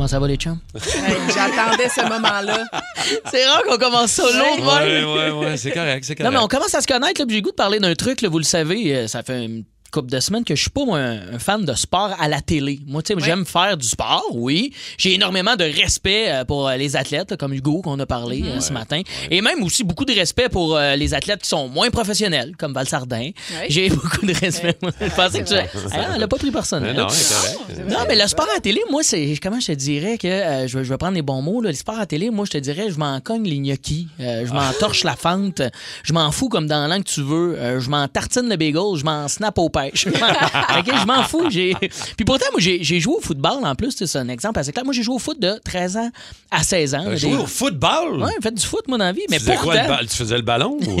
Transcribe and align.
Comment 0.00 0.08
ça 0.08 0.18
va, 0.18 0.28
les 0.28 0.36
chums? 0.36 0.58
Hey, 0.74 1.14
J'attendais 1.28 1.90
ce 1.90 2.00
moment-là. 2.08 2.64
C'est 3.30 3.46
rare 3.46 3.62
qu'on 3.64 3.76
commence 3.76 4.12
ça 4.12 4.22
long 4.22 4.56
de 4.56 4.62
même. 4.62 5.06
ouais, 5.36 5.46
ouais, 5.46 5.56
c'est 5.58 5.72
correct, 5.72 6.04
c'est 6.06 6.18
Non, 6.18 6.24
correct. 6.24 6.32
mais 6.38 6.44
on 6.44 6.48
commence 6.48 6.74
à 6.74 6.80
se 6.80 6.86
connaître. 6.86 7.20
là, 7.20 7.26
puis 7.26 7.34
J'ai 7.34 7.40
le 7.40 7.44
goût 7.44 7.50
de 7.50 7.54
parler 7.54 7.78
d'un 7.80 7.94
truc, 7.94 8.22
là, 8.22 8.30
vous 8.30 8.38
le 8.38 8.44
savez. 8.44 8.96
euh, 8.96 9.06
Ça 9.08 9.22
fait 9.22 9.44
une 9.44 9.64
couple 9.90 10.10
de 10.10 10.20
semaines 10.20 10.44
que 10.44 10.54
je 10.54 10.60
suis 10.62 10.70
pas 10.70 10.84
moi, 10.84 10.98
un, 10.98 11.34
un 11.34 11.38
fan 11.38 11.64
de 11.64 11.74
sport 11.74 12.10
à 12.18 12.28
la 12.28 12.40
télé. 12.40 12.80
Moi, 12.86 13.02
tu 13.02 13.14
sais, 13.14 13.20
j'aime 13.24 13.44
faire 13.44 13.76
du 13.76 13.86
sport, 13.86 14.24
oui. 14.32 14.72
J'ai 14.98 15.14
énormément 15.14 15.56
de 15.56 15.64
respect 15.64 16.26
euh, 16.30 16.44
pour 16.44 16.68
euh, 16.68 16.76
les 16.76 16.96
athlètes, 16.96 17.30
là, 17.32 17.36
comme 17.36 17.52
Hugo 17.52 17.82
qu'on 17.82 17.98
a 17.98 18.06
parlé 18.06 18.42
euh, 18.44 18.60
ce 18.60 18.72
matin. 18.72 19.02
Et 19.30 19.40
même 19.40 19.62
aussi 19.62 19.84
beaucoup 19.84 20.04
de 20.04 20.12
respect 20.14 20.48
pour 20.48 20.76
euh, 20.76 20.96
les 20.96 21.14
athlètes 21.14 21.42
qui 21.42 21.48
sont 21.48 21.68
moins 21.68 21.90
professionnels, 21.90 22.54
comme 22.58 22.72
Val 22.72 22.88
Sardin. 22.88 23.30
J'ai 23.68 23.88
beaucoup 23.90 24.24
de 24.26 24.32
respect. 24.34 24.76
Je 24.82 25.14
pensais 25.14 25.42
que 25.42 25.48
tu... 25.48 25.54
Ah, 25.92 26.12
elle 26.16 26.22
a 26.22 26.28
pas 26.28 26.36
pris 26.36 26.50
personnel. 26.50 26.94
Mais 26.94 27.84
non, 27.84 27.98
mais 28.08 28.16
le 28.16 28.26
sport 28.28 28.46
à 28.50 28.54
la 28.54 28.60
télé, 28.60 28.80
moi, 28.90 29.02
c'est. 29.02 29.34
Comment 29.42 29.60
je 29.60 29.68
te 29.68 29.72
dirais 29.72 30.18
que. 30.18 30.26
euh, 30.28 30.66
je, 30.68 30.78
vais, 30.78 30.84
je 30.84 30.90
vais 30.90 30.98
prendre 30.98 31.14
les 31.14 31.22
bons 31.22 31.42
mots. 31.42 31.60
Là. 31.60 31.70
Le 31.70 31.76
sport 31.76 31.96
à 31.96 32.00
la 32.00 32.06
télé, 32.06 32.30
moi, 32.30 32.44
je 32.44 32.50
te 32.52 32.58
dirais, 32.58 32.86
je 32.90 32.98
m'en 32.98 33.20
cogne 33.20 33.44
les 33.44 33.58
gnocchis. 33.58 34.08
euh, 34.20 34.44
je 34.46 34.52
m'en 34.52 34.70
torche 34.78 35.04
la 35.04 35.16
fente. 35.16 35.62
Je 36.02 36.12
m'en 36.12 36.30
fous 36.30 36.48
comme 36.48 36.66
dans 36.66 36.80
la 36.80 36.88
langue 36.88 37.04
que 37.04 37.10
tu 37.10 37.22
veux. 37.22 37.56
euh, 37.58 37.80
je 37.80 37.88
m'en 37.90 38.06
tartine 38.08 38.48
le 38.48 38.56
bagel. 38.56 38.70
Je 38.96 39.04
m'en 39.04 39.28
snap 39.28 39.58
aux 39.58 39.68
je 39.94 41.06
m'en 41.06 41.22
fous. 41.24 41.50
J'ai... 41.50 41.74
Puis 42.16 42.24
pourtant, 42.24 42.46
moi, 42.52 42.60
j'ai, 42.60 42.82
j'ai 42.82 43.00
joué 43.00 43.14
au 43.16 43.20
football 43.20 43.64
en 43.64 43.74
plus. 43.74 43.94
C'est 43.96 44.18
un 44.18 44.28
exemple 44.28 44.58
assez 44.60 44.72
clair. 44.72 44.84
Moi, 44.84 44.92
j'ai 44.94 45.02
joué 45.02 45.14
au 45.14 45.18
foot 45.18 45.38
de 45.40 45.58
13 45.64 45.96
ans 45.96 46.10
à 46.50 46.62
16 46.62 46.94
ans. 46.94 47.04
Là, 47.04 47.16
joué 47.16 47.30
des- 47.30 47.36
au 47.36 47.46
football? 47.46 48.22
Ouais, 48.22 48.32
fait 48.42 48.50
du 48.54 48.64
foot, 48.64 48.86
moi, 48.88 48.98
dans 48.98 49.04
la 49.04 49.12
vie. 49.12 49.22
Mais 49.30 49.38
tu 49.38 49.44
faisais 49.44 49.56
pourtant, 49.56 49.84
quoi, 49.86 50.00
le 50.02 50.06
Tu 50.08 50.16
faisais 50.16 50.36
le 50.36 50.42
ballon? 50.42 50.76
ou- 50.80 51.00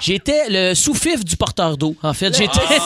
J'étais 0.00 0.48
le 0.48 0.74
sous-fif 0.74 1.24
du 1.24 1.36
porteur 1.36 1.76
d'eau, 1.76 1.96
en 2.02 2.12
fait. 2.14 2.32
J'étais. 2.36 2.60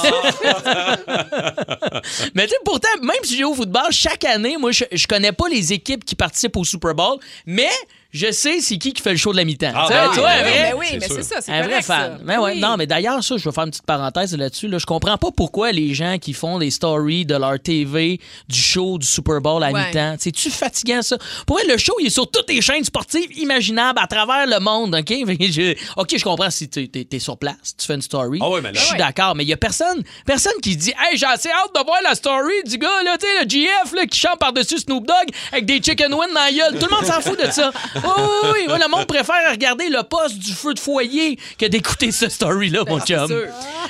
mais 2.34 2.44
tu 2.44 2.50
sais, 2.50 2.56
pourtant, 2.64 2.88
même 3.02 3.16
si 3.22 3.36
j'ai 3.36 3.44
au 3.44 3.54
football, 3.54 3.90
chaque 3.90 4.24
année, 4.24 4.56
moi, 4.58 4.72
je, 4.72 4.84
je 4.90 5.06
connais 5.06 5.32
pas 5.32 5.48
les 5.48 5.72
équipes 5.74 6.04
qui 6.04 6.14
participent 6.14 6.56
au 6.56 6.64
Super 6.64 6.94
Bowl, 6.94 7.18
mais 7.44 7.68
je 8.12 8.30
sais 8.30 8.60
c'est 8.60 8.76
qui 8.78 8.92
qui 8.92 9.02
fait 9.02 9.10
le 9.12 9.16
show 9.16 9.32
de 9.32 9.38
la 9.38 9.44
mi-temps. 9.44 9.72
Ah, 9.74 9.84
Tu 9.88 9.92
ben 9.94 10.02
tu 10.04 10.10
oui, 10.10 10.16
vois, 10.20 10.28
ben 10.30 10.36
un 10.36 10.44
oui, 10.44 10.50
vrai- 10.50 10.62
mais 10.62 10.74
oui, 10.74 10.86
c'est 10.90 10.98
mais 10.98 11.08
c'est 11.08 11.22
ça, 11.22 11.40
c'est 11.40 11.52
un 11.52 11.62
vrai 11.62 11.82
fan. 11.82 12.12
ça. 12.12 12.18
Mais 12.24 12.36
ouais, 12.36 12.52
Oui. 12.52 12.60
non, 12.60 12.76
mais 12.76 12.86
d'ailleurs, 12.86 13.24
ça, 13.24 13.36
je 13.38 13.44
veux 13.44 13.52
faire 13.52 13.64
une 13.64 13.70
petite 13.70 13.86
parenthèse 13.86 14.36
là-dessus. 14.36 14.68
Là. 14.68 14.78
Je 14.78 14.84
comprends 14.86 15.16
pas 15.16 15.30
pourquoi 15.34 15.72
les 15.72 15.94
gens 15.94 16.18
qui 16.18 16.32
font 16.34 16.58
les 16.58 16.70
stories 16.70 17.24
de 17.24 17.34
leur 17.36 17.58
TV, 17.58 18.20
du 18.48 18.58
show, 18.60 18.98
du 18.98 19.06
Super 19.06 19.40
Bowl 19.40 19.62
à 19.64 19.70
Ouais. 19.70 19.86
mi-temps, 19.86 20.16
c'est-tu 20.18 20.50
fatigant 20.50 21.00
ça? 21.02 21.16
Pour 21.46 21.56
vrai, 21.56 21.66
le 21.66 21.78
show, 21.78 21.94
il 22.00 22.06
est 22.06 22.10
sur 22.10 22.30
toutes 22.30 22.50
les 22.50 22.60
chaînes 22.60 22.84
sportives 22.84 23.30
imaginables 23.38 23.98
à 24.02 24.06
travers 24.06 24.46
le 24.46 24.60
monde, 24.60 24.94
OK? 24.94 25.08
Je- 25.52 25.74
OK, 25.96 26.16
je 26.16 26.24
comprends 26.24 26.50
si 26.50 26.68
tu 26.68 26.88
es, 26.94 27.18
sur 27.18 27.38
place, 27.38 27.74
tu 27.78 27.86
fais 27.86 27.94
une 27.94 28.02
story. 28.02 28.38
Ah 28.42 28.50
ouais, 28.50 28.60
mais 28.60 28.72
là- 28.72 28.78
Je 28.80 28.84
suis 28.86 28.98
d'accord, 28.98 29.34
mais 29.34 29.44
il 29.44 29.48
y 29.48 29.52
a 29.52 29.56
personne, 29.56 30.02
personne 30.26 30.52
qui 30.62 30.76
dit 30.76 30.90
Hey, 30.98 31.16
j'ai 31.16 31.26
assez 31.26 31.48
hâte 31.50 31.74
de 31.74 31.84
voir 31.84 31.98
la 32.04 32.14
story 32.14 32.52
du 32.66 32.76
gars, 32.78 33.02
là, 33.04 33.16
tu 33.18 33.26
sais, 33.26 33.44
le 33.44 33.48
GF, 33.48 33.92
là, 33.94 34.06
qui 34.06 34.18
chante 34.18 34.38
par-dessus 34.38 34.78
Snoop 34.80 35.06
Dogg 35.06 35.28
avec 35.50 35.64
des 35.66 35.80
chicken 35.82 36.12
wings 36.12 36.28
dans 36.34 36.40
la 36.40 36.52
gueule. 36.52 36.78
Tout 36.78 36.86
le 36.90 36.94
monde 36.96 37.04
s'en 37.06 37.20
fout 37.20 37.38
de 37.42 37.50
ça. 37.50 37.72
Oh, 38.04 38.10
oui, 38.44 38.48
oui, 38.52 38.58
oui, 38.68 38.78
le 38.82 38.88
monde 38.90 39.06
préfère 39.06 39.50
regarder 39.50 39.88
le 39.88 40.02
poste 40.02 40.38
du 40.38 40.52
feu 40.52 40.74
de 40.74 40.78
foyer 40.78 41.38
que 41.58 41.66
d'écouter 41.66 42.10
ce 42.12 42.28
story-là, 42.28 42.84
mon 42.88 43.00
chum. 43.00 43.26
sûr. 43.26 43.46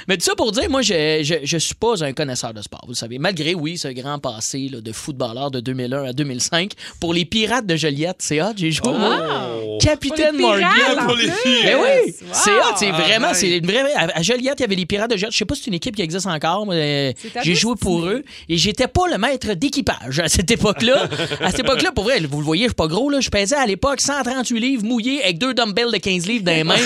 Mais 0.09 0.17
tout 0.17 0.25
ça 0.25 0.35
pour 0.35 0.53
dire, 0.53 0.69
moi, 0.71 0.83
je, 0.83 1.21
je, 1.23 1.35
je 1.45 1.57
suis 1.59 1.75
pas 1.75 2.03
un 2.05 2.13
connaisseur 2.13 2.53
de 2.53 2.61
sport, 2.63 2.81
vous 2.85 2.93
le 2.93 2.97
savez. 2.97 3.19
Malgré, 3.19 3.55
oui, 3.55 3.79
ce 3.79 3.89
grand 3.89 4.19
passé 4.19 4.69
là, 4.73 4.81
de 4.81 4.93
footballeur 4.93 5.51
de 5.51 5.61
2001 5.61 6.05
à 6.05 6.13
2005, 6.13 6.73
pour 7.01 7.15
les 7.15 7.25
Pirates 7.25 7.67
de 7.67 7.77
Joliette, 7.77 8.17
c'est 8.21 8.43
hot, 8.43 8.53
j'ai 8.57 8.71
joué, 8.71 8.91
moi. 8.93 9.17
Capitaine 9.81 10.37
Pour 10.39 10.55
les 10.55 10.61
pirates, 10.61 10.87
Morgan. 10.97 11.07
Pour 11.07 11.17
les 11.17 11.31
filles. 11.31 11.61
Mais 11.65 11.75
oui, 11.75 12.15
Wow. 12.23 12.29
c'est 12.33 12.51
hot, 12.51 12.75
c'est 12.77 12.91
Ah, 12.93 13.01
vraiment, 13.01 13.29
nice. 13.29 13.39
c'est 13.39 13.57
une 13.59 13.67
vraie. 13.67 13.93
À 13.95 14.09
à 14.19 14.23
Joliette, 14.23 14.55
il 14.59 14.63
y 14.63 14.65
avait 14.65 14.75
les 14.75 14.87
Pirates 14.87 15.11
de 15.11 15.17
Joliette. 15.17 15.33
Je 15.33 15.39
sais 15.39 15.45
pas 15.45 15.55
si 15.55 15.63
c'est 15.63 15.69
une 15.69 15.75
équipe 15.75 15.97
qui 15.97 16.03
existe 16.03 16.27
encore, 16.27 16.67
mais 16.67 17.15
j'ai 17.43 17.55
joué 17.55 17.75
pour 17.81 18.05
eux 18.07 18.23
et 18.49 18.57
j'étais 18.57 18.87
pas 18.89 19.07
le 19.11 19.19
maître 19.19 19.55
d'équipage 19.55 20.21
à 20.21 20.29
cette 20.29 20.51
époque-là. 20.51 21.09
à 21.41 21.51
cette 21.51 21.61
époque-là, 21.61 21.93
pour 21.93 22.05
vrai, 22.05 22.21
vous 22.21 22.39
le 22.39 22.45
voyez, 22.45 22.65
je 22.65 22.69
suis 22.69 22.75
pas 22.75 22.87
gros 22.89 23.09
là, 23.11 23.21
je 23.21 23.31
pesais 23.31 23.57
à 23.57 23.67
l'époque 23.67 24.01
138 24.03 24.61
livres 24.61 24.85
mouillés 24.85 25.23
avec 25.23 25.39
deux 25.39 25.55
dumbbells 25.55 25.93
de 25.93 25.99
15 25.99 26.27
livres 26.27 26.45
dans 26.45 26.53
les 26.53 26.65
mains. 26.65 26.77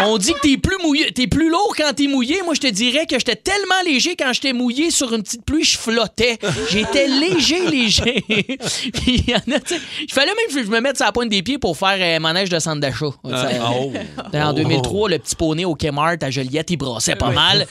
On 0.00 0.18
dit 0.18 0.32
que 0.32 0.40
t'es 0.40 0.56
plus 0.56 0.76
mouillé, 0.82 1.12
t'es 1.12 1.28
plus 1.28 1.48
lourd 1.48 1.72
quand 1.76 1.92
t'es 1.94 2.08
mouillé. 2.08 2.42
Moi, 2.44 2.54
je 2.54 2.60
te 2.60 2.66
dirais 2.66 3.06
que 3.06 3.16
j'étais 3.16 3.36
tellement 3.36 3.80
léger 3.86 4.16
quand 4.16 4.32
j'étais 4.32 4.52
mouillé 4.52 4.90
sur 4.90 5.12
une 5.14 5.22
petite 5.22 5.44
pluie, 5.44 5.62
je 5.62 5.78
flottais. 5.78 6.36
J'étais 6.70 7.06
léger, 7.06 7.64
léger. 7.70 8.24
Puis, 8.26 9.22
il 9.24 9.30
y 9.30 9.34
en 9.34 9.54
a, 9.54 9.60
tu 9.60 9.74
sais, 9.76 9.80
il 10.02 10.12
fallait 10.12 10.32
même 10.32 10.52
que 10.56 10.64
je 10.64 10.68
me 10.70 10.80
mette 10.80 10.96
sur 10.96 11.06
la 11.06 11.12
pointe 11.12 11.28
des 11.28 11.42
pieds 11.44 11.58
pour 11.58 11.76
faire 11.78 11.96
euh, 12.00 12.18
manège 12.18 12.48
de 12.48 12.58
centre 12.58 12.80
d'achat. 12.80 13.06
Ah, 13.30 13.48
oh. 13.72 13.92
en 14.34 14.50
Oh. 14.50 14.52
2003, 14.52 15.10
le 15.10 15.18
petit 15.20 15.36
poney 15.36 15.64
au 15.64 15.76
Kmart 15.76 16.16
à 16.22 16.30
Joliette, 16.30 16.70
il 16.72 16.76
brassait 16.76 17.14
pas 17.16 17.30
mal. 17.30 17.66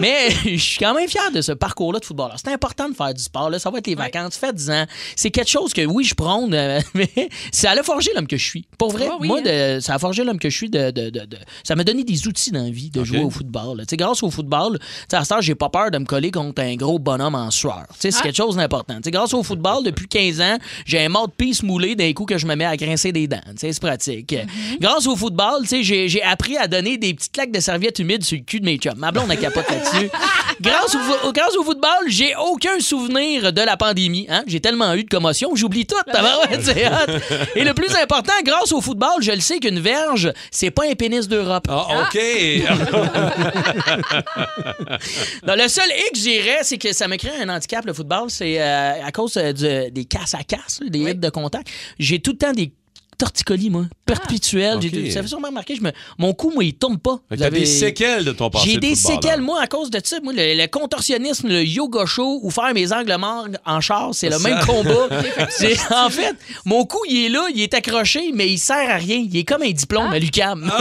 Mais 0.00 0.28
je 0.44 0.56
suis 0.56 0.78
quand 0.78 0.94
même 0.94 1.08
fier 1.08 1.30
de 1.32 1.40
ce 1.40 1.52
parcours-là 1.52 2.00
de 2.00 2.04
footballeur. 2.04 2.36
C'est 2.42 2.52
important 2.52 2.88
de 2.88 2.94
faire 2.94 3.14
du 3.14 3.22
sport. 3.22 3.48
Là. 3.50 3.58
Ça 3.58 3.70
va 3.70 3.78
être 3.78 3.86
les 3.86 3.94
vacances. 3.94 4.36
Fait 4.36 4.52
10 4.54 4.70
ans. 4.70 4.86
C'est 5.16 5.30
quelque 5.30 5.50
chose 5.50 5.72
que, 5.72 5.84
oui, 5.86 6.04
je 6.04 6.14
prône, 6.14 6.52
euh, 6.54 6.80
mais 6.94 7.08
ça 7.50 7.70
a 7.70 7.74
forgé 7.92 8.10
l'homme 8.14 8.26
que 8.26 8.36
je 8.36 8.44
suis. 8.44 8.64
Pour 8.78 8.90
vrai, 8.90 9.06
Ah 9.10 9.16
oui, 9.20 9.28
moi, 9.28 9.38
hein? 9.44 9.76
de- 9.76 9.80
ça 9.80 9.94
a 9.94 9.98
forgé 9.98 10.24
l'homme 10.24 10.38
que 10.38 10.50
je 10.50 10.56
suis. 10.56 10.70
De, 10.70 10.90
de- 10.90 11.10
de- 11.10 11.26
de- 11.26 11.36
ça 11.64 11.74
m'a 11.74 11.84
donné 11.84 12.04
des 12.04 12.26
outils 12.26 12.50
dans 12.50 12.62
la 12.64 12.70
vie 12.70 12.90
de 12.90 13.04
jouer 13.04 13.20
au 13.20 13.30
football. 13.30 13.84
grâce 13.92 14.22
au 14.22 14.30
football, 14.30 14.78
à 15.12 15.24
ce 15.24 15.34
j'ai 15.40 15.54
pas 15.54 15.68
peur 15.68 15.90
de 15.90 15.98
me 15.98 16.04
coller 16.04 16.30
contre 16.30 16.62
un 16.62 16.74
gros 16.76 16.98
bonhomme 16.98 17.34
en 17.34 17.50
sueur. 17.50 17.84
C'est 17.98 18.14
Ah. 18.16 18.22
quelque 18.22 18.36
chose 18.36 18.56
d'important. 18.56 18.98
Grâce 19.04 19.34
au 19.34 19.42
football, 19.42 19.84
depuis 19.84 20.06
15 20.08 20.40
ans, 20.40 20.56
j'ai 20.86 21.00
un 21.04 21.08
mode 21.08 21.32
piece 21.36 21.62
moulé 21.62 21.94
d'un 21.94 22.12
coup 22.12 22.24
que 22.24 22.38
je 22.38 22.46
me 22.46 22.54
mets 22.54 22.64
à 22.64 22.76
grincer 22.76 23.12
des 23.12 23.26
dents. 23.26 23.40
C'est 23.56 23.78
pratique. 23.80 24.32
Mm-hmm. 24.32 24.80
Grâce 24.80 25.06
au 25.06 25.16
football, 25.16 25.64
j'ai 25.82 26.22
appris 26.22 26.56
à 26.56 26.66
donner 26.66 26.96
des 26.98 27.14
petites 27.14 27.32
claques 27.32 27.52
de 27.52 27.60
serviettes 27.60 27.98
humides 27.98 28.24
sur 28.24 28.38
le 28.38 28.44
cul 28.44 28.60
de 28.60 28.64
mes 28.64 28.76
chums. 28.78 28.94
Ma 28.96 29.10
blonde 29.12 29.30
a 29.30 29.36
capote 29.36 29.68
là-dessus. 29.68 30.08
grâce, 30.60 30.94
au, 30.94 30.98
fo- 30.98 31.32
grâce 31.32 31.56
au 31.56 31.62
football, 31.64 31.90
j'ai 32.08 32.34
aucun 32.36 32.78
souvenir 32.80 33.52
de 33.52 33.60
la 33.62 33.76
pandémie. 33.76 34.26
Hein? 34.28 34.42
J'ai 34.46 34.60
tellement 34.60 34.94
eu 34.94 35.04
de 35.04 35.08
commotion, 35.08 35.54
j'oublie 35.54 35.86
tout. 35.86 35.96
Et 37.56 37.64
le 37.64 37.74
plus 37.74 37.81
important, 38.00 38.32
grâce 38.44 38.72
au 38.72 38.80
football, 38.80 39.22
je 39.22 39.32
le 39.32 39.40
sais 39.40 39.58
qu'une 39.58 39.80
verge, 39.80 40.32
c'est 40.50 40.70
pas 40.70 40.84
un 40.90 40.94
pénis 40.94 41.26
d'Europe. 41.28 41.66
Ah, 41.68 42.04
OK. 42.04 42.18
Non, 45.46 45.54
le 45.56 45.68
seul 45.68 45.88
hic, 45.88 46.16
je 46.16 46.20
dirais, 46.20 46.58
c'est 46.62 46.78
que 46.78 46.92
ça 46.92 47.08
me 47.08 47.16
crée 47.16 47.30
un 47.40 47.48
handicap, 47.48 47.84
le 47.84 47.92
football. 47.92 48.30
C'est 48.30 48.60
euh, 48.60 49.04
à 49.04 49.10
cause 49.12 49.36
euh, 49.36 49.52
du- 49.52 49.90
des 49.90 50.04
casses 50.04 50.34
à 50.34 50.42
casse, 50.44 50.80
des 50.86 50.98
hits 51.00 51.14
de 51.14 51.30
contact. 51.30 51.68
J'ai 51.98 52.20
tout 52.20 52.32
le 52.32 52.38
temps 52.38 52.52
des 52.52 52.72
torticolis, 53.22 53.70
moi, 53.70 53.84
perpétuels. 54.04 54.78
Ok. 54.78 54.88
J'ai- 54.92 55.10
Ça 55.12 55.22
fait 55.22 55.28
sûrement 55.28 55.46
remarqué, 55.48 55.76
je 55.76 55.82
me, 55.82 55.92
mon 56.18 56.32
cou, 56.34 56.50
moi, 56.52 56.64
il 56.64 56.74
tourne 56.74 56.98
pas. 56.98 57.18
T'as 57.30 57.46
avez- 57.46 57.60
des 57.60 57.66
séquelles 57.66 58.24
de 58.24 58.32
ton 58.32 58.50
passé 58.50 58.68
J'ai 58.70 58.74
de 58.76 58.80
des 58.80 58.94
séquelles, 58.96 59.40
moi, 59.40 59.60
à 59.60 59.68
cause 59.68 59.90
de 59.90 60.00
ça. 60.02 60.16
Moi, 60.24 60.32
le, 60.32 60.60
le 60.60 60.66
contorsionnisme, 60.66 61.46
le 61.48 61.62
yoga 61.64 62.04
show 62.04 62.40
ou 62.42 62.50
faire 62.50 62.74
mes 62.74 62.92
angles 62.92 63.16
morts 63.18 63.46
en 63.64 63.80
char, 63.80 64.10
c'est 64.12 64.28
le 64.28 64.38
Ça- 64.38 64.48
même 64.48 64.58
combat. 64.66 65.06
C'est- 65.50 65.78
en 65.92 66.10
fait, 66.10 66.34
mon 66.64 66.84
cou, 66.84 66.98
il 67.08 67.26
est 67.26 67.28
là, 67.28 67.46
il 67.54 67.60
est 67.60 67.74
accroché, 67.74 68.32
mais 68.34 68.48
il 68.48 68.58
sert 68.58 68.90
à 68.90 68.96
rien. 68.96 69.24
Il 69.30 69.36
est 69.36 69.44
comme 69.44 69.62
un 69.62 69.70
diplôme 69.70 70.12
à 70.12 70.18
l'UQAM. 70.18 70.68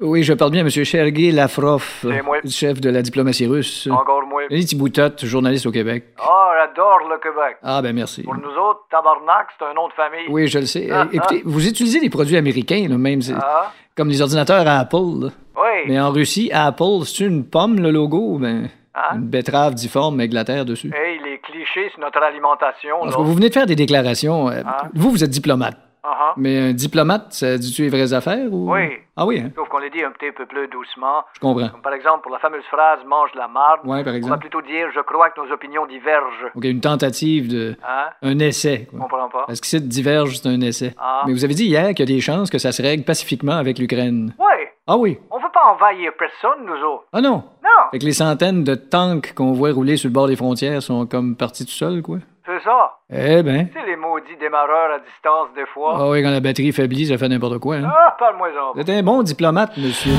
Oui, 0.00 0.22
je 0.22 0.32
parle 0.32 0.52
bien, 0.52 0.60
M. 0.60 0.70
Sergei 0.70 1.32
Lavrov, 1.32 1.84
moi. 2.24 2.36
chef 2.48 2.80
de 2.80 2.88
la 2.88 3.02
diplomatie 3.02 3.46
russe. 3.46 3.88
Encore 3.90 4.22
moins. 4.26 4.44
Lily 4.48 4.64
Thiboutot, 4.64 5.10
journaliste 5.24 5.66
au 5.66 5.72
Québec. 5.72 6.04
Ah, 6.20 6.52
j'adore 6.56 7.00
le 7.10 7.18
Québec. 7.18 7.56
Ah, 7.64 7.82
ben 7.82 7.92
merci. 7.94 8.22
Pour 8.22 8.36
nous 8.36 8.42
autres, 8.48 8.82
tabarnak, 8.90 9.48
c'est 9.58 9.64
un 9.64 9.74
nom 9.74 9.88
de 9.88 9.92
famille. 9.94 10.26
Oui, 10.28 10.46
je 10.46 10.60
le 10.60 10.66
sais. 10.66 10.88
Ah, 10.92 11.00
Euh, 11.02 11.04
écoutez, 11.12 11.42
vous 11.44 11.66
utilisez 11.66 11.98
des 11.98 12.10
produits 12.10 12.36
américains, 12.36 12.86
là, 12.88 12.96
même, 12.96 13.20
Ah, 13.42 13.72
comme 13.96 14.08
les 14.08 14.22
ordinateurs 14.22 14.66
à 14.68 14.78
Apple. 14.78 14.96
là. 15.22 15.28
oui. 15.56 15.84
Mais 15.88 15.98
en 16.00 16.10
Russie, 16.12 16.48
Apple, 16.52 17.04
c'est 17.04 17.24
une 17.24 17.44
pomme, 17.44 17.80
le 17.80 17.90
logo, 17.90 18.38
ben, 18.38 18.68
Ah. 18.94 19.14
une 19.16 19.22
betterave 19.28 19.74
difforme 19.74 20.20
avec 20.20 20.30
de 20.30 20.36
la 20.36 20.44
terre 20.44 20.64
dessus. 20.64 20.92
Hey, 20.94 21.18
les 21.24 21.38
clichés 21.40 21.90
sur 21.90 21.98
notre 22.00 22.22
alimentation, 22.22 22.98
Parce 23.00 23.12
là. 23.12 23.16
que 23.18 23.22
vous 23.26 23.34
venez 23.34 23.48
de 23.48 23.54
faire 23.54 23.66
des 23.66 23.76
déclarations. 23.76 24.48
euh, 24.48 24.62
Ah. 24.64 24.82
Vous, 24.94 25.10
vous 25.10 25.24
êtes 25.24 25.30
diplomate. 25.30 25.76
Uh-huh. 26.08 26.32
Mais 26.36 26.58
un 26.58 26.72
diplomate, 26.72 27.32
ça 27.32 27.58
dit-tu 27.58 27.82
les 27.82 27.88
vraies 27.88 28.12
affaires 28.12 28.52
ou? 28.52 28.72
Oui. 28.72 28.88
Ah 29.16 29.26
oui, 29.26 29.40
hein? 29.40 29.50
Sauf 29.54 29.68
qu'on 29.68 29.78
les 29.78 29.90
dit 29.90 30.02
un 30.02 30.10
petit 30.12 30.30
peu 30.32 30.46
plus 30.46 30.68
doucement. 30.68 31.24
Je 31.34 31.40
comprends. 31.40 31.68
Comme 31.68 31.82
par 31.82 31.92
exemple, 31.92 32.22
pour 32.22 32.32
la 32.32 32.38
fameuse 32.38 32.64
phrase 32.70 33.00
mange 33.06 33.30
la 33.34 33.48
marde. 33.48 33.80
Ouais, 33.84 34.04
par 34.04 34.14
On 34.14 34.28
va 34.28 34.38
plutôt 34.38 34.62
dire 34.62 34.88
je 34.94 35.00
crois 35.00 35.30
que 35.30 35.40
nos 35.40 35.52
opinions 35.52 35.86
divergent. 35.86 36.50
OK, 36.54 36.64
une 36.64 36.80
tentative 36.80 37.48
de. 37.48 37.76
Hein? 37.86 38.06
Un 38.22 38.38
essai, 38.38 38.86
Je 38.86 38.90
quoi. 38.96 39.00
comprends 39.08 39.28
pas. 39.28 39.44
Parce 39.46 39.60
qu'ici, 39.60 39.80
diverge, 39.80 40.38
c'est 40.38 40.48
un 40.48 40.60
essai. 40.60 40.94
Ah. 40.98 41.22
Mais 41.26 41.32
vous 41.32 41.44
avez 41.44 41.54
dit 41.54 41.66
hier 41.66 41.88
qu'il 41.88 42.00
y 42.08 42.12
a 42.12 42.14
des 42.14 42.20
chances 42.20 42.48
que 42.50 42.58
ça 42.58 42.72
se 42.72 42.80
règle 42.80 43.04
pacifiquement 43.04 43.56
avec 43.56 43.78
l'Ukraine. 43.78 44.34
Ouais. 44.38 44.72
Ah 44.86 44.96
oui. 44.96 45.18
On 45.30 45.38
veut 45.38 45.50
pas 45.52 45.64
envahir 45.74 46.12
personne, 46.18 46.64
nous 46.64 46.72
autres. 46.86 47.04
Ah 47.12 47.20
non. 47.20 47.44
Non. 47.62 47.90
Fait 47.90 47.98
que 47.98 48.04
les 48.06 48.12
centaines 48.12 48.64
de 48.64 48.74
tanks 48.74 49.34
qu'on 49.34 49.52
voit 49.52 49.70
rouler 49.72 49.96
sur 49.98 50.08
le 50.08 50.14
bord 50.14 50.28
des 50.28 50.36
frontières 50.36 50.80
sont 50.82 51.06
comme 51.06 51.36
partis 51.36 51.66
tout 51.66 51.72
seuls, 51.72 52.00
quoi. 52.00 52.18
C'est 52.50 52.64
ça. 52.64 52.92
Eh 53.12 53.42
ben. 53.42 53.68
Tu 53.68 53.74
sais, 53.78 53.86
les 53.86 53.96
maudits 53.96 54.36
démarreurs 54.40 54.92
à 54.94 54.98
distance, 55.00 55.48
des 55.54 55.66
fois. 55.74 55.96
Ah 55.98 56.08
oui, 56.08 56.22
quand 56.22 56.30
la 56.30 56.40
batterie 56.40 56.72
faiblit, 56.72 57.06
ça 57.06 57.18
fait 57.18 57.28
n'importe 57.28 57.58
quoi, 57.58 57.76
hein. 57.76 57.84
Ah, 57.86 58.16
parle-moi-en. 58.18 58.72
Vous 58.74 58.80
êtes 58.80 58.88
un 58.88 59.02
bon 59.02 59.22
diplomate, 59.22 59.76
monsieur. 59.76 60.12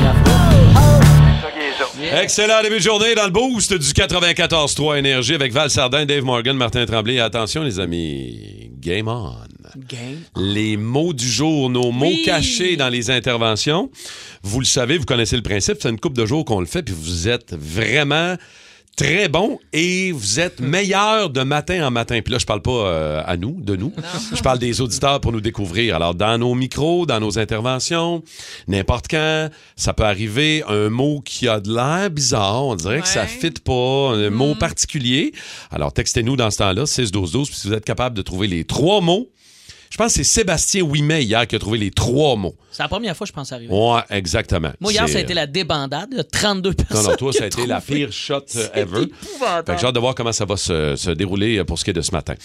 C'est. 1.98 2.22
Excellent 2.24 2.62
début 2.62 2.76
de 2.78 2.82
journée 2.82 3.16
dans 3.16 3.26
le 3.26 3.32
boost 3.32 3.74
du 3.74 3.94
94.3 3.94 4.98
Énergie 5.00 5.34
avec 5.34 5.52
Val 5.52 5.70
Sardin, 5.70 6.06
Dave 6.06 6.24
Morgan, 6.24 6.56
Martin 6.56 6.86
Tremblay. 6.86 7.20
Attention, 7.20 7.64
les 7.64 7.80
amis, 7.80 8.70
game 8.78 9.08
on. 9.08 9.32
Game. 9.88 10.20
Les 10.36 10.78
mots 10.78 11.14
du 11.14 11.28
jour, 11.28 11.70
nos 11.70 11.92
mots 11.92 12.08
Oui. 12.08 12.24
cachés 12.26 12.76
dans 12.76 12.90
les 12.90 13.10
interventions. 13.12 13.90
Vous 14.44 14.60
le 14.60 14.66
savez, 14.66 14.98
vous 14.98 15.06
connaissez 15.06 15.36
le 15.36 15.42
principe. 15.42 15.78
C'est 15.80 15.90
une 15.90 16.00
couple 16.00 16.18
de 16.18 16.26
jours 16.26 16.46
qu'on 16.46 16.60
le 16.60 16.66
fait, 16.66 16.84
puis 16.84 16.94
vous 16.98 17.28
êtes 17.28 17.54
vraiment 17.56 18.36
très 19.00 19.30
bon 19.30 19.60
et 19.72 20.12
vous 20.12 20.42
êtes 20.42 20.60
meilleur 20.60 21.30
de 21.30 21.42
matin 21.44 21.88
en 21.88 21.90
matin. 21.90 22.20
Puis 22.22 22.34
là, 22.34 22.38
je 22.38 22.46
parle 22.46 22.62
pas 22.62 22.72
euh, 22.72 23.24
à 23.26 23.38
nous, 23.38 23.56
de 23.62 23.78
nous. 23.78 23.94
Je 24.36 24.42
parle 24.42 24.60
des 24.60 24.82
auditeurs 24.82 25.22
pour 25.22 25.32
nous 25.32 25.40
découvrir. 25.40 25.96
Alors, 25.96 26.16
dans 26.16 26.38
nos 26.38 26.54
micros, 26.54 27.06
dans 27.06 27.22
nos 27.22 27.40
interventions, 27.40 28.22
n'importe 28.68 29.08
quand, 29.10 29.50
ça 29.78 29.94
peut 29.94 30.04
arriver 30.04 30.64
un 30.68 30.90
mot 30.90 31.22
qui 31.22 31.48
a 31.48 31.62
de 31.62 31.74
l'air 31.74 32.10
bizarre. 32.10 32.66
On 32.66 32.76
dirait 32.76 33.00
que 33.00 33.08
ça 33.08 33.26
fit 33.26 33.52
pas, 33.52 34.12
un 34.16 34.30
mot 34.32 34.54
particulier. 34.56 35.32
Alors, 35.72 35.94
textez-nous 35.94 36.36
dans 36.36 36.52
ce 36.52 36.58
temps-là, 36.58 36.84
6-12-12, 36.84 37.46
puis 37.46 37.56
si 37.56 37.68
vous 37.70 37.74
êtes 37.74 37.86
capable 37.86 38.18
de 38.18 38.22
trouver 38.22 38.48
les 38.48 38.66
trois 38.66 39.00
mots. 39.00 39.30
Je 39.90 39.98
pense 39.98 40.14
que 40.14 40.18
c'est 40.18 40.24
Sébastien 40.24 40.84
Ouimet 40.84 41.24
hier 41.24 41.48
qui 41.48 41.56
a 41.56 41.60
trouvé 41.60 41.78
les 41.80 41.90
trois 41.90 42.36
mots. 42.36 42.56
C'est 42.72 42.84
la 42.84 42.88
première 42.90 43.18
fois 43.18 43.26
que 43.26 43.30
je 43.30 43.34
pense 43.34 43.52
arriver. 43.52 43.74
Ouais, 43.74 44.02
exactement. 44.12 44.70
Moi, 44.80 44.92
hier, 44.94 45.10
ça 45.10 45.18
a 45.18 45.22
été 45.22 45.34
la 45.34 45.48
débandade. 45.48 46.10
Il 46.12 46.18
y 46.18 46.20
a 46.20 46.24
32 46.24 46.74
personnes. 46.74 47.04
non, 47.04 47.10
non, 47.10 47.16
toi, 47.16 47.34
ça 47.34 47.46
a 47.46 47.48
été 47.48 47.66
la 47.66 47.82
pire 47.82 48.12
shot 48.12 48.42
euh, 48.56 48.68
ever. 48.76 49.02
épouvantable. 49.04 49.66
Fait 49.66 49.74
que 49.74 49.82
j'ai 49.82 49.88
hâte 49.88 49.96
de 49.96 50.00
voir 50.00 50.14
comment 50.14 50.32
ça 50.32 50.46
va 50.46 50.56
se, 50.56 50.96
se 50.96 51.10
dérouler 51.10 51.58
euh, 51.58 51.66
pour 51.66 51.80
ce 51.80 51.84
qui 51.84 51.90
est 51.90 51.94
de 51.94 52.02
ce 52.02 52.12
matin. 52.12 52.36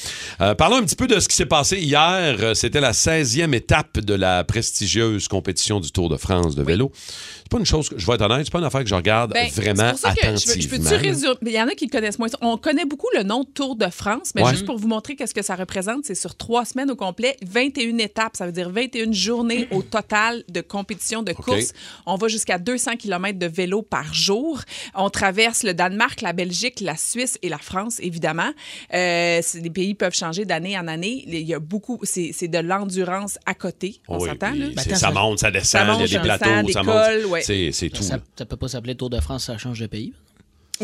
Euh, 0.41 0.55
parlons 0.55 0.76
un 0.76 0.82
petit 0.85 0.96
peu 0.96 1.06
de 1.06 1.20
ce 1.20 1.29
qui 1.29 1.37
s'est 1.37 1.44
passé 1.46 1.76
hier. 1.79 2.00
Euh, 2.41 2.55
C'était 2.55 2.81
la 2.81 2.93
16e 2.93 3.52
étape 3.55 4.00
de 4.00 4.14
la 4.14 4.43
prestigieuse 4.44 5.29
compétition 5.29 5.79
du 5.81 5.90
Tour 5.93 6.08
de 6.08 6.17
France 6.17 6.55
de 6.56 6.62
vélo. 6.62 6.90
C'est 6.97 7.50
pas 7.50 7.58
une 7.58 7.67
chose 7.67 7.90
que, 7.90 7.99
je 7.99 8.06
vais 8.06 8.14
être 8.14 8.23
honnête, 8.23 8.47
c'est 8.47 8.50
pas 8.52 8.58
une 8.58 8.64
affaire 8.64 8.82
que 8.82 8.88
je 8.88 8.94
regarde 8.94 9.32
Ben, 9.35 9.50
vraiment 9.50 9.82
c'est 9.85 9.90
pour 9.90 9.99
ça 9.99 10.11
que 10.14 10.20
je 10.23 10.26
veux- 10.26 10.32
attentivement. 10.32 10.62
je 10.62 10.69
peux-tu 10.69 10.94
résumer? 11.08 11.35
Il 11.43 11.52
y 11.52 11.61
en 11.61 11.69
a 11.69 11.75
qui 11.75 11.85
le 11.85 11.90
connaissent 11.90 12.19
moins. 12.19 12.29
On 12.40 12.56
connaît 12.56 12.87
beaucoup 12.87 13.08
le 13.14 13.23
nom 13.23 13.44
Tour 13.44 13.76
de 13.76 13.87
France, 13.90 14.31
mais 14.35 14.43
Ouais. 14.43 14.50
juste 14.50 14.64
pour 14.64 14.79
vous 14.79 14.88
montrer 14.88 15.14
qu'est-ce 15.14 15.35
que 15.35 15.43
ça 15.43 15.55
représente, 15.55 16.06
c'est 16.06 16.14
sur 16.14 16.35
trois 16.35 16.64
semaines 16.64 16.90
au 16.90 16.97
complet, 16.97 17.34
21 17.43 17.99
étapes. 17.99 18.37
Ça 18.37 18.47
veut 18.47 18.53
dire 18.53 18.71
21 18.71 19.13
journées 19.13 19.69
au 19.71 19.83
total 19.83 20.43
de 20.49 20.61
compétition, 20.61 21.23
de 21.23 21.33
course. 21.33 21.73
On 22.07 22.17
va 22.17 22.29
jusqu'à 22.29 22.59
200 22.59 22.97
km 22.97 23.39
de 23.39 23.47
vélo 23.47 23.83
par 23.83 24.13
jour. 24.15 24.61
On 24.95 25.11
traverse 25.11 25.63
le 25.63 25.75
Danemark, 25.75 26.21
la 26.21 26.33
Belgique, 26.33 26.81
la 26.81 26.97
Suisse 26.97 27.39
et 27.43 27.49
la 27.49 27.59
France, 27.59 27.99
évidemment. 28.01 28.51
Euh, 28.93 29.41
les 29.55 29.71
pays 29.71 29.95
peuvent 29.95 30.15
changer 30.15 30.45
d'année 30.45 30.79
en 30.79 30.87
année. 30.89 31.25
Il 31.27 31.39
y 31.41 31.55
a 31.55 31.59
beaucoup, 31.61 32.01
c'est 32.05 32.49
de 32.49 32.59
l'endurance 32.59 33.39
à 33.47 33.55
côté. 33.55 34.01
On 34.09 34.19
Oui, 34.19 34.29
s'entend, 34.29 34.53
là? 34.55 34.67
attends, 34.77 34.91
ça 34.91 34.97
ça- 34.97 35.11
monte, 35.11 35.39
ça 35.39 35.51
descend, 35.51 35.81
ça 35.81 35.85
monte, 35.85 36.01
il 36.01 36.01
y 36.01 36.05
a 36.05 36.07
ça 36.09 36.19
des 36.19 36.25
plateaux, 36.25 36.69
ça 36.73 36.83
monte. 36.83 37.31
ouais. 37.31 37.41
C'est 37.73 37.91
tout. 37.91 38.03
Ça, 38.03 38.19
ça 38.37 38.47
peut 38.47 38.57
pas 38.57 38.69
s'appeler 38.69 38.95
Tour 38.95 39.11
de 39.11 39.21
France, 39.21 39.45
ça 39.47 39.59
change 39.59 39.81
de 39.81 39.87
pays. 39.87 40.13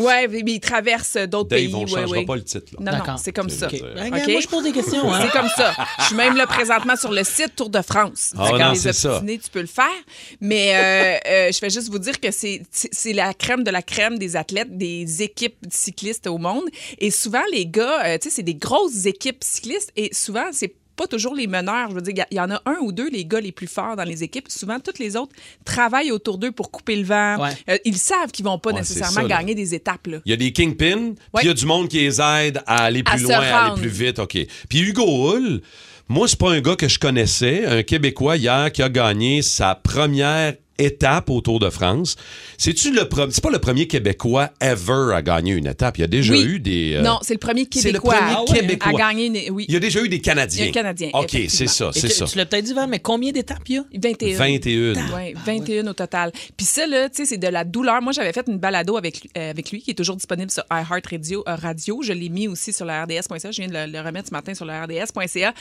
Ouais, 0.01 0.27
mais 0.27 0.41
ils 0.45 0.59
traversent 0.59 1.17
d'autres 1.17 1.49
Dave, 1.49 1.59
pays. 1.59 1.73
on 1.75 1.79
ne 1.81 1.83
ouais, 1.85 1.89
changera 2.01 2.17
ouais. 2.19 2.25
pas 2.25 2.35
le 2.35 2.43
titre. 2.43 2.65
là. 2.73 2.79
Non, 2.79 2.91
non, 2.91 2.97
D'accord. 2.99 3.19
c'est 3.19 3.31
comme 3.31 3.49
ça. 3.49 3.67
Ok. 3.67 3.73
Regarde, 3.73 4.13
OK? 4.23 4.27
Moi, 4.31 4.41
je 4.41 4.47
pose 4.47 4.63
des 4.63 4.71
questions. 4.71 5.13
Hein? 5.13 5.19
C'est 5.23 5.31
comme 5.37 5.49
ça. 5.55 5.73
Je 5.99 6.03
suis 6.05 6.15
même 6.15 6.35
là 6.35 6.47
présentement 6.47 6.95
sur 6.95 7.11
le 7.11 7.23
site 7.23 7.55
Tour 7.55 7.69
de 7.69 7.81
France. 7.81 8.33
Ah 8.37 8.51
que 8.51 8.57
non, 8.57 8.71
les 8.71 8.75
c'est 8.77 8.93
ça. 8.93 9.11
obstinés, 9.13 9.37
tu 9.39 9.49
peux 9.49 9.61
le 9.61 9.67
faire. 9.67 9.85
Mais 10.39 10.71
euh, 10.75 11.17
euh, 11.47 11.51
je 11.51 11.59
vais 11.61 11.69
juste 11.69 11.89
vous 11.89 11.99
dire 11.99 12.19
que 12.19 12.31
c'est 12.31 12.61
c'est- 12.71 12.89
c'est 12.91 13.13
la 13.13 13.33
crème 13.33 13.63
de 13.63 13.71
la 13.71 13.81
crème 13.81 14.17
des 14.17 14.35
athlètes, 14.35 14.77
des 14.77 15.21
équipes 15.21 15.57
cyclistes 15.69 16.27
au 16.27 16.37
monde. 16.37 16.65
Et 16.99 17.11
souvent, 17.11 17.43
les 17.51 17.65
gars, 17.65 18.05
euh, 18.05 18.17
tu 18.17 18.29
sais, 18.29 18.35
c'est 18.37 18.43
des 18.43 18.55
grosses 18.55 19.05
équipes 19.05 19.43
cyclistes. 19.43 19.91
Et 19.95 20.13
souvent, 20.13 20.45
c'est 20.51 20.73
pas 20.95 21.07
toujours 21.07 21.35
les 21.35 21.47
meneurs. 21.47 21.89
Je 21.89 21.95
veux 21.95 22.01
dire, 22.01 22.25
il 22.31 22.37
y 22.37 22.39
en 22.39 22.51
a 22.51 22.61
un 22.65 22.77
ou 22.81 22.91
deux, 22.91 23.09
les 23.09 23.25
gars 23.25 23.39
les 23.39 23.51
plus 23.51 23.67
forts 23.67 23.95
dans 23.95 24.03
les 24.03 24.23
équipes. 24.23 24.47
Souvent, 24.49 24.79
toutes 24.79 24.99
les 24.99 25.15
autres 25.15 25.33
travaillent 25.65 26.11
autour 26.11 26.37
d'eux 26.37 26.51
pour 26.51 26.71
couper 26.71 26.95
le 26.95 27.03
vent. 27.03 27.37
Ouais. 27.41 27.49
Euh, 27.69 27.77
ils 27.85 27.97
savent 27.97 28.31
qu'ils 28.31 28.45
vont 28.45 28.59
pas 28.59 28.71
Ouais, 28.71 28.79
nécessairement 28.79 29.11
ça, 29.13 29.21
là. 29.23 29.27
gagner 29.27 29.55
des 29.55 29.73
étapes. 29.75 30.07
Là. 30.07 30.17
Il 30.25 30.29
y 30.29 30.33
a 30.33 30.37
des 30.37 30.51
kingpins, 30.51 31.13
puis 31.33 31.43
il 31.43 31.47
y 31.47 31.49
a 31.49 31.53
du 31.53 31.65
monde 31.65 31.87
qui 31.87 31.99
les 31.99 32.19
aide 32.21 32.61
à 32.65 32.83
aller 32.83 33.03
plus 33.03 33.21
loin, 33.23 33.35
à 33.39 33.65
aller 33.71 33.81
plus 33.81 33.89
vite. 33.89 34.19
OK. 34.19 34.37
Puis 34.69 34.79
Hugo 34.79 35.03
Hull, 35.33 35.61
moi, 36.07 36.27
c'est 36.27 36.39
pas 36.39 36.51
un 36.51 36.59
gars 36.61 36.75
que 36.75 36.87
je 36.87 36.99
connaissais, 36.99 37.65
un 37.65 37.83
Québécois 37.83 38.37
hier 38.37 38.71
qui 38.71 38.81
a 38.83 38.89
gagné 38.89 39.41
sa 39.41 39.75
première 39.75 40.53
étape 40.81 41.29
au 41.29 41.41
Tour 41.41 41.59
de 41.59 41.69
France. 41.69 42.15
C'est-tu 42.57 42.91
le 42.91 43.07
premier... 43.07 43.31
C'est 43.31 43.43
pas 43.43 43.49
le 43.51 43.59
premier 43.59 43.87
Québécois 43.87 44.49
ever 44.59 45.13
à 45.13 45.21
gagner 45.21 45.53
une 45.53 45.67
étape. 45.67 45.97
Il 45.97 46.01
y 46.01 46.03
a 46.03 46.07
déjà 46.07 46.33
Oui. 46.33 46.41
eu 46.43 46.59
des... 46.59 46.93
euh, 46.95 47.01
Non, 47.01 47.19
c'est 47.21 47.33
le 47.33 47.39
premier 47.39 47.67
c'est 47.71 47.79
le 47.91 47.99
Québécois 47.99 48.15
premier 48.15 48.31
à- 48.33 48.61
Québécois. 48.61 48.89
à 48.89 49.13
gagner. 49.13 49.25
une- 49.47 49.53
Oui. 49.53 49.65
Il 49.67 49.73
y 49.73 49.77
a 49.77 49.79
déjà 49.79 50.01
eu 50.01 50.09
des 50.09 50.19
Canadiens. 50.21 50.65
Il 50.65 50.65
y 50.65 50.67
a 50.67 50.71
un 50.71 50.73
Canadien, 50.83 51.09
OK, 51.13 51.37
c'est 51.47 51.67
ça, 51.67 51.91
c'est 51.93 52.09
ça. 52.09 52.25
Tu 52.25 52.37
l'as 52.37 52.45
peut-être 52.45 52.65
dit, 52.65 52.73
mais 52.89 52.99
combien 52.99 53.31
d'étapes 53.31 53.59
il 53.69 53.75
y 53.75 53.77
a? 53.77 53.83
21. 53.93 54.37
21. 54.37 54.93
Oui, 55.15 55.33
21 55.45 55.87
au 55.87 55.93
total. 55.93 56.31
Puis 56.57 56.65
ça, 56.65 56.85
là, 56.87 57.09
tu 57.09 57.17
sais, 57.17 57.25
c'est 57.25 57.37
de 57.37 57.47
la 57.47 57.63
douleur. 57.63 58.01
Moi, 58.01 58.11
j'avais 58.13 58.33
fait 58.33 58.45
une 58.47 58.57
balado 58.57 58.97
avec, 58.97 59.21
lui- 59.21 59.29
euh, 59.37 59.49
avec 59.51 59.71
lui, 59.71 59.81
qui 59.81 59.91
est 59.91 59.95
toujours 59.95 60.15
disponible 60.15 60.51
sur 60.51 60.63
iHeartRadio. 60.71 61.43
euh, 61.47 61.55
Radio. 61.55 62.01
Je 62.03 62.13
l'ai 62.13 62.29
mis 62.29 62.47
aussi 62.47 62.73
sur 62.73 62.85
le 62.85 62.91
RDS.ca. 62.91 63.51
Je 63.51 63.61
viens 63.61 63.67
de 63.67 63.73
le, 63.73 63.91
le 63.91 63.99
remettre 64.05 64.29
ce 64.29 64.33
matin 64.33 64.53
sur 64.53 64.65
le 64.65 64.73
RDS.ca. 64.73 65.53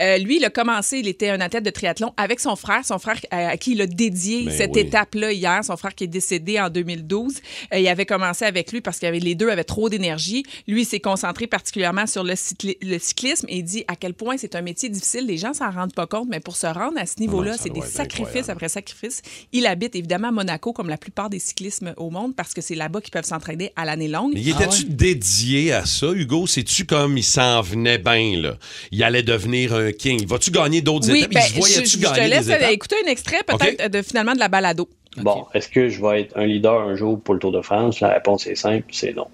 Euh, 0.00 0.18
lui, 0.18 0.36
il 0.36 0.44
a 0.44 0.50
commencé, 0.50 0.98
il 0.98 1.08
était 1.08 1.30
un 1.30 1.40
athlète 1.40 1.64
de 1.64 1.70
triathlon 1.70 2.12
avec 2.16 2.40
son 2.40 2.56
frère, 2.56 2.84
son 2.84 2.98
frère 2.98 3.16
à 3.30 3.56
qui 3.56 3.72
il 3.72 3.80
a 3.82 3.86
dédié 3.86 4.44
Ben 4.44 4.52
cette 4.66 4.74
oui. 4.74 4.80
étape-là 4.82 5.32
hier, 5.32 5.64
son 5.64 5.76
frère 5.76 5.94
qui 5.94 6.04
est 6.04 6.08
décédé 6.08 6.60
en 6.60 6.68
2012. 6.70 7.34
Euh, 7.72 7.78
il 7.78 7.88
avait 7.88 8.06
commencé 8.06 8.44
avec 8.44 8.72
lui 8.72 8.80
parce 8.80 8.98
que 8.98 9.06
les 9.06 9.34
deux 9.34 9.48
avaient 9.48 9.64
trop 9.64 9.88
d'énergie. 9.88 10.44
Lui, 10.68 10.84
s'est 10.84 11.00
concentré 11.00 11.46
particulièrement 11.46 12.06
sur 12.06 12.22
le, 12.24 12.34
cycli- 12.34 12.76
le 12.82 12.98
cyclisme 12.98 13.46
et 13.48 13.58
il 13.58 13.62
dit 13.64 13.84
à 13.88 13.96
quel 13.96 14.14
point 14.14 14.36
c'est 14.38 14.54
un 14.54 14.62
métier 14.62 14.88
difficile. 14.88 15.26
Les 15.26 15.38
gens 15.38 15.52
s'en 15.54 15.70
rendent 15.70 15.94
pas 15.94 16.06
compte, 16.06 16.28
mais 16.30 16.40
pour 16.40 16.56
se 16.56 16.66
rendre 16.66 16.98
à 16.98 17.06
ce 17.06 17.20
niveau-là, 17.20 17.52
Ah 17.54 17.56
ça 17.56 17.62
c'est 17.64 17.70
doit 17.70 17.84
des 17.84 17.90
sacrifices 17.90 18.26
incroyable. 18.28 18.50
après 18.52 18.68
sacrifices. 18.68 19.22
Il 19.52 19.66
habite 19.66 19.94
évidemment 19.96 20.28
à 20.28 20.32
Monaco, 20.32 20.72
comme 20.72 20.88
la 20.88 20.96
plupart 20.98 21.30
des 21.30 21.38
cyclismes 21.38 21.94
au 21.96 22.10
monde, 22.10 22.34
parce 22.34 22.54
que 22.54 22.60
c'est 22.60 22.74
là-bas 22.74 23.00
qu'ils 23.00 23.12
peuvent 23.12 23.24
s'entraîner 23.24 23.72
à 23.76 23.84
l'année 23.84 24.08
longue. 24.08 24.32
Mais 24.34 24.40
il 24.40 24.48
était-tu 24.50 24.84
dédié 24.84 25.72
à 25.72 25.86
ça, 25.86 26.08
Hugo? 26.12 26.46
C'est-tu 26.46 26.84
comme 26.84 27.16
il 27.18 27.24
s'en 27.24 27.60
venait 27.62 27.98
bien, 27.98 28.40
là? 28.40 28.56
Il 28.90 29.02
allait 29.02 29.22
devenir 29.22 29.74
un 29.74 29.92
king. 29.92 30.26
Vas-tu 30.26 30.50
gagner 30.50 30.80
d'autres 30.80 31.10
Oui, 31.10 31.18
étapes? 31.20 31.32
ben, 31.32 31.42
il 31.46 31.50
se 31.52 31.58
voyait-tu 31.58 31.88
je 31.90 31.96
te 31.98 32.02
gagner 32.02 32.28
laisse 32.28 32.46
des 32.46 32.52
étapes? 32.52 32.70
écouter 32.72 32.96
un 33.06 33.10
extrait 33.10 33.40
peut-être 33.46 33.90
de 33.90 34.02
finalement 34.02 34.32
de 34.34 34.38
la 34.38 34.45
balado. 34.48 34.88
Bon, 35.18 35.46
est-ce 35.54 35.68
que 35.68 35.88
je 35.88 36.00
vais 36.02 36.22
être 36.22 36.36
un 36.36 36.44
leader 36.44 36.80
un 36.82 36.94
jour 36.94 37.18
pour 37.20 37.34
le 37.34 37.40
Tour 37.40 37.52
de 37.52 37.62
France? 37.62 38.00
La 38.00 38.08
réponse 38.08 38.46
est 38.46 38.54
simple, 38.54 38.84
c'est 38.92 39.14
non. 39.16 39.26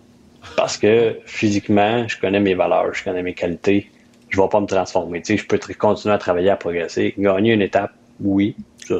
Parce 0.57 0.77
que 0.79 1.19
physiquement, 1.27 2.07
je 2.09 2.19
connais 2.21 2.41
mes 2.41 2.55
valeurs, 2.55 2.93
je 2.95 3.03
connais 3.03 3.23
mes 3.23 3.35
qualités, 3.35 3.91
je 4.29 4.39
ne 4.39 4.43
vais 4.45 4.49
pas 4.49 4.61
me 4.61 4.67
transformer. 4.67 5.21
Tu 5.23 5.33
sais, 5.33 5.37
je 5.43 5.47
peux 5.47 5.59
continuer 5.79 6.15
à 6.15 6.19
travailler, 6.19 6.51
à 6.51 6.57
progresser. 6.57 7.15
Gagner 7.19 7.53
une 7.53 7.63
étape, 7.63 7.93
oui, 8.21 8.55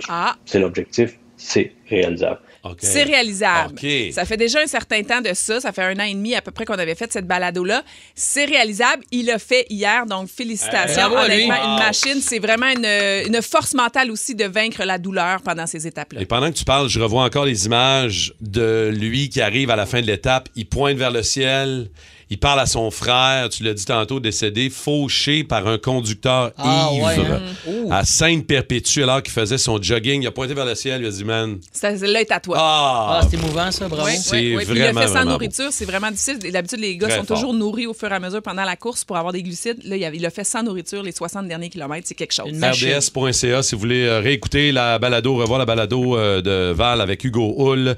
Ah. 0.09 0.35
c'est 0.45 0.59
l'objectif, 0.59 1.19
c'est 1.37 1.73
réalisable. 1.89 2.39
C'est 2.79 3.03
réalisable. 3.03 3.79
Ça 4.13 4.25
fait 4.25 4.37
déjà 4.37 4.61
un 4.61 4.67
certain 4.67 5.03
temps 5.03 5.21
de 5.21 5.33
ça. 5.35 5.61
Ça 5.61 5.73
fait 5.73 5.83
un 5.83 5.99
an 5.99 6.05
et 6.05 6.15
demi 6.15 6.35
à 6.35 6.43
peu 6.43 6.51
près 6.51 6.65
qu'on 6.65 6.75
avait 6.79 6.95
fait 6.95 7.13
cette 7.13 7.27
balado-là. 7.27 7.83
C'est 8.15 8.45
réalisable. 8.45 9.05
Il 9.11 9.27
l'a 9.27 9.39
fait 9.39 9.67
hier, 9.69 10.07
donc 10.07 10.29
félicitations. 10.29 11.17
À 11.17 11.29
lui. 11.29 11.45
Honnêtement, 11.45 11.75
une 11.75 11.79
machine, 11.79 12.21
c'est 12.21 12.39
vraiment 12.39 12.69
une, 12.69 12.87
une 13.27 13.43
force 13.43 13.75
mentale 13.75 14.11
aussi 14.11 14.35
de 14.35 14.45
vaincre 14.45 14.85
la 14.85 14.99
douleur 14.99 15.43
pendant 15.43 15.67
ces 15.67 15.87
étapes-là. 15.87 16.21
Et 16.21 16.27
pendant 16.27 16.51
que 16.51 16.57
tu 16.57 16.65
parles, 16.65 16.89
je 16.89 17.01
revois 17.01 17.25
encore 17.25 17.45
les 17.45 17.67
images 17.67 18.35
de 18.41 18.91
lui 18.93 19.29
qui 19.29 19.41
arrive 19.41 19.71
à 19.71 19.77
la 19.77 19.87
fin 19.87 20.01
de 20.01 20.07
l'étape. 20.07 20.49
Il 20.55 20.67
pointe 20.67 20.97
vers 20.97 21.11
le 21.11 21.23
ciel. 21.23 21.89
Il 22.33 22.39
parle 22.39 22.61
à 22.61 22.67
son 22.67 22.91
frère, 22.91 23.51
tu 23.51 23.63
l'as 23.63 23.75
dit 23.75 23.85
tantôt, 23.85 24.19
décédé, 24.19 24.71
fauché 24.71 25.45
par 25.45 25.67
un 25.69 25.77
conducteur 25.77 26.53
Ah, 26.57 26.89
ivre 26.95 27.05
ouais, 27.07 27.17
hein? 27.19 27.89
À 27.91 28.07
Sainte-Perpétue 28.07 29.03
alors 29.03 29.23
qu'il 29.23 29.35
faisait 29.35 29.59
son 29.59 29.81
jogging. 29.83 30.23
Il 30.23 30.27
a 30.27 30.31
pointé 30.31 30.55
vers 30.55 30.65
le 30.65 30.75
ciel, 30.75 31.03
il 31.03 31.07
a 31.09 31.11
dit, 31.11 31.25
man, 31.25 31.59
Ça, 31.75 31.91
Là 31.91 32.23
est 32.23 32.33
à 32.33 32.41
toi. 32.41 32.57
ah! 32.59 33.21
Ah, 33.21 33.27
c'est 33.29 33.37
émouvant, 33.37 33.71
ça, 33.71 33.87
bravo. 33.87 34.07
Oui, 34.09 34.17
c'est 34.17 34.31
oui, 34.37 34.57
oui. 34.57 34.65
Puis 34.65 34.79
il 34.79 34.83
le 34.83 34.95
fait 34.99 35.09
sans 35.09 35.27
nourriture, 35.27 35.69
c'est 35.73 35.85
vraiment 35.85 36.11
difficile. 36.11 36.39
D'habitude, 36.39 36.81
les 36.81 36.97
gars 36.97 37.09
Très 37.09 37.19
sont 37.19 37.25
fort. 37.25 37.37
toujours 37.37 37.53
nourris 37.53 37.87
au 37.87 37.93
fur 37.93 38.11
et 38.11 38.15
à 38.15 38.19
mesure 38.19 38.41
pendant 38.41 38.65
la 38.65 38.77
course 38.77 39.05
pour 39.05 39.19
avoir 39.19 39.35
des 39.35 39.43
glucides. 39.43 39.81
Là, 39.85 39.97
il 39.97 40.25
a- 40.25 40.31
fait 40.31 40.45
sans 40.45 40.63
nourriture 40.63 41.03
les 41.03 41.13
60 41.13 41.47
derniers 41.49 41.69
kilomètres, 41.69 42.07
c'est 42.09 42.15
quelque 42.15 42.33
chose. 42.33 42.47
RDS.ca 42.51 43.63
si 43.63 43.75
vous 43.75 43.79
voulez 43.83 44.05
euh, 44.07 44.21
réécouter 44.21 44.73
la 44.73 44.99
balado, 44.99 45.35
revoir 45.37 45.59
la 45.59 45.67
balado 45.67 46.17
euh, 46.17 46.41
de 46.41 46.73
Val 46.73 47.03
avec 47.03 47.23
Hugo 47.25 47.55
Hull. 47.59 47.95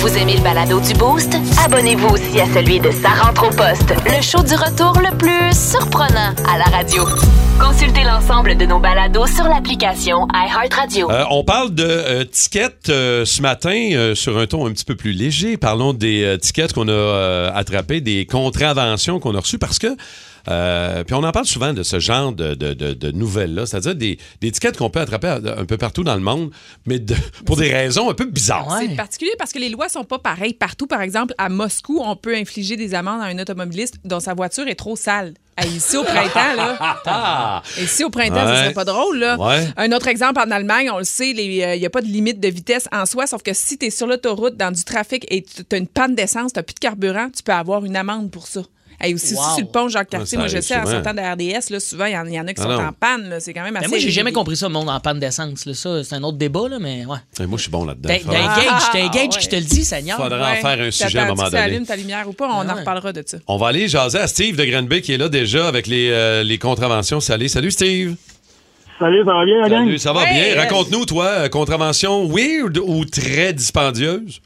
Vous 0.00 0.16
aimez 0.16 0.36
le 0.36 0.42
balado 0.42 0.80
du 0.80 0.94
Boost? 0.94 1.36
Abonnez-vous 1.64 2.08
aussi 2.08 2.40
à 2.40 2.46
celui 2.54 2.78
de 2.78 2.90
Sa 2.90 3.08
rentre 3.08 3.48
au 3.48 3.50
poste, 3.50 3.92
le 4.06 4.22
show 4.22 4.42
du 4.42 4.54
retour 4.54 4.92
le 5.00 5.16
plus 5.16 5.52
surprenant 5.52 6.34
à 6.48 6.58
la 6.58 6.64
radio. 6.64 7.04
Consultez 7.60 8.04
l'ensemble 8.04 8.56
de 8.56 8.64
nos 8.66 8.78
balados 8.78 9.26
sur 9.26 9.44
l'application 9.44 10.28
iHeartRadio. 10.32 11.10
Euh, 11.10 11.24
on 11.30 11.42
parle 11.42 11.74
de 11.74 11.82
euh, 11.84 12.24
tickets 12.24 12.88
euh, 12.88 13.24
ce 13.24 13.42
matin 13.42 13.90
euh, 13.94 14.14
sur 14.14 14.38
un 14.38 14.46
ton 14.46 14.66
un 14.66 14.72
petit 14.72 14.84
peu 14.84 14.94
plus 14.94 15.12
léger. 15.12 15.56
Parlons 15.56 15.92
des 15.92 16.22
euh, 16.22 16.36
tickets 16.36 16.72
qu'on 16.72 16.86
a 16.88 16.92
euh, 16.92 17.50
attrapés, 17.52 18.00
des 18.00 18.26
contraventions 18.26 19.18
qu'on 19.18 19.34
a 19.34 19.40
reçues 19.40 19.58
parce 19.58 19.78
que. 19.80 19.88
euh, 20.48 21.02
puis 21.04 21.14
on 21.14 21.24
en 21.24 21.32
parle 21.32 21.46
souvent 21.46 21.72
de 21.72 21.82
ce 21.82 21.98
genre 21.98 22.32
de, 22.32 22.54
de- 22.54 22.74
de- 22.74 22.94
de 22.94 23.10
nouvelles-là, 23.10 23.66
c'est-à-dire 23.66 23.96
des, 23.96 24.18
des 24.40 24.52
tickets 24.52 24.76
qu'on 24.76 24.90
peut 24.90 25.00
attraper 25.00 25.26
un 25.56 25.64
peu 25.64 25.76
partout 25.76 26.04
dans 26.04 26.14
le 26.14 26.20
monde, 26.22 26.50
mais 26.86 27.00
de- 27.00 27.16
pour 27.44 27.56
des 27.56 27.72
raisons 27.72 28.08
un 28.08 28.14
peu 28.14 28.26
bizarres. 28.26 28.78
C'est 28.80 28.94
particulier 28.96 29.32
parce 29.38 29.52
que 29.52 29.58
les 29.58 29.68
lois 29.68 29.88
sont 29.88 30.04
pas 30.04 30.18
pareilles 30.20 30.54
partout. 30.54 30.86
Par 30.86 31.02
exemple, 31.02 31.34
à 31.38 31.48
Moscou, 31.48 32.00
on 32.04 32.14
peut 32.14 32.34
infliger 32.36 32.76
des 32.76 32.94
amendes 32.94 33.20
à 33.20 33.24
un 33.24 33.38
automobiliste 33.38 33.96
dont 34.04 34.20
sa 34.20 34.34
voiture 34.34 34.68
est 34.68 34.76
trop 34.76 34.94
sale. 34.96 35.34
Ici, 35.66 35.96
au 35.96 36.04
printemps, 36.04 36.54
là. 36.56 36.76
Ah! 37.06 37.62
Ici, 37.78 38.04
au 38.04 38.10
printemps, 38.10 38.46
ça 38.46 38.62
serait 38.62 38.72
pas 38.72 38.84
drôle, 38.84 39.18
là. 39.18 39.36
Ouais. 39.38 39.66
Un 39.76 39.92
autre 39.92 40.08
exemple, 40.08 40.40
en 40.40 40.50
Allemagne, 40.50 40.90
on 40.90 40.98
le 40.98 41.04
sait, 41.04 41.30
il 41.30 41.78
n'y 41.78 41.86
a 41.86 41.90
pas 41.90 42.00
de 42.00 42.06
limite 42.06 42.40
de 42.40 42.48
vitesse 42.48 42.88
en 42.92 43.06
soi, 43.06 43.26
sauf 43.26 43.42
que 43.42 43.52
si 43.52 43.78
tu 43.78 43.86
es 43.86 43.90
sur 43.90 44.06
l'autoroute, 44.06 44.56
dans 44.56 44.70
du 44.70 44.84
trafic 44.84 45.26
et 45.30 45.42
tu 45.42 45.62
as 45.72 45.76
une 45.76 45.88
panne 45.88 46.14
d'essence, 46.14 46.52
tu 46.52 46.62
plus 46.62 46.74
de 46.74 46.80
carburant, 46.80 47.28
tu 47.34 47.42
peux 47.42 47.52
avoir 47.52 47.84
une 47.84 47.96
amende 47.96 48.30
pour 48.30 48.46
ça. 48.46 48.62
Et 49.04 49.14
aussi, 49.14 49.34
Wow. 49.34 49.40
aussi 49.40 49.54
sur 49.56 49.64
le 49.66 49.70
pont 49.70 49.88
Jacques-Cartier, 49.88 50.38
moi, 50.38 50.48
je 50.48 50.60
sais, 50.60 50.74
en 50.74 50.80
souvent. 50.80 50.92
sortant 50.94 51.14
de 51.14 51.20
RDS, 51.20 51.70
là, 51.70 51.78
souvent, 51.78 52.06
il 52.06 52.12
y, 52.14 52.18
en- 52.18 52.26
y 52.26 52.40
en 52.40 52.46
a 52.48 52.52
qui 52.52 52.60
Ah 52.60 52.62
sont 52.64 52.68
non. 52.70 52.88
en 52.88 52.92
panne. 52.92 53.28
là. 53.28 53.38
C'est 53.38 53.54
quand 53.54 53.62
même 53.62 53.76
assez... 53.76 53.84
Mais 53.86 53.88
moi, 53.90 53.98
j'ai 53.98 54.10
jamais 54.10 54.32
compris 54.32 54.56
ça, 54.56 54.66
le 54.66 54.72
monde 54.72 54.88
en 54.88 54.98
panne 54.98 55.20
d'essence. 55.20 55.66
là. 55.66 55.74
Ça, 55.74 56.02
c'est 56.02 56.14
un 56.16 56.22
autre 56.24 56.36
débat, 56.38 56.68
là, 56.68 56.78
mais 56.80 57.06
ouais. 57.06 57.18
Et 57.38 57.46
moi, 57.46 57.58
je 57.58 57.62
suis 57.62 57.70
bon 57.70 57.84
là-dedans. 57.84 58.08
T'as 58.08 58.18
Faudra- 58.18 58.38
un 58.38 58.56
gauge, 58.56 58.82
t'as 58.92 58.98
un 58.98 59.06
Ah, 59.06 59.08
gauge 59.14 59.34
ouais. 59.36 59.40
qui 59.40 59.48
te 59.48 59.54
le 59.56 59.62
dit, 59.62 59.84
Seigneur. 59.84 60.16
Faudra 60.16 60.50
en 60.50 60.54
faire 60.56 60.80
un 60.80 60.90
sujet 60.90 61.18
à 61.18 61.22
un 61.22 61.28
moment 61.28 61.44
donné. 61.44 61.58
allume 61.58 61.86
ta 61.86 61.94
lumière 61.96 62.28
ou 62.28 62.32
pas? 62.32 62.48
On 62.48 62.68
Ah 62.68 62.72
en 62.72 62.76
reparlera 62.76 63.12
de 63.12 63.22
ça. 63.24 63.38
On 63.46 63.56
va 63.56 63.68
aller 63.68 63.86
jaser 63.86 64.18
à 64.18 64.26
Steve 64.26 64.56
de 64.56 64.64
Granby 64.64 65.00
qui 65.00 65.12
est 65.12 65.18
là 65.18 65.28
déjà 65.28 65.68
avec 65.68 65.86
les, 65.86 66.10
euh, 66.10 66.42
les 66.42 66.58
contraventions 66.58 67.20
salées. 67.20 67.48
Salut 67.48 67.70
Steve. 67.70 68.16
Salut, 68.98 69.22
ça 69.24 69.32
va 69.32 69.44
bien, 69.44 69.60
la 69.60 69.68
gang? 69.68 69.84
Salut, 69.84 69.98
ça 69.98 70.12
va 70.12 70.24
bien. 70.24 70.34
yes. 70.34 70.56
Raconte-nous, 70.56 71.06
toi, 71.06 71.24
euh, 71.26 71.48
contravention 71.48 72.26
weird 72.28 72.78
ou 72.78 73.04
très 73.04 73.52
dispendieuse? 73.52 74.40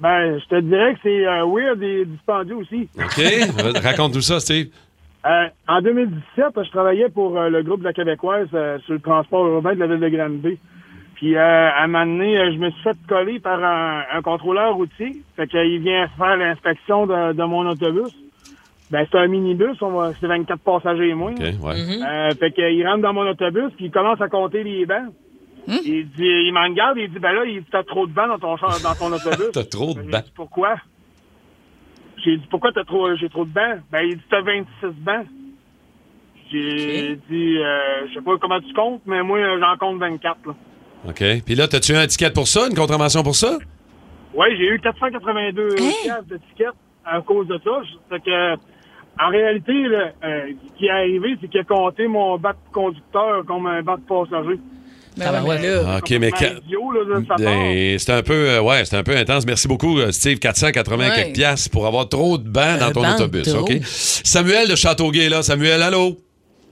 Ben, 0.00 0.38
je 0.38 0.46
te 0.46 0.60
dirais 0.60 0.94
que 0.94 1.00
c'est 1.02 1.26
euh, 1.26 1.44
weird 1.46 1.82
et 1.82 2.04
dispendieux 2.06 2.56
aussi. 2.56 2.88
OK? 2.96 3.82
Raconte-nous 3.82 4.22
ça, 4.22 4.40
Steve. 4.40 4.68
Euh, 5.26 5.48
en 5.68 5.82
2017, 5.82 6.46
je 6.64 6.70
travaillais 6.70 7.10
pour 7.10 7.38
euh, 7.38 7.50
le 7.50 7.62
groupe 7.62 7.80
de 7.80 7.84
la 7.84 7.92
Québécoise 7.92 8.48
euh, 8.54 8.78
sur 8.80 8.94
le 8.94 9.00
transport 9.00 9.46
urbain 9.46 9.74
de 9.74 9.80
la 9.80 9.86
ville 9.86 10.00
de 10.00 10.08
Granby. 10.08 10.58
Puis, 11.16 11.36
euh, 11.36 11.40
à 11.40 11.82
un 11.84 11.86
moment 11.86 12.06
donné, 12.06 12.38
euh, 12.38 12.52
je 12.52 12.58
me 12.58 12.70
suis 12.70 12.82
fait 12.82 12.96
coller 13.06 13.38
par 13.40 13.62
un, 13.62 14.04
un 14.10 14.22
contrôleur 14.22 14.74
routier. 14.74 15.16
Fait 15.36 15.46
qu'il 15.46 15.80
vient 15.80 16.08
faire 16.16 16.36
l'inspection 16.38 17.06
de, 17.06 17.34
de 17.34 17.44
mon 17.44 17.68
autobus. 17.68 18.14
Ben, 18.90 19.06
c'est 19.10 19.18
un 19.18 19.28
minibus, 19.28 19.80
on 19.82 19.90
va, 19.90 20.12
c'est 20.18 20.26
24 20.26 20.60
passagers 20.62 21.10
et 21.10 21.14
moins. 21.14 21.32
OK, 21.32 21.38
ouais. 21.38 21.74
Euh, 22.02 22.34
fait 22.34 22.50
qu'il 22.52 22.86
rentre 22.86 23.02
dans 23.02 23.12
mon 23.12 23.28
autobus, 23.28 23.70
puis 23.76 23.86
il 23.86 23.90
commence 23.90 24.20
à 24.20 24.28
compter 24.28 24.64
les 24.64 24.84
bancs. 24.86 25.12
Il 25.68 26.08
dit, 26.10 26.24
il 26.24 26.52
m'en 26.52 26.64
regarde, 26.64 26.98
il 26.98 27.10
dit, 27.10 27.18
ben 27.18 27.32
là, 27.32 27.44
il 27.44 27.60
dit, 27.60 27.66
t'as 27.70 27.84
trop 27.84 28.06
de 28.06 28.12
bancs 28.12 28.40
dans 28.40 28.56
ton, 28.56 28.56
dans 28.56 28.94
ton 28.94 29.12
autobus. 29.12 29.50
T'as 29.52 29.64
trop 29.64 29.94
de 29.94 30.02
dit, 30.02 30.32
pourquoi? 30.34 30.76
J'ai 32.24 32.36
dit, 32.36 32.46
pourquoi 32.50 32.72
t'as 32.72 32.84
trop, 32.84 33.14
j'ai 33.16 33.28
trop 33.28 33.44
de 33.44 33.50
bancs? 33.50 33.80
Ben, 33.90 34.02
il 34.02 34.16
dit, 34.16 34.22
t'as 34.30 34.42
26 34.42 34.86
bancs. 34.98 35.26
J'ai 36.50 37.16
dit, 37.28 37.58
euh, 37.58 38.08
je 38.08 38.14
sais 38.14 38.20
pas 38.20 38.36
comment 38.38 38.60
tu 38.60 38.72
comptes, 38.74 39.02
mais 39.06 39.22
moi, 39.22 39.38
j'en 39.58 39.76
compte 39.78 39.98
24, 40.00 40.46
là. 40.46 40.54
OK. 41.08 41.22
Puis 41.46 41.54
là, 41.54 41.68
t'as-tu 41.68 41.94
un 41.94 42.06
ticket 42.06 42.30
pour 42.30 42.48
ça, 42.48 42.66
une 42.68 42.76
contravention 42.76 43.22
pour 43.22 43.36
ça? 43.36 43.58
Ouais, 44.34 44.54
j'ai 44.56 44.68
eu 44.68 44.80
482 44.80 45.76
piastres 45.76 46.24
de 46.26 46.36
tickets 46.48 46.74
à 47.04 47.20
cause 47.22 47.46
de 47.46 47.58
ça. 47.64 47.82
Fait 48.10 48.20
que, 48.20 48.54
en 49.22 49.28
réalité, 49.28 49.72
là, 49.88 50.12
euh, 50.24 50.52
ce 50.68 50.78
qui 50.78 50.86
est 50.86 50.90
arrivé, 50.90 51.36
c'est 51.40 51.48
qu'il 51.48 51.60
a 51.60 51.64
compté 51.64 52.06
mon 52.06 52.38
bac 52.38 52.56
de 52.68 52.72
conducteur 52.72 53.44
comme 53.46 53.66
un 53.66 53.82
bac 53.82 54.00
de 54.00 54.06
Ben 55.16 55.42
ouais, 55.44 55.58
mais 55.60 55.68
là, 55.68 55.82
Ah, 55.86 55.98
OK, 55.98 56.10
mais... 56.20 56.30
Ca-. 56.30 56.54
Ben, 57.38 57.98
C'est 57.98 58.12
un 58.12 58.22
peu, 58.22 58.48
euh, 58.48 58.60
ouais, 58.62 58.84
c'est 58.84 58.96
un 58.96 59.02
peu 59.02 59.16
intense. 59.16 59.44
Merci 59.46 59.66
beaucoup, 59.68 59.98
euh, 59.98 60.12
Steve. 60.12 60.38
480 60.38 61.08
Ouais. 61.10 61.14
quelques 61.14 61.34
piastres 61.34 61.70
pour 61.70 61.86
avoir 61.86 62.08
trop 62.08 62.38
de 62.38 62.48
bancs 62.48 62.78
dans 62.78 62.86
Un 62.86 62.92
ton 62.92 63.08
autobus. 63.14 63.42
trop. 63.52 63.60
OK? 63.62 63.72
Samuel 63.84 64.68
de 64.68 64.76
Châteauguay, 64.76 65.28
là. 65.28 65.42
Samuel, 65.42 65.82
allô? 65.82 66.16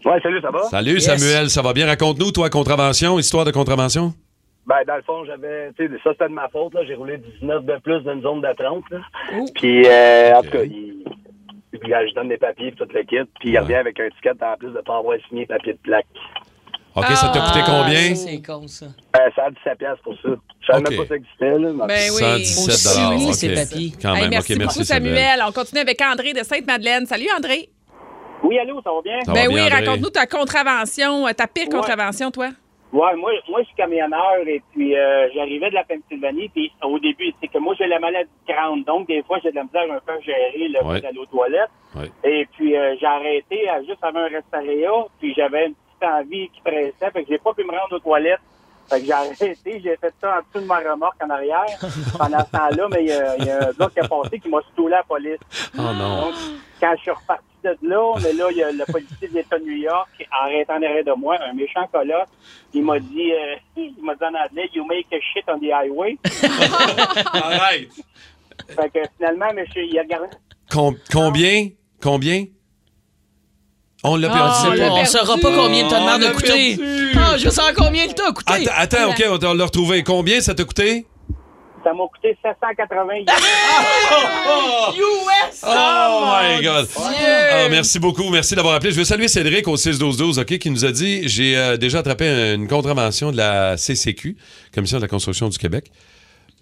Ouais, 0.05 0.21
salut, 0.23 0.41
ça 0.41 0.51
va? 0.51 0.63
Salut, 0.71 0.95
Yes. 0.95 1.05
Samuel. 1.05 1.51
Ça 1.51 1.63
va 1.63 1.73
bien? 1.73 1.87
Raconte-nous, 1.87 2.31
toi, 2.31 2.49
contravention, 2.49 3.19
histoire 3.19 3.45
de 3.45 3.51
contravention. 3.51 4.15
Ben, 4.67 4.77
dans 4.87 4.97
le 4.97 5.03
fond, 5.03 5.25
j'avais, 5.25 5.73
tu 5.77 5.87
sais, 5.89 5.93
ça 6.05 6.11
c'était 6.13 6.29
de 6.29 6.35
ma 6.35 6.49
faute, 6.49 6.75
là. 6.75 6.81
J'ai 6.87 6.95
roulé 6.95 7.19
19 7.41 7.65
de 7.65 7.77
plus 7.83 8.01
d'une 8.03 8.23
zone 8.23 8.41
de 8.43 8.55
30, 8.57 8.85
là. 8.91 8.99
Oh. 9.39 9.47
Puis, 9.55 9.85
euh, 9.87 10.35
en 10.35 10.43
tout 10.43 10.51
cas, 10.51 10.63
il, 10.63 10.95
il- 11.73 11.81
je 11.83 12.15
donne 12.15 12.29
des 12.29 12.37
papiers, 12.37 12.73
tout 12.73 12.87
le 12.93 13.01
kit, 13.03 13.17
puis 13.41 13.49
il 13.49 13.53
Ouais. 13.53 13.59
revient 13.61 13.75
avec 13.75 13.99
un 13.99 14.09
ticket 14.11 14.31
en 14.43 14.57
plus 14.59 14.69
de 14.71 14.81
pas 14.81 14.99
avoir 14.99 15.17
signé 15.29 15.47
papier 15.47 15.73
de 15.73 15.79
plaque. 15.79 16.07
OK, 16.97 17.05
ça 17.07 17.29
t'a 17.29 17.41
coûté 17.41 17.61
Ah, 17.63 17.83
combien? 17.85 18.15
C'est 18.15 18.43
con, 18.43 18.67
ça. 18.67 18.87
Euh, 18.87 19.19
ça 19.37 19.45
a 19.45 19.51
17 19.51 19.79
piastres 19.79 20.03
pour 20.03 20.15
ça. 20.15 20.29
Je 20.61 20.67
savais 20.67 20.79
Ok. 20.81 20.89
même 20.91 20.97
pas 20.99 21.03
que 21.05 21.09
ça 21.09 21.15
existait, 21.17 21.59
là. 21.59 21.69
mais- 21.73 21.87
Ben 21.87 22.11
oui. 22.11 22.45
117 22.45 22.69
Aussi, 22.69 23.01
oui, 23.11 23.27
OK. 23.29 23.35
ces 23.35 23.55
papiers. 23.55 23.93
Quand 24.03 24.15
Hey, 24.15 24.21
même. 24.23 24.31
merci 24.31 24.57
beaucoup, 24.57 24.83
Samuel. 24.85 25.17
Samuel. 25.17 25.45
On 25.49 25.53
continue 25.53 25.81
avec 25.81 26.01
André 26.03 26.33
de 26.33 26.43
Sainte-Madeleine. 26.43 27.07
Salut, 27.07 27.29
André. 27.37 27.69
Oui, 28.43 28.59
allô, 28.59 28.81
ça 28.83 28.91
va 28.93 29.03
bien? 29.03 29.21
Ça 29.25 29.33
ben 29.33 29.49
va 29.49 29.55
oui, 29.55 29.69
raconte-nous 29.69 30.11
ta 30.11 30.27
contravention, 30.27 31.27
euh, 31.27 31.33
ta 31.33 31.47
pire 31.47 31.65
Ouais. 31.69 31.75
contravention, 31.75 32.31
toi. 32.31 32.49
Ouais, 32.91 33.15
moi, 33.17 33.31
moi, 33.51 33.61
je 33.61 33.67
suis 33.67 33.75
camionneur 33.77 34.39
et 34.47 34.63
puis 34.73 34.97
euh, 34.97 35.29
j'arrivais 35.35 35.69
de 35.69 35.75
la 35.75 35.85
Pennsylvanie. 35.85 36.49
Puis 36.49 36.73
au 36.83 36.99
début, 36.99 37.33
c'est 37.41 37.49
que 37.49 37.59
moi, 37.59 37.75
j'ai 37.79 37.87
la 37.87 37.99
maladie 37.99 38.31
de 38.49 38.53
Crohn. 38.53 38.83
Donc, 38.85 39.07
des 39.09 39.23
fois, 39.25 39.39
j'ai 39.43 39.51
de 39.51 39.57
la 39.57 39.65
misère 39.65 39.83
un 39.93 40.01
peu 40.07 40.13
à 40.13 40.21
gérer 40.21 40.69
le 40.69 40.83
Ouais. 40.87 40.95
fait 40.97 41.01
d'aller 41.03 41.19
aux 41.19 41.27
toilettes. 41.27 41.69
Ouais. 41.95 42.11
Et 42.25 42.47
puis, 42.57 42.75
euh, 42.77 42.95
j'ai 42.99 43.07
arrêté 43.07 43.69
à 43.69 43.81
juste 43.83 44.03
avant 44.03 44.21
un 44.21 44.29
restaurant. 44.29 45.09
Puis, 45.21 45.35
j'avais 45.37 45.67
une 45.67 45.75
petite 45.99 46.13
envie 46.13 46.49
qui 46.51 46.61
pressait. 46.61 47.11
Fait 47.13 47.23
que 47.25 47.29
j'ai 47.29 47.39
pas 47.39 47.53
pu 47.55 47.65
me 47.65 47.71
rendre 47.71 47.97
aux 47.97 48.01
toilettes. 48.01 48.41
Fait 48.89 49.01
que 49.01 49.07
j'ai 49.07 49.13
arrêté. 49.21 49.57
J'ai 49.65 49.97
fait 49.97 50.15
ça 50.21 50.37
en 50.39 50.39
dessous 50.49 50.63
de 50.65 50.67
ma 50.69 50.79
remorque 50.79 51.23
en 51.23 51.31
arrière 51.31 51.67
pendant 52.19 52.39
ce 52.45 52.51
temps-là. 52.51 52.89
Mais 52.91 53.03
il 53.05 53.09
y, 53.09 53.13
a- 53.13 53.37
il 53.39 53.45
y 53.45 53.51
a 53.51 53.69
un 53.69 53.73
gars 53.73 53.91
qui 53.93 54.01
a 54.01 54.09
passé 54.09 54.39
qui 54.41 54.49
m'a 54.49 54.61
stoulé 54.73 54.95
à 54.95 54.99
la 54.99 55.03
police. 55.05 55.39
Oh 55.79 55.83
non. 55.83 56.21
Donc, 56.27 56.35
quand 56.81 56.95
je 56.97 57.03
suis 57.03 57.11
reparti 57.11 57.45
de 57.65 57.77
là, 57.89 58.15
mais 58.23 58.33
là, 58.35 58.47
il 58.53 58.57
y 58.57 58.63
a 58.63 58.71
le 58.71 58.85
policier 58.91 59.27
de 59.29 59.35
l'État 59.35 59.59
de 59.59 59.65
New 59.65 59.77
York, 59.77 60.09
arrêtant 60.31 60.75
en 60.75 60.83
arrière 60.83 61.05
de 61.05 61.13
moi, 61.19 61.37
un 61.43 61.53
méchant 61.55 61.87
colosse, 61.93 62.29
il 62.73 62.85
m'a 62.85 63.01
dit, 63.01 63.33
euh, 63.33 63.57
il 63.77 63.95
m'a 64.01 64.15
dit 64.15 64.23
en 64.25 64.29
anglais, 64.35 64.71
you 64.73 64.85
make 64.87 65.07
a 65.13 65.19
shit 65.21 65.45
on 65.49 65.59
the 65.59 65.73
highway. 65.73 66.17
Arrête. 67.33 67.89
fait 68.69 68.91
que 68.91 69.01
finalement, 69.17 69.53
monsieur, 69.55 69.83
il 69.85 69.99
a 69.99 70.03
regardé. 70.03 70.29
Com- 70.71 70.97
combien? 71.13 71.69
Combien? 72.01 72.45
On 74.05 74.17
l'a 74.17 74.29
Ah, 74.33 74.63
perdu. 74.65 74.83
On 74.83 74.95
on 75.01 75.05
saura 75.05 75.37
pas 75.39 75.51
combien 75.53 75.85
de 75.89 76.33
coûter. 76.33 76.77
perdu. 76.77 77.13
Ah, 77.17 77.37
je 77.37 77.49
sais 77.49 77.61
combien 77.77 78.05
il 78.05 78.15
t'a 78.15 78.31
coûté. 78.33 78.53
Attends, 78.69 78.71
attends, 78.77 79.11
OK, 79.11 79.25
on 79.43 79.55
l'a 79.55 79.65
retrouvé. 79.65 80.03
Combien 80.05 80.41
ça 80.41 80.55
t'a 80.55 80.65
coûté? 80.65 81.07
Ça 81.85 81.93
m'a 81.93 82.05
coûté 82.13 82.37
780 82.43 83.15
US! 84.97 85.65
Oh, 85.65 86.25
my 86.27 86.63
God! 86.63 86.87
Dieu! 86.87 87.27
Ah, 87.53 87.69
merci 87.71 87.99
beaucoup. 87.99 88.29
Merci 88.31 88.55
d'avoir 88.55 88.75
appelé. 88.75 88.91
Je 88.93 88.97
veux 88.99 89.05
saluer 89.05 89.29
Cédric 89.29 89.67
au 89.69 89.77
6-12-12, 89.77 90.41
OK, 90.41 90.59
qui 90.59 90.71
nous 90.71 90.85
a 90.85 90.91
dit 90.93 91.29
j'ai 91.29 91.57
euh, 91.57 91.77
déjà 91.77 91.99
attrapé 92.01 92.55
une 92.55 92.69
contravention 92.69 93.31
de 93.33 93.37
la 93.37 93.77
CCQ, 93.77 94.37
Commission 94.75 94.99
de 94.99 95.03
la 95.03 95.09
construction 95.09 95.49
du 95.49 95.59
Québec, 95.59 95.91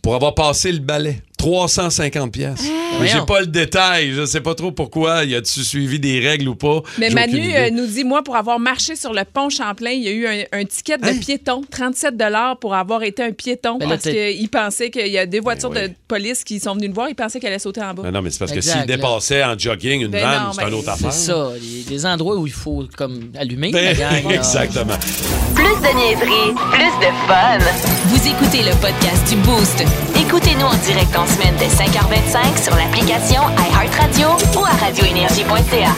pour 0.02 0.14
avoir 0.14 0.34
passé 0.34 0.70
le 0.72 0.80
balai. 0.80 1.22
350 1.36 2.32
pièces. 2.32 2.64
Mais 3.00 3.08
j'ai 3.08 3.20
pas 3.26 3.40
le 3.40 3.46
détail. 3.46 4.12
Je 4.14 4.24
sais 4.24 4.40
pas 4.40 4.54
trop 4.54 4.72
pourquoi. 4.72 5.24
Y 5.24 5.34
a-tu 5.34 5.62
suivi 5.62 6.00
des 6.00 6.18
règles 6.20 6.48
ou 6.48 6.54
pas? 6.54 6.80
Mais 6.98 7.10
Manu 7.10 7.52
euh, 7.54 7.70
nous 7.70 7.86
dit, 7.86 8.04
moi, 8.04 8.22
pour 8.22 8.36
avoir 8.36 8.58
marché 8.58 8.96
sur 8.96 9.12
le 9.12 9.22
pont 9.24 9.50
Champlain, 9.50 9.90
il 9.90 10.02
y 10.02 10.08
a 10.08 10.12
eu 10.12 10.26
un, 10.26 10.60
un 10.60 10.64
ticket 10.64 10.98
de 10.98 11.06
Hein? 11.06 11.18
piéton, 11.20 11.62
37 11.70 12.14
pour 12.60 12.74
avoir 12.74 13.02
été 13.02 13.22
un 13.22 13.32
piéton, 13.32 13.76
Ben 13.78 13.88
parce 13.88 14.02
qu'il 14.02 14.48
pensait 14.48 14.90
qu'il 14.90 15.06
y 15.08 15.18
a 15.18 15.26
des 15.26 15.40
voitures 15.40 15.70
Ben 15.70 15.82
oui. 15.84 15.88
de 15.90 15.94
police 16.08 16.42
qui 16.42 16.58
sont 16.58 16.74
venues 16.74 16.88
le 16.88 16.94
voir, 16.94 17.08
il 17.08 17.14
pensait 17.14 17.38
qu'elle 17.38 17.50
allait 17.50 17.58
sauter 17.58 17.82
en 17.82 17.92
bas. 17.94 18.02
Ben 18.02 18.10
non, 18.10 18.22
mais 18.22 18.30
c'est 18.30 18.38
parce 18.38 18.52
que 18.52 18.60
s'il 18.60 18.86
dépassait 18.86 19.44
en 19.44 19.58
jogging 19.58 20.02
une 20.02 20.10
Ben 20.10 20.22
vanne, 20.22 20.42
c'est 20.54 20.66
une 20.68 20.74
autre 20.74 20.88
affaire. 20.88 21.12
C'est 21.12 21.26
ça, 21.32 21.50
les, 21.60 21.94
les 21.94 22.06
endroits 22.06 22.36
où 22.36 22.46
il 22.46 22.52
faut 22.52 22.84
comme 22.96 23.30
allumer. 23.38 23.70
Ben, 23.72 23.84
la 23.84 23.94
gang, 23.94 24.32
exactement. 24.32 24.96
Plus 25.54 25.64
de 25.64 25.96
niaiserie, 25.96 26.54
plus 26.72 27.06
de 27.06 27.12
fun. 27.26 27.58
Vous 28.06 28.26
écoutez 28.28 28.62
le 28.62 28.74
podcast 28.80 29.28
du 29.28 29.36
Boost. 29.42 29.84
Écoutez-nous 30.18 30.64
en 30.64 30.76
direct 30.78 31.14
en 31.14 31.26
semaine 31.26 31.54
dès 31.58 31.68
5h25 31.68 32.62
sur 32.62 32.74
l'application 32.74 33.42
iHeartRadio 33.58 34.28
ou 34.58 34.64
à 34.64 34.70
radioénergie.ca. 34.70 35.94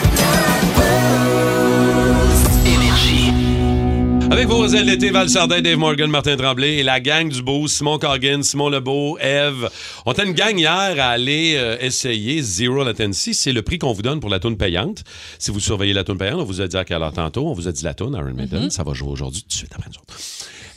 Avec 4.31 4.47
vos 4.47 4.67
ailes 4.67 4.85
d'été, 4.85 5.09
Val 5.09 5.29
Sardin, 5.29 5.61
Dave 5.61 5.77
Morgan, 5.77 6.09
Martin 6.09 6.37
Tremblay 6.37 6.77
et 6.77 6.83
la 6.83 6.99
gang 6.99 7.29
du 7.29 7.41
beau, 7.41 7.67
Simon 7.67 7.97
Coggin, 7.97 8.43
Simon 8.43 8.69
Lebeau, 8.69 9.17
Eve. 9.19 9.69
On 10.05 10.11
était 10.11 10.25
une 10.25 10.33
gang 10.33 10.55
hier 10.55 10.69
à 10.69 11.09
aller 11.09 11.55
euh, 11.57 11.77
essayer 11.79 12.41
Zero 12.41 12.83
Latency. 12.83 13.33
C'est 13.33 13.53
le 13.53 13.63
prix 13.63 13.79
qu'on 13.79 13.93
vous 13.93 14.03
donne 14.03 14.19
pour 14.19 14.29
la 14.29 14.39
toune 14.39 14.57
payante. 14.57 15.03
Si 15.39 15.49
vous 15.49 15.59
surveillez 15.59 15.93
la 15.93 16.03
toune 16.03 16.17
payante, 16.17 16.39
on 16.39 16.43
vous 16.43 16.61
a 16.61 16.67
dit 16.67 16.77
à 16.77 16.85
quelle 16.85 17.01
heure 17.01 17.13
tantôt. 17.13 17.47
On 17.47 17.53
vous 17.53 17.67
a 17.67 17.71
dit 17.71 17.83
la 17.83 17.93
toune, 17.93 18.13
Iron 18.13 18.33
Maiden. 18.35 18.69
Ça 18.69 18.83
va 18.83 18.93
jouer 18.93 19.09
aujourd'hui 19.09 19.41
tout 19.41 19.47
de 19.47 19.53
suite 19.53 19.71
après 19.73 19.89
nous 19.89 19.97
autres. 19.97 20.15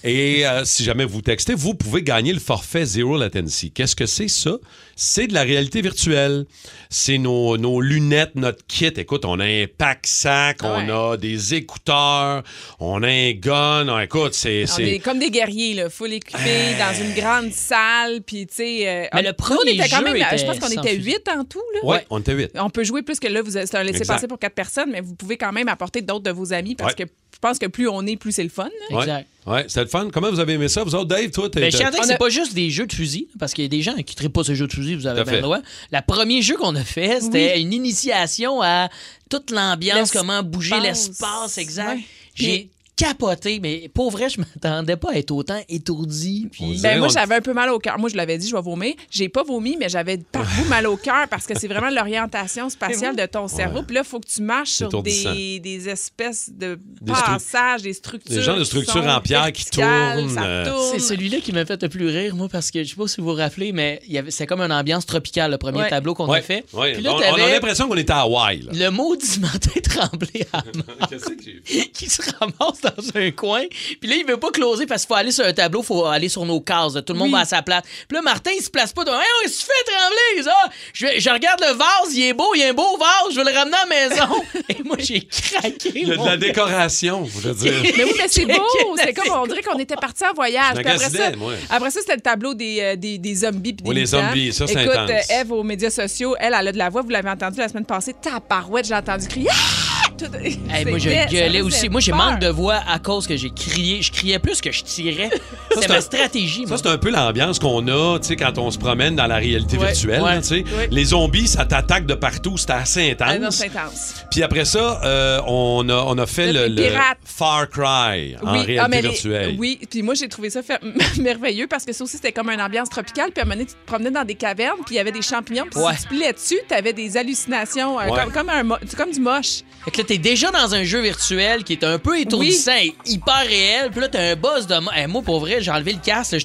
Et 0.05 0.47
euh, 0.47 0.65
si 0.65 0.83
jamais 0.85 1.05
vous 1.05 1.23
textez, 1.23 1.55
vous 1.55 1.75
pouvez 1.75 2.03
gagner 2.03 2.33
le 2.33 2.41
forfait 2.41 2.85
Zero 2.85 3.17
Latency. 3.17 3.71
Qu'est-ce 3.71 3.95
que 3.95 4.07
c'est 4.07 4.29
ça? 4.29 4.57
C'est 4.97 5.27
de 5.29 5.35
la 5.35 5.43
réalité 5.43 5.81
virtuelle. 5.81 6.45
C'est 6.91 7.19
nos, 7.19 7.57
nos 7.57 7.81
lunettes, 7.81 8.35
notre 8.35 8.67
kit. 8.67 8.87
Écoute, 8.87 9.25
on 9.25 9.39
a 9.41 9.45
un 9.45 9.67
pack-sac, 9.79 10.59
on 10.65 10.89
a 10.89 11.17
des 11.17 11.55
écouteurs, 11.55 12.43
on 12.81 13.03
a 13.03 13.09
un 13.09 13.33
gun. 13.33 13.89
On- 13.89 13.99
écoute, 14.01 14.35
c'est... 14.35 14.65
On 14.65 14.67
c'est- 14.75 14.91
est 14.97 14.99
comme 14.99 15.19
des 15.19 15.31
guerriers, 15.31 15.75
là, 15.75 15.89
full 15.91 16.13
équipés, 16.13 16.75
dans 16.79 16.95
une 17.05 17.15
grande 17.15 17.53
salle, 17.53 18.23
puis 18.27 18.47
tu 18.47 18.55
sais... 18.57 18.89
euh, 18.89 19.07
Mais 19.15 19.23
le 19.23 19.33
premier 19.33 19.59
on 19.65 19.85
était 19.85 19.89
quand 19.89 20.03
même, 20.03 20.17
était 20.17 20.39
je 20.39 20.45
pense 20.45 20.59
qu'on 20.59 20.69
était 20.83 20.97
huit 20.97 21.27
en 21.29 21.45
tout, 21.45 21.63
là. 21.75 21.89
Ouais, 21.89 22.07
on 22.11 22.19
était 22.21 22.35
huit. 22.35 22.51
On 22.57 22.71
peut 22.71 22.85
jouer 22.85 23.03
plus 23.03 23.19
que 23.21 23.29
là, 23.29 23.41
vous 23.41 23.53
c'est 23.53 23.75
un 23.75 23.83
laissez-passer 23.83 24.13
Exact. 24.13 24.29
pour 24.29 24.39
quatre 24.39 24.55
personnes, 24.55 24.91
mais 24.91 25.01
vous 25.01 25.15
pouvez 25.15 25.37
quand 25.37 25.53
même 25.53 25.69
apporter 25.69 26.03
d'autres 26.03 26.25
de 26.25 26.31
vos 26.31 26.53
amis 26.53 26.75
parce 26.75 26.95
Ouais. 26.95 27.07
que 27.07 27.11
je 27.35 27.39
pense 27.41 27.59
que 27.59 27.67
plus 27.67 27.89
on 27.89 28.05
est, 28.07 28.17
plus 28.17 28.33
c'est 28.33 28.43
le 28.43 28.49
fun. 28.51 28.69
là. 28.91 28.97
Ouais. 28.99 29.27
Ouais, 29.47 29.65
c'était 29.67 29.81
le 29.83 29.87
fun. 29.89 30.09
Comment 30.13 30.31
vous 30.31 30.39
avez 30.39 30.53
aimé 30.53 30.69
ça? 30.69 30.85
Vous 30.85 30.95
autres, 30.95 31.07
Dave, 31.07 31.31
toi, 31.31 31.51
t'es... 31.51 31.61
Ben, 31.61 31.67
je 31.67 31.77
t'es- 31.77 31.79
tiens 31.79 31.89
à 31.89 31.91
dire 31.91 32.01
que 32.01 32.07
c'est 32.07 32.17
pas 32.19 32.29
juste 32.29 32.55
des 32.55 32.71
jeux 32.71 32.87
de 32.87 32.93
fusil, 32.93 33.27
parce 33.39 33.53
qu'il 33.53 33.65
y 33.65 33.67
a 33.67 33.69
des 33.69 33.83
gens 33.83 33.95
qui 33.95 34.23
ne 34.23 34.29
pas 34.29 34.45
ces 34.45 34.55
jeux 34.55 34.67
de 34.69 34.73
fusil, 34.73 34.95
vous 34.95 35.07
avez 35.07 35.23
bien 35.25 35.33
le 35.33 35.37
fait. 35.37 35.43
droit. 35.43 35.59
Le 35.91 35.99
premier 36.07 36.43
jeu 36.43 36.57
qu'on 36.57 36.77
a 36.77 36.85
fait, 36.85 37.21
c'était 37.21 37.61
une 37.61 37.73
initiation 37.73 38.63
à 38.63 38.89
toute 39.29 39.51
l'ambiance, 39.51 40.13
comment 40.13 40.43
bouger 40.43 40.79
l'espace, 40.81 41.59
exact. 41.59 41.97
Ouais. 41.97 42.05
J'ai 42.35 42.69
capoté, 43.03 43.59
mais 43.61 43.91
pour 43.93 44.11
vrai, 44.11 44.29
je 44.29 44.41
m'attendais 44.41 44.97
pas 44.97 45.13
à 45.13 45.15
être 45.17 45.31
autant 45.31 45.61
étourdi. 45.69 46.49
Puis... 46.51 46.79
Ben, 46.83 46.99
moi, 46.99 47.09
j'avais 47.09 47.35
un 47.37 47.41
peu 47.41 47.53
mal 47.53 47.71
au 47.71 47.79
cœur. 47.79 47.99
Moi, 47.99 48.09
je 48.11 48.17
l'avais 48.17 48.39
dit, 48.39 48.49
je 48.49 48.55
vais 48.55 48.63
vomir. 48.63 48.95
J'ai 49.11 49.29
pas 49.29 49.43
vomi, 49.43 49.77
mais 49.79 49.89
j'avais 49.89 50.19
par 50.19 50.45
bout 50.45 50.69
mal 50.69 50.87
au 50.87 50.97
cœur 50.97 51.27
parce 51.29 51.47
que 51.47 51.59
c'est 51.59 51.69
vraiment 51.69 51.91
l'orientation 51.91 52.69
spatiale 52.71 53.17
de 53.17 53.27
ton 53.27 53.49
cerveau. 53.49 53.83
Puis 53.83 53.95
là, 53.95 54.03
il 54.05 54.09
faut 54.09 54.21
que 54.21 54.29
tu 54.29 54.43
marches 54.43 54.71
sur 54.71 55.03
des, 55.03 55.61
des 55.61 55.89
espèces 55.89 56.51
de 56.53 56.79
Des 57.01 57.13
passages, 57.13 57.83
des 57.83 57.93
structures. 57.93 58.35
Des 58.35 58.43
genres 58.43 58.59
de 58.59 58.65
structures 58.65 59.07
en 59.07 59.21
pierre 59.21 59.53
qui 59.53 59.65
tournent, 59.67 60.29
Ça 60.31 60.43
euh, 60.45 60.71
tourne. 60.71 60.89
C'est 60.93 60.99
celui-là 61.01 61.39
qui 61.41 61.53
m'a 61.53 61.65
fait 61.65 61.83
le 61.83 61.89
plus 61.89 62.07
rire, 62.09 62.35
moi, 62.37 62.49
parce 62.51 62.71
que 62.71 62.83
je 62.85 62.91
sais 62.91 62.97
pas 62.97 63.07
si 63.09 63.21
vous 63.21 63.29
vous 63.29 63.35
rappelez, 63.35 63.73
mais 63.73 64.01
c'est 64.29 64.47
comme 64.47 64.61
une 64.61 64.73
ambiance 64.73 65.07
tropicale, 65.07 65.51
le 65.51 65.59
premier 65.59 65.81
Ouais. 65.81 65.89
tableau 65.91 66.15
qu'on 66.15 66.29
Ouais, 66.29 66.39
a 66.39 66.43
fait. 66.43 66.65
ouais. 66.75 66.93
Puis 66.95 67.03
là, 67.03 67.13
on, 67.15 67.17
on 67.17 67.35
a 67.43 67.49
l'impression 67.51 67.89
qu'on 67.89 67.97
était 67.97 68.13
à 68.13 68.21
Hawaï. 68.21 68.61
là. 68.63 68.71
le 68.73 68.91
maudit 68.91 69.39
Martin 69.41 69.81
Tremblay 69.81 70.47
à 70.53 70.63
Qu'est-ce 71.11 71.25
que 71.27 71.43
j'ai 71.43 71.89
qui 71.93 72.09
se 72.09 72.23
ramasse 72.39 72.81
dans 72.83 72.92
un 73.15 73.31
coin. 73.31 73.63
Puis 74.01 74.09
là, 74.11 74.17
il 74.17 74.25
veut 74.27 74.37
pas 74.39 74.51
closer 74.51 74.87
parce 74.87 75.03
qu'il 75.03 75.09
faut 75.09 75.15
aller 75.15 75.33
sur 75.33 75.45
un 75.45 75.53
tableau, 75.53 75.81
il 75.83 75.87
faut 75.87 76.07
aller 76.07 76.29
sur 76.29 76.45
nos 76.45 76.61
cases. 76.61 76.95
Tout 77.07 77.13
le 77.13 77.19
monde 77.19 77.29
Oui. 77.29 77.33
va 77.35 77.41
à 77.41 77.45
sa 77.45 77.63
place. 77.63 77.83
Puis 78.09 78.17
là, 78.17 78.23
Martin, 78.23 78.51
il 78.59 78.63
se 78.63 78.71
place 78.71 78.93
pas. 78.93 79.03
Hey, 79.03 79.09
on 79.45 79.49
se 79.49 79.65
fait 79.65 79.73
trembler, 79.87 80.43
ça! 80.45 80.55
Je, 80.93 81.07
je 81.19 81.31
regarde 81.31 81.61
le 81.61 81.75
vase, 81.75 82.15
il 82.15 82.25
est 82.25 82.33
beau, 82.33 82.49
il 82.55 82.61
y 82.61 82.65
a 82.65 82.69
un 82.69 82.73
beau 82.73 82.97
vase, 82.99 83.33
je 83.35 83.41
vais 83.41 83.51
le 83.51 83.57
ramener 83.57 83.77
à 83.77 83.87
la 83.87 84.09
maison. 84.09 84.43
Et 84.69 84.83
moi, 84.85 84.97
j'ai 84.99 85.21
craqué. 85.27 85.93
Il 85.95 86.09
y 86.09 86.13
a 86.13 86.17
de 86.17 86.21
la 86.25 86.25
gars. 86.33 86.37
décoration, 86.37 87.25
je 87.27 87.49
veux 87.49 87.55
dire. 87.55 87.73
Mais 87.97 88.05
oui, 88.05 88.13
mais 88.19 88.29
c'est 88.29 88.45
beau. 88.47 88.63
C'est 88.97 89.13
comme 89.13 89.33
on 89.37 89.47
dirait 89.47 89.63
qu'on 89.63 89.79
était 89.79 89.97
parti 89.97 90.25
en 90.25 90.33
voyage. 90.35 90.75
Puis 90.77 90.87
après 90.87 91.09
ça, 91.11 91.31
moi. 91.37 91.53
après 91.71 91.91
ça, 91.91 92.01
c'était 92.01 92.17
le 92.17 92.21
tableau 92.21 92.55
des, 92.55 92.79
euh, 92.81 92.97
des, 92.97 93.19
des 93.19 93.35
zombies. 93.35 93.73
puis 93.75 93.85
Oui, 93.87 93.95
les 93.95 94.07
zombies, 94.07 94.53
ça, 94.53 94.67
c'est 94.67 94.83
Écoute, 94.83 94.95
intense. 94.97 95.11
euh, 95.31 95.41
Eve, 95.41 95.53
aux 95.53 95.63
médias 95.63 95.91
sociaux, 95.91 96.35
elle, 96.39 96.55
elle 96.59 96.69
a 96.69 96.73
de 96.73 96.79
la 96.79 96.89
voix. 96.89 97.03
Vous 97.03 97.09
l'avez 97.11 97.31
entendu 97.31 97.59
la 97.59 97.69
semaine 97.69 97.85
passée. 97.87 98.15
Tabarouette, 98.21 98.87
j'ai 98.87 98.95
entendu 98.95 99.27
crier. 99.29 99.49
Ah! 99.51 100.12
Tout- 100.27 100.33
Hey, 100.73 100.85
moi, 100.87 100.99
je 100.99 101.09
gueulais 101.31 101.61
aussi. 101.61 101.89
Moi, 101.89 102.01
j'ai 102.01 102.13
manque 102.13 102.39
de 102.41 102.49
voix 102.49 102.81
à 102.89 102.99
cause 102.99 103.27
que 103.27 103.37
j'ai 103.37 103.51
crié. 103.51 104.01
Je 104.03 104.11
criais 104.13 104.39
plus 104.39 104.61
que 104.61 104.71
je 104.73 104.83
tirais. 104.83 105.31
c'est 105.81 105.89
ma 105.89 105.97
un- 105.97 106.01
stratégie. 106.01 106.65
Ça, 106.67 106.77
c'est 106.79 106.87
un 106.89 106.99
peu 106.99 107.11
l'ambiance 107.11 107.59
qu'on 107.59 107.87
a, 107.89 108.19
tu 108.19 108.29
sais, 108.29 108.37
quand 108.37 108.57
on 108.59 108.71
se 108.71 108.79
promène 108.79 109.17
dans 109.17 109.27
la 109.27 109.37
réalité 109.37 109.77
Ouais, 109.77 109.87
virtuelle, 109.89 110.23
ouais, 110.23 110.35
là, 110.37 110.41
tu 110.41 110.49
sais. 110.49 110.55
ouais. 110.63 110.89
Les 110.91 111.05
zombies, 111.07 111.49
ça 111.49 111.65
t'attaque 111.67 112.07
de 112.07 112.15
partout, 112.15 112.57
c'était 112.57 112.73
assez 112.73 113.17
Ah 113.21 113.39
non, 113.39 113.49
intense. 113.49 114.15
Puis 114.31 114.43
après 114.43 114.65
ça, 114.65 115.01
euh, 115.05 115.41
on, 115.47 115.89
a, 115.89 115.95
on 116.07 116.17
a 116.19 116.27
fait 116.27 116.53
Le-. 116.53 116.93
Far 117.25 117.69
Cry 117.69 118.37
en 118.43 118.53
Oui, 118.53 118.59
réalité 118.59 118.79
ah, 118.79 118.89
mais 118.89 119.03
les- 119.03 119.09
virtuelle. 119.11 119.57
oui, 119.59 119.79
puis 119.91 120.03
moi 120.03 120.15
j'ai 120.15 120.29
trouvé 120.29 120.51
ça 120.51 120.63
fait- 120.63 120.81
merveilleux 121.21 121.67
parce 121.67 121.85
que 121.85 121.93
ça 121.93 122.05
aussi 122.05 122.17
c'était 122.17 122.33
comme 122.33 122.51
une 122.51 122.61
ambiance 122.61 122.89
tropicale. 122.89 123.31
Puis 123.33 123.41
à 123.41 123.43
un 123.43 123.45
moment 123.47 123.57
donné, 123.57 123.67
tu 123.67 123.75
te 123.75 123.87
promenais 123.87 124.11
dans 124.11 124.25
des 124.25 124.35
cavernes, 124.35 124.79
puis 124.85 124.95
il 124.95 124.99
y 124.99 125.01
avait 125.01 125.13
des 125.13 125.23
champignons. 125.23 125.65
Puis 125.71 125.81
Ouais. 125.81 125.95
si 125.97 126.03
tu 126.03 126.09
pliais 126.09 126.33
dessus, 126.33 126.59
tu 126.69 126.75
avais 126.75 126.93
des 126.93 127.17
hallucinations, 127.17 127.99
euh, 128.01 128.05
Ouais. 128.09 128.21
comme, 128.25 128.33
comme, 128.33 128.49
un 128.49 128.63
mo- 128.63 128.77
comme 128.97 129.11
du 129.13 129.21
moche. 129.21 129.61
Fait 129.85 129.91
que 129.91 129.99
là, 129.99 130.05
t'es 130.13 130.19
déjà 130.19 130.51
dans 130.51 130.75
un 130.75 130.85
jeu 130.85 131.01
virtuel 131.01 131.65
qui 131.65 131.73
est 131.73 131.85
un 131.85 131.99
peu 131.99 132.19
étourdissant 132.21 132.77
et 132.77 132.95
hyper 133.07 133.47
réel. 133.47 133.91
Puis 133.91 134.01
là, 134.01 134.09
t'as 134.09 134.33
un 134.33 134.37
boss 134.37 134.67
de. 134.67 134.75
Hey, 134.95 135.07
moi, 135.07 135.23
pour 135.23 135.41
vrai, 135.41 135.59
j'ai 135.61 135.71
enlevé 135.71 135.93
le 135.95 136.01
casque. 136.05 136.37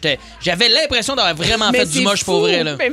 J'avais 0.41 0.69
l'impression 0.69 1.15
d'avoir 1.15 1.35
vraiment 1.35 1.69
Mais 1.71 1.79
fait 1.79 1.85
du 1.87 2.01
moche 2.01 2.23
pour 2.23 2.39
vrai. 2.41 2.63
Là. 2.63 2.77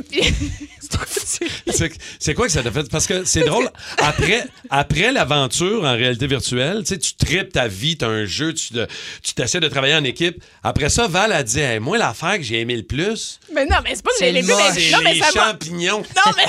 C'est 2.19 2.33
quoi 2.33 2.45
que 2.45 2.51
ça 2.51 2.61
t'a 2.63 2.71
fait? 2.71 2.89
Parce 2.89 3.07
que 3.07 3.23
c'est 3.25 3.43
drôle. 3.43 3.69
Après, 3.97 4.45
après 4.69 5.11
l'aventure 5.11 5.83
en 5.83 5.93
réalité 5.93 6.27
virtuelle, 6.27 6.79
tu 6.85 6.93
sais, 6.93 6.97
tu 6.99 7.15
tripes 7.15 7.51
ta 7.51 7.67
vie, 7.67 7.97
t'as 7.97 8.07
un 8.07 8.25
jeu, 8.25 8.53
tu 8.53 8.69
te- 8.69 8.87
tu 9.23 9.33
t'essaies 9.33 9.59
de 9.59 9.67
travailler 9.67 9.95
en 9.95 10.03
équipe. 10.03 10.41
Après 10.63 10.89
ça, 10.89 11.07
Val 11.07 11.31
a 11.31 11.43
dit 11.43 11.59
Hey, 11.59 11.79
Moi, 11.79 11.97
l'affaire 11.97 12.37
que 12.37 12.43
j'ai 12.43 12.61
aimé 12.61 12.75
le 12.75 12.83
plus, 12.83 13.39
mais 13.53 13.65
non, 13.65 13.77
mais 13.83 13.95
c'est 13.95 14.03
pas 14.03 14.11
que 14.11 14.17
j'ai 14.25 14.31
les 14.31 14.41
le 14.41 14.47
vues, 14.47 14.53
mais, 14.55 14.79
c'est 14.79 14.91
non, 14.91 14.99
mais 15.03 15.13
les 15.15 15.19
ça 15.21 15.31
va. 15.35 15.47
champignons. 15.51 16.03
Non, 16.15 16.31
mais, 16.37 16.43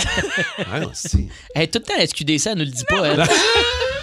Ah, 0.73 0.81
non, 0.81 0.93
Hey, 1.55 1.69
tout 1.69 1.79
le 1.79 1.85
temps, 1.85 1.95
la 1.99 2.07
SQDC, 2.07 2.47
elle 2.51 2.59
nous 2.59 2.65
le 2.65 2.71
dit 2.71 2.85
pas. 2.89 3.05
elle. 3.05 3.25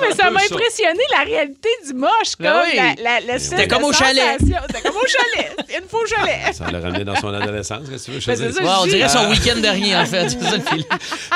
non, 0.00 0.06
mais 0.08 0.14
ça 0.14 0.30
m'a 0.30 0.40
impressionné 0.40 1.00
la 1.16 1.24
réalité 1.24 1.68
du 1.86 1.94
moche. 1.94 2.36
Comme 2.38 2.46
Ben 2.46 2.62
oui. 2.96 3.02
la, 3.26 3.38
C'était 3.38 3.68
comme 3.68 3.84
au 3.84 3.92
chalet. 3.92 4.38
C'était 4.40 4.80
comme 4.82 4.96
au 4.96 5.06
chalet. 5.06 5.56
Une 5.82 5.88
fois 5.88 6.00
au 6.02 6.06
chalet. 6.06 6.54
ça 6.54 6.70
l'a 6.70 6.80
ramené 6.80 7.04
dans 7.04 7.16
son 7.16 7.28
adolescence, 7.32 7.88
qu'est-ce 7.90 8.06
que 8.06 8.10
tu 8.10 8.10
veux 8.12 8.16
que 8.18 8.22
je 8.24 8.26
Ben, 8.26 8.34
te 8.34 8.38
c'est 8.40 8.46
dise? 8.48 8.56
ça, 8.56 8.62
Ouais, 8.62 8.78
on 8.82 8.86
dirait 8.86 9.08
son 9.08 9.28
week-end 9.30 9.60
de 9.60 9.68
rien, 9.68 10.02
en 10.02 10.06
fait. 10.06 10.28
Ça. 10.30 10.36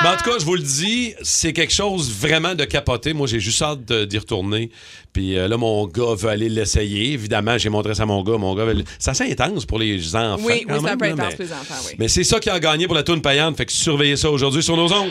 Mais 0.02 0.08
en 0.08 0.16
tout 0.16 0.30
cas, 0.30 0.36
je 0.38 0.44
vous 0.44 0.54
le 0.56 0.62
dis, 0.62 1.14
c'est 1.22 1.52
quelque 1.52 1.72
chose 1.72 2.10
vraiment 2.12 2.54
de 2.54 2.64
capoté. 2.64 3.12
Moi, 3.12 3.26
j'ai 3.26 3.40
juste 3.40 3.60
hâte 3.62 3.84
de- 3.84 4.04
d'y 4.04 4.18
retourner. 4.18 4.70
Puis 5.12 5.36
euh, 5.36 5.48
là, 5.48 5.56
mon 5.56 5.86
gars 5.86 6.14
veut 6.16 6.28
aller 6.28 6.48
l'essayer. 6.48 7.12
Évidemment, 7.12 7.58
j'ai 7.58 7.68
montré 7.68 7.94
ça 7.94 8.04
à 8.04 8.06
mon 8.06 8.22
gars. 8.22 8.36
Mon 8.38 8.54
gars, 8.54 8.64
veut 8.64 8.84
c'est 8.98 9.10
assez 9.10 9.30
intense 9.30 9.66
pour 9.66 9.78
les 9.78 10.14
enfants. 10.14 10.36
Oui, 10.44 10.64
quand 10.68 10.74
oui, 10.74 10.80
c'est 10.84 10.90
un 10.90 10.96
peu 10.96 11.04
intense 11.06 11.18
mais- 11.30 11.34
pour 11.36 11.44
les 11.46 11.52
enfants, 11.52 11.74
oui. 11.86 11.92
Mais 11.98 12.08
c'est 12.08 12.24
ça 12.24 12.38
qui 12.38 12.48
a 12.50 12.60
gagné 12.60 12.86
pour 12.86 12.94
la 12.94 13.02
tourne 13.02 13.20
payante. 13.20 13.56
Fait 13.56 13.66
que 13.66 13.72
surveillez 13.72 14.16
ça 14.16 14.30
aujourd'hui 14.30 14.62
sur 14.62 14.76
nos 14.76 14.92
ondes. 14.92 15.10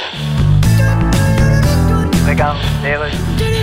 legal, 2.30 2.56
Taylor. 2.84 3.59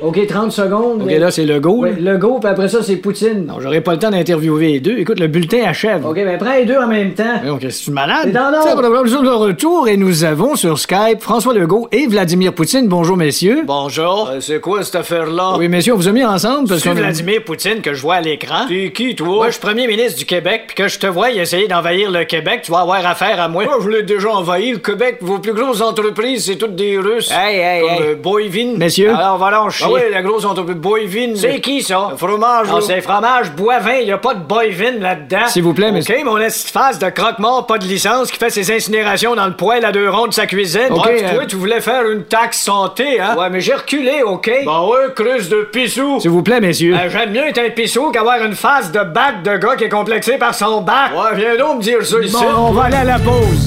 OK, 0.00 0.26
30 0.28 0.52
secondes. 0.52 1.02
OK, 1.02 1.10
là, 1.10 1.30
c'est 1.30 1.44
le 1.44 1.58
go. 1.58 1.78
Oui, 1.82 1.90
le 2.00 2.16
go, 2.18 2.38
puis 2.40 2.48
après 2.48 2.68
ça, 2.68 2.82
c'est 2.82 2.96
Poutine. 2.96 3.46
Non, 3.46 3.54
j'aurai 3.60 3.80
pas 3.80 3.92
le 3.94 3.98
temps 3.98 4.10
d'interviewer 4.10 4.68
les 4.72 4.80
deux. 4.80 4.96
Écoute, 4.98 5.18
le 5.18 5.26
bulletin 5.26 5.62
achève. 5.66 6.06
OK, 6.06 6.14
ben 6.14 6.38
prends 6.38 6.54
les 6.54 6.64
deux 6.64 6.76
en 6.76 6.86
même 6.86 7.14
temps. 7.14 7.40
Mais 7.42 7.50
OK, 7.50 7.62
c'est 7.68 7.84
tu 7.84 7.90
malade? 7.90 8.32
Non, 8.32 8.50
non. 8.52 8.58
C'est 8.64 8.76
de 8.76 9.28
retour 9.28 9.88
et 9.88 9.96
nous 9.96 10.24
avons 10.24 10.54
sur 10.56 10.78
Skype 10.78 11.20
François 11.20 11.52
Legault 11.54 11.88
et 11.90 12.06
Vladimir 12.06 12.52
Poutine. 12.52 12.86
Bonjour, 12.88 13.16
messieurs. 13.16 13.62
Bonjour. 13.66 14.30
Euh, 14.32 14.40
c'est 14.40 14.60
quoi 14.60 14.82
cette 14.84 14.94
affaire-là? 14.96 15.54
Oui, 15.58 15.68
messieurs, 15.68 15.94
on 15.94 15.96
vous 15.96 16.08
a 16.08 16.12
mis 16.12 16.24
ensemble 16.24 16.68
parce 16.68 16.80
C'est 16.80 16.88
qu'on 16.90 16.96
a- 16.96 17.00
Vladimir 17.00 17.42
Poutine 17.44 17.80
que 17.80 17.92
je 17.94 18.02
vois 18.02 18.16
à 18.16 18.20
l'écran? 18.20 18.66
T'es 18.68 18.92
qui, 18.92 19.14
toi? 19.16 19.28
Moi, 19.28 19.46
je 19.46 19.52
suis 19.52 19.60
premier 19.60 19.86
ministre 19.88 20.18
du 20.18 20.24
Québec, 20.26 20.64
puis 20.68 20.76
que 20.76 20.88
je 20.88 20.98
te 20.98 21.06
vois 21.06 21.30
essayer 21.32 21.66
d'envahir 21.66 22.10
le 22.10 22.24
Québec, 22.24 22.60
tu 22.62 22.70
vas 22.70 22.80
avoir 22.80 23.04
affaire 23.04 23.40
à 23.40 23.48
moi. 23.48 23.64
Moi, 23.64 23.78
je 23.82 23.88
l'ai 23.88 24.02
déjà 24.04 24.30
envahi, 24.30 24.72
le 24.72 24.78
Québec. 24.78 25.18
Vos 25.20 25.38
plus 25.38 25.52
grosses 25.54 25.80
entreprises, 25.80 26.44
c'est 26.46 26.56
toutes 26.56 26.76
des 26.76 26.98
Russes. 26.98 27.30
Hey, 27.32 27.58
hey, 27.58 27.80
Comme 27.80 27.90
hey. 28.04 28.10
euh, 28.10 28.14
Boivin. 28.14 28.76
Messieurs. 28.76 29.12
Alors, 29.14 29.38
va 29.38 29.50
donc 29.50 29.70
chier. 29.70 29.86
Ah 29.88 29.92
oui, 29.94 30.00
la 30.10 30.22
grosse 30.22 30.44
entreprise 30.44 30.76
Boivin. 30.76 31.34
C'est 31.36 31.60
qui, 31.60 31.82
ça? 31.82 32.08
Le 32.10 32.16
fromage, 32.16 32.68
Non, 32.68 32.76
là. 32.76 32.80
c'est 32.80 33.00
fromage 33.00 33.52
boivin, 33.52 33.94
y 34.00 34.12
a 34.12 34.18
pas 34.18 34.34
de 34.34 34.40
boivin 34.40 34.98
là-dedans. 35.00 35.46
S'il 35.48 35.62
vous 35.62 35.74
plaît, 35.74 35.90
monsieur. 35.92 36.16
OK, 36.18 36.24
mon 36.24 36.38
face 36.50 36.98
de 36.98 37.08
croque-mort, 37.10 37.66
pas 37.66 37.78
de 37.78 37.84
licence, 37.84 38.30
qui 38.30 38.38
fait 38.38 38.50
ses 38.50 38.70
incinérations 38.74 39.34
dans 39.34 39.46
le 39.46 39.54
poêle 39.54 39.84
à 39.84 39.92
deux 39.92 40.08
ronds 40.08 40.26
de 40.26 40.34
sa 40.34 40.46
cuisine. 40.46 40.88
OK, 40.90 41.06
euh, 41.08 41.34
toi, 41.34 41.46
tu 41.46 41.56
voulais 41.56 41.80
faire 41.80 42.08
une 42.10 42.24
taxe 42.24 42.60
santé, 42.60 43.20
hein? 43.20 43.34
Ouais, 43.36 43.50
mais 43.50 43.60
j'ai 43.60 43.74
reculé, 43.74 44.22
OK? 44.22 44.50
Bah 44.64 44.82
ouais, 44.82 45.12
creuse 45.14 45.48
de 45.48 45.62
pissou. 45.72 46.20
S'il 46.20 46.30
vous 46.30 46.42
plaît, 46.42 46.60
messieurs. 46.60 46.96
J'aime 47.08 47.30
mieux 47.32 47.46
être 47.48 47.58
un 47.58 47.70
pissou 47.70 48.10
qu'avoir 48.10 48.42
une 48.44 48.54
face 48.54 48.92
de 48.92 49.00
bac 49.00 49.42
de 49.42 49.56
gars 49.56 49.76
qui 49.76 49.84
est 49.84 49.88
complexé 49.88 50.38
par 50.38 50.54
son 50.54 50.80
bac. 50.82 51.12
Ouais, 51.12 51.36
viens 51.36 51.56
donc 51.56 51.78
me 51.78 51.82
dire 51.82 52.04
ça 52.04 52.20
ici. 52.20 52.32
Bon, 52.34 52.68
on 52.68 52.72
va 52.72 52.84
aller 52.84 52.96
à 52.96 53.04
la 53.04 53.18
pause. 53.18 53.66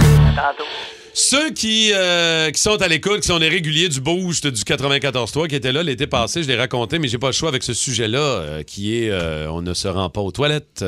Ceux 1.14 1.52
qui, 1.52 1.92
euh, 1.94 2.52
qui 2.52 2.62
sont 2.62 2.82
à 2.82 2.88
l'écoute, 2.88 3.20
qui 3.20 3.28
sont 3.28 3.40
des 3.40 3.50
réguliers 3.50 3.90
du 3.90 4.00
Boost 4.00 4.48
du 4.48 4.62
94.3, 4.62 5.48
qui 5.48 5.56
étaient 5.56 5.74
là 5.74 5.84
l'été 5.84 6.08
passé, 6.08 6.42
je 6.42 6.48
l'ai 6.48 6.56
raconté, 6.56 7.00
mais 7.00 7.10
j'ai 7.10 7.18
pas 7.18 7.28
le 7.28 7.34
choix 7.34 7.50
avec 7.50 7.64
ce 7.64 7.74
sujet-là, 7.74 8.20
euh, 8.20 8.64
qui 8.64 8.96
est 8.96 9.10
euh, 9.10 9.52
On 9.52 9.62
ne 9.62 9.74
se 9.74 9.90
rend 9.90 10.10
pas 10.10 10.22
aux 10.22 10.32
toilettes, 10.32 10.86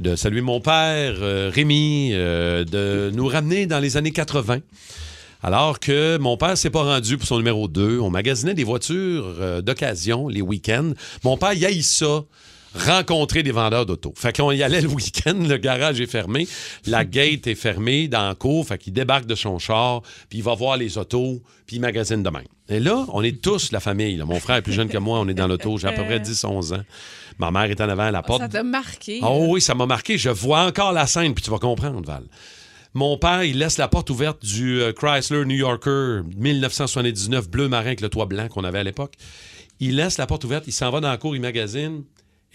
de 0.00 0.16
saluer 0.16 0.40
mon 0.40 0.60
père, 0.60 1.16
Rémi, 1.52 2.10
de 2.10 3.10
nous 3.14 3.28
ramener 3.28 3.66
dans 3.66 3.78
les 3.78 3.96
années 3.96 4.10
80. 4.10 4.58
Alors 5.42 5.78
que 5.78 6.18
mon 6.18 6.36
père 6.36 6.58
s'est 6.58 6.70
pas 6.70 6.82
rendu 6.82 7.16
pour 7.16 7.28
son 7.28 7.36
numéro 7.36 7.68
2. 7.68 8.00
On 8.00 8.10
magasinait 8.10 8.54
des 8.54 8.64
voitures 8.64 9.62
d'occasion 9.62 10.28
les 10.28 10.42
week-ends. 10.42 10.92
Mon 11.22 11.36
père, 11.36 11.52
y 11.52 11.82
ça 11.82 12.24
rencontrer 12.74 13.42
des 13.42 13.52
vendeurs 13.52 13.86
d'auto. 13.86 14.12
Fait 14.16 14.36
qu'on 14.36 14.52
y 14.52 14.62
allait 14.62 14.80
le 14.80 14.88
week-end, 14.94 15.34
le 15.36 15.56
garage 15.56 16.00
est 16.00 16.06
fermé, 16.06 16.46
la 16.86 17.04
gate 17.04 17.46
est 17.46 17.54
fermée 17.54 18.08
dans 18.08 18.26
la 18.28 18.34
cour, 18.34 18.66
fait 18.66 18.78
qu'il 18.78 18.92
débarque 18.92 19.26
de 19.26 19.34
son 19.34 19.58
char, 19.58 20.02
puis 20.28 20.38
il 20.38 20.42
va 20.42 20.54
voir 20.54 20.76
les 20.76 20.98
autos, 20.98 21.42
puis 21.66 21.76
il 21.76 21.80
magasine 21.80 22.22
de 22.22 22.30
même. 22.30 22.44
Et 22.68 22.80
là, 22.80 23.06
on 23.12 23.22
est 23.22 23.40
tous 23.40 23.72
la 23.72 23.80
famille. 23.80 24.16
là. 24.16 24.24
Mon 24.24 24.40
frère 24.40 24.56
est 24.56 24.62
plus 24.62 24.72
jeune 24.72 24.88
que 24.88 24.98
moi, 24.98 25.20
on 25.20 25.28
est 25.28 25.34
dans 25.34 25.46
l'auto, 25.46 25.78
j'ai 25.78 25.88
à 25.88 25.92
peu 25.92 26.04
près 26.04 26.18
10-11 26.18 26.74
ans. 26.74 26.82
Ma 27.38 27.50
mère 27.50 27.64
est 27.64 27.80
en 27.80 27.88
avant 27.88 28.04
à 28.04 28.10
la 28.10 28.22
porte. 28.22 28.40
Ça 28.40 28.48
t'a 28.48 28.62
marqué. 28.62 29.20
Oh 29.22 29.46
oui, 29.50 29.60
ça 29.60 29.74
m'a 29.74 29.86
marqué. 29.86 30.16
Je 30.18 30.30
vois 30.30 30.62
encore 30.64 30.92
la 30.92 31.06
scène, 31.06 31.34
puis 31.34 31.44
tu 31.44 31.50
vas 31.50 31.58
comprendre, 31.58 32.02
Val. 32.04 32.24
Mon 32.94 33.18
père, 33.18 33.44
il 33.44 33.58
laisse 33.58 33.76
la 33.76 33.88
porte 33.88 34.08
ouverte 34.08 34.42
du 34.42 34.80
euh, 34.80 34.90
Chrysler 34.92 35.44
New 35.44 35.56
Yorker 35.56 36.22
1979 36.34 37.50
bleu 37.50 37.68
marin 37.68 37.88
avec 37.88 38.00
le 38.00 38.08
toit 38.08 38.24
blanc 38.24 38.48
qu'on 38.48 38.64
avait 38.64 38.78
à 38.78 38.84
l'époque. 38.84 39.12
Il 39.80 39.96
laisse 39.96 40.16
la 40.16 40.26
porte 40.26 40.44
ouverte, 40.44 40.64
il 40.66 40.72
s'en 40.72 40.90
va 40.90 41.00
dans 41.00 41.10
la 41.10 41.18
cour, 41.18 41.36
il 41.36 41.42
magasine. 41.42 42.04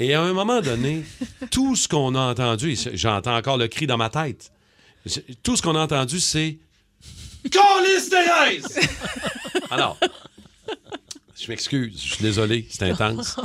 Et 0.02 0.16
à 0.16 0.22
un 0.22 0.34
moment 0.34 0.62
donné, 0.62 1.04
tout 1.52 1.76
ce 1.76 1.88
qu'on 1.88 2.16
a 2.16 2.20
entendu, 2.32 2.76
j'entends 2.94 3.36
encore 3.38 3.58
le 3.58 3.68
cri 3.68 3.86
dans 3.86 3.98
ma 3.98 4.10
tête, 4.10 4.52
tout 5.44 5.56
ce 5.56 5.62
qu'on 5.62 5.76
a 5.76 5.80
entendu, 5.82 6.20
c'est 6.20 6.58
Calice 7.52 8.10
Thérèse! 8.10 8.80
Alors, 9.70 9.98
je 11.40 11.48
m'excuse, 11.48 11.94
je 12.04 12.14
suis 12.16 12.24
désolé, 12.24 12.68
c'est 12.70 12.90
intense. 12.90 13.38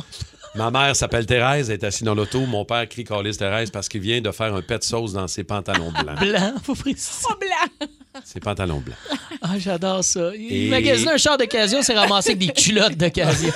Ma 0.54 0.70
mère 0.70 0.96
s'appelle 0.96 1.26
Thérèse, 1.26 1.68
elle 1.68 1.74
est 1.74 1.84
assise 1.84 2.04
dans 2.04 2.14
l'auto. 2.14 2.40
Mon 2.46 2.64
père 2.64 2.88
crie 2.88 3.04
Calice 3.04 3.36
Thérèse 3.36 3.70
parce 3.70 3.90
qu'il 3.90 4.00
vient 4.00 4.22
de 4.22 4.30
faire 4.30 4.54
un 4.54 4.62
pet 4.62 4.78
de 4.78 4.84
sauce 4.84 5.12
dans 5.12 5.28
ses 5.28 5.44
pantalons 5.44 5.92
blancs. 5.92 6.18
Blanc, 6.18 6.54
faut 6.62 6.74
préciser. 6.74 7.26
Oh, 7.30 7.34
blanc! 7.38 7.88
Ses 8.24 8.40
pantalons 8.40 8.80
blancs. 8.80 8.96
Ah, 9.42 9.58
j'adore 9.58 10.02
ça. 10.02 10.30
Il 10.34 10.50
Et- 10.66 10.68
magasine 10.70 11.10
un 11.10 11.18
char 11.18 11.36
d'occasion, 11.36 11.82
c'est 11.82 11.92
ramassé 11.94 12.30
avec 12.30 12.38
des 12.38 12.52
culottes 12.54 12.96
d'occasion. 12.96 13.52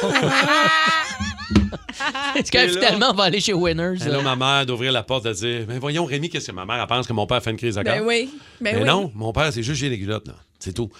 Est-ce 2.37 2.48
Et 2.56 2.66
que 2.66 2.68
finalement, 2.68 3.11
on 3.11 3.14
va 3.14 3.24
aller 3.24 3.40
chez 3.40 3.52
Winners? 3.52 3.98
Et 4.04 4.09
là, 4.09 4.20
ma 4.22 4.37
mère 4.37 4.66
d'ouvrir 4.66 4.92
la 4.92 5.02
porte, 5.02 5.24
de 5.24 5.33
dire 5.33 5.64
Mais 5.68 5.78
voyons, 5.78 6.04
Rémi, 6.04 6.28
qu'est-ce 6.28 6.48
que 6.48 6.52
ma 6.52 6.64
mère 6.64 6.80
elle 6.80 6.87
pense 6.87 7.06
que 7.06 7.12
mon 7.12 7.26
père 7.26 7.42
fait 7.42 7.50
une 7.50 7.56
crise 7.56 7.74
de 7.76 7.83
Ben 7.83 8.02
oui. 8.04 8.30
Ben 8.61 8.74
Mais 8.76 8.83
oui. 8.83 8.87
non, 8.88 9.11
mon 9.14 9.33
père, 9.33 9.52
c'est 9.52 9.62
juste 9.62 9.80
j'ai 9.80 9.88
les 9.88 9.98
culottes, 9.98 10.28
là. 10.28 10.35
C'est 10.59 10.74
tout. 10.74 10.90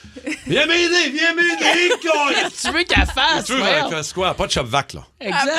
Viens 0.47 0.67
m'aider, 0.67 1.11
viens 1.13 1.35
m'aider, 1.35 1.93
tu 2.63 2.71
veux 2.73 2.83
qu'elle 2.85 3.07
fasse? 3.07 3.45
Tu 3.45 3.53
veux 3.53 3.61
qu'elle 3.61 3.91
fasse 3.91 4.13
quoi? 4.13 4.33
Pas 4.33 4.47
de 4.47 4.53
chop-vac, 4.53 4.95
là. 4.95 5.07
Exact. 5.21 5.51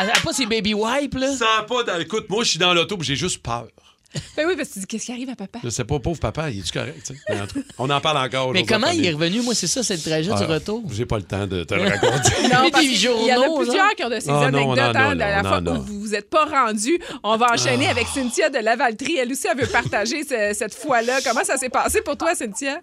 Elle 0.00 0.10
a 0.10 0.20
pas 0.24 0.32
ses 0.32 0.46
baby 0.46 0.74
wipes, 0.74 1.14
là. 1.14 1.32
Ça 1.36 1.46
a 1.60 1.62
pas 1.62 2.00
Écoute, 2.00 2.28
moi, 2.28 2.42
je 2.42 2.50
suis 2.50 2.58
dans 2.58 2.74
l'auto, 2.74 2.96
j'ai 3.00 3.14
juste 3.14 3.42
peur. 3.42 3.68
Ben 4.36 4.46
oui, 4.46 4.54
parce 4.56 4.68
que 4.68 4.74
tu 4.74 4.80
dis, 4.80 4.86
qu'est-ce 4.86 5.06
qui 5.06 5.12
arrive 5.12 5.30
à 5.30 5.36
papa? 5.36 5.58
Je 5.64 5.68
sais 5.70 5.84
pas, 5.84 5.98
pauvre 5.98 6.18
papa, 6.20 6.50
il 6.50 6.60
est-tu 6.60 6.72
correct, 6.72 7.02
tu 7.06 7.14
sais? 7.14 7.20
On 7.78 7.88
en 7.90 8.00
parle 8.00 8.18
encore. 8.18 8.52
Mais 8.52 8.62
aujourd'hui, 8.62 8.66
comment 8.66 8.86
en 8.88 8.90
il 8.90 9.06
est 9.06 9.12
revenu? 9.12 9.40
Moi, 9.42 9.54
c'est 9.54 9.66
ça, 9.66 9.82
c'est 9.82 9.94
le 9.96 10.00
trajet 10.02 10.30
du 10.30 10.42
Ah, 10.50 10.54
retour. 10.54 10.82
J'ai 10.90 11.06
pas 11.06 11.16
le 11.16 11.22
temps 11.24 11.46
de 11.46 11.64
te 11.64 11.74
le 11.74 11.82
raconter. 11.82 12.32
Non, 12.52 12.70
parce 12.70 12.82
qu'il 12.84 13.02
y 13.26 13.34
en 13.34 13.40
a 13.42 13.56
plusieurs 13.58 13.94
qui 13.96 14.04
ont 14.04 14.10
de 14.10 14.20
ces 14.20 14.30
Ah 14.30 14.50
non, 14.50 14.58
anecdotes 14.72 14.96
hein, 14.96 15.14
de 15.14 15.18
là, 15.20 15.42
la 15.42 15.48
fois 15.48 15.60
où 15.78 15.82
vous 15.82 16.00
vous 16.00 16.14
êtes 16.14 16.28
pas 16.28 16.44
rendu. 16.44 16.98
On 17.22 17.36
va 17.36 17.52
enchaîner 17.52 17.86
Ah. 17.88 17.92
avec 17.92 18.06
Cynthia 18.08 18.50
de 18.50 18.58
Lavaltrie. 18.58 19.16
Elle 19.18 19.30
aussi, 19.32 19.46
elle 19.50 19.58
veut 19.58 19.66
partager 19.70 20.22
ce- 20.24 20.52
cette 20.54 20.74
fois-là. 20.74 21.18
Comment 21.24 21.44
ça 21.44 21.56
s'est 21.56 21.68
passé 21.70 22.02
pour 22.02 22.16
toi, 22.16 22.34
Cynthia? 22.34 22.80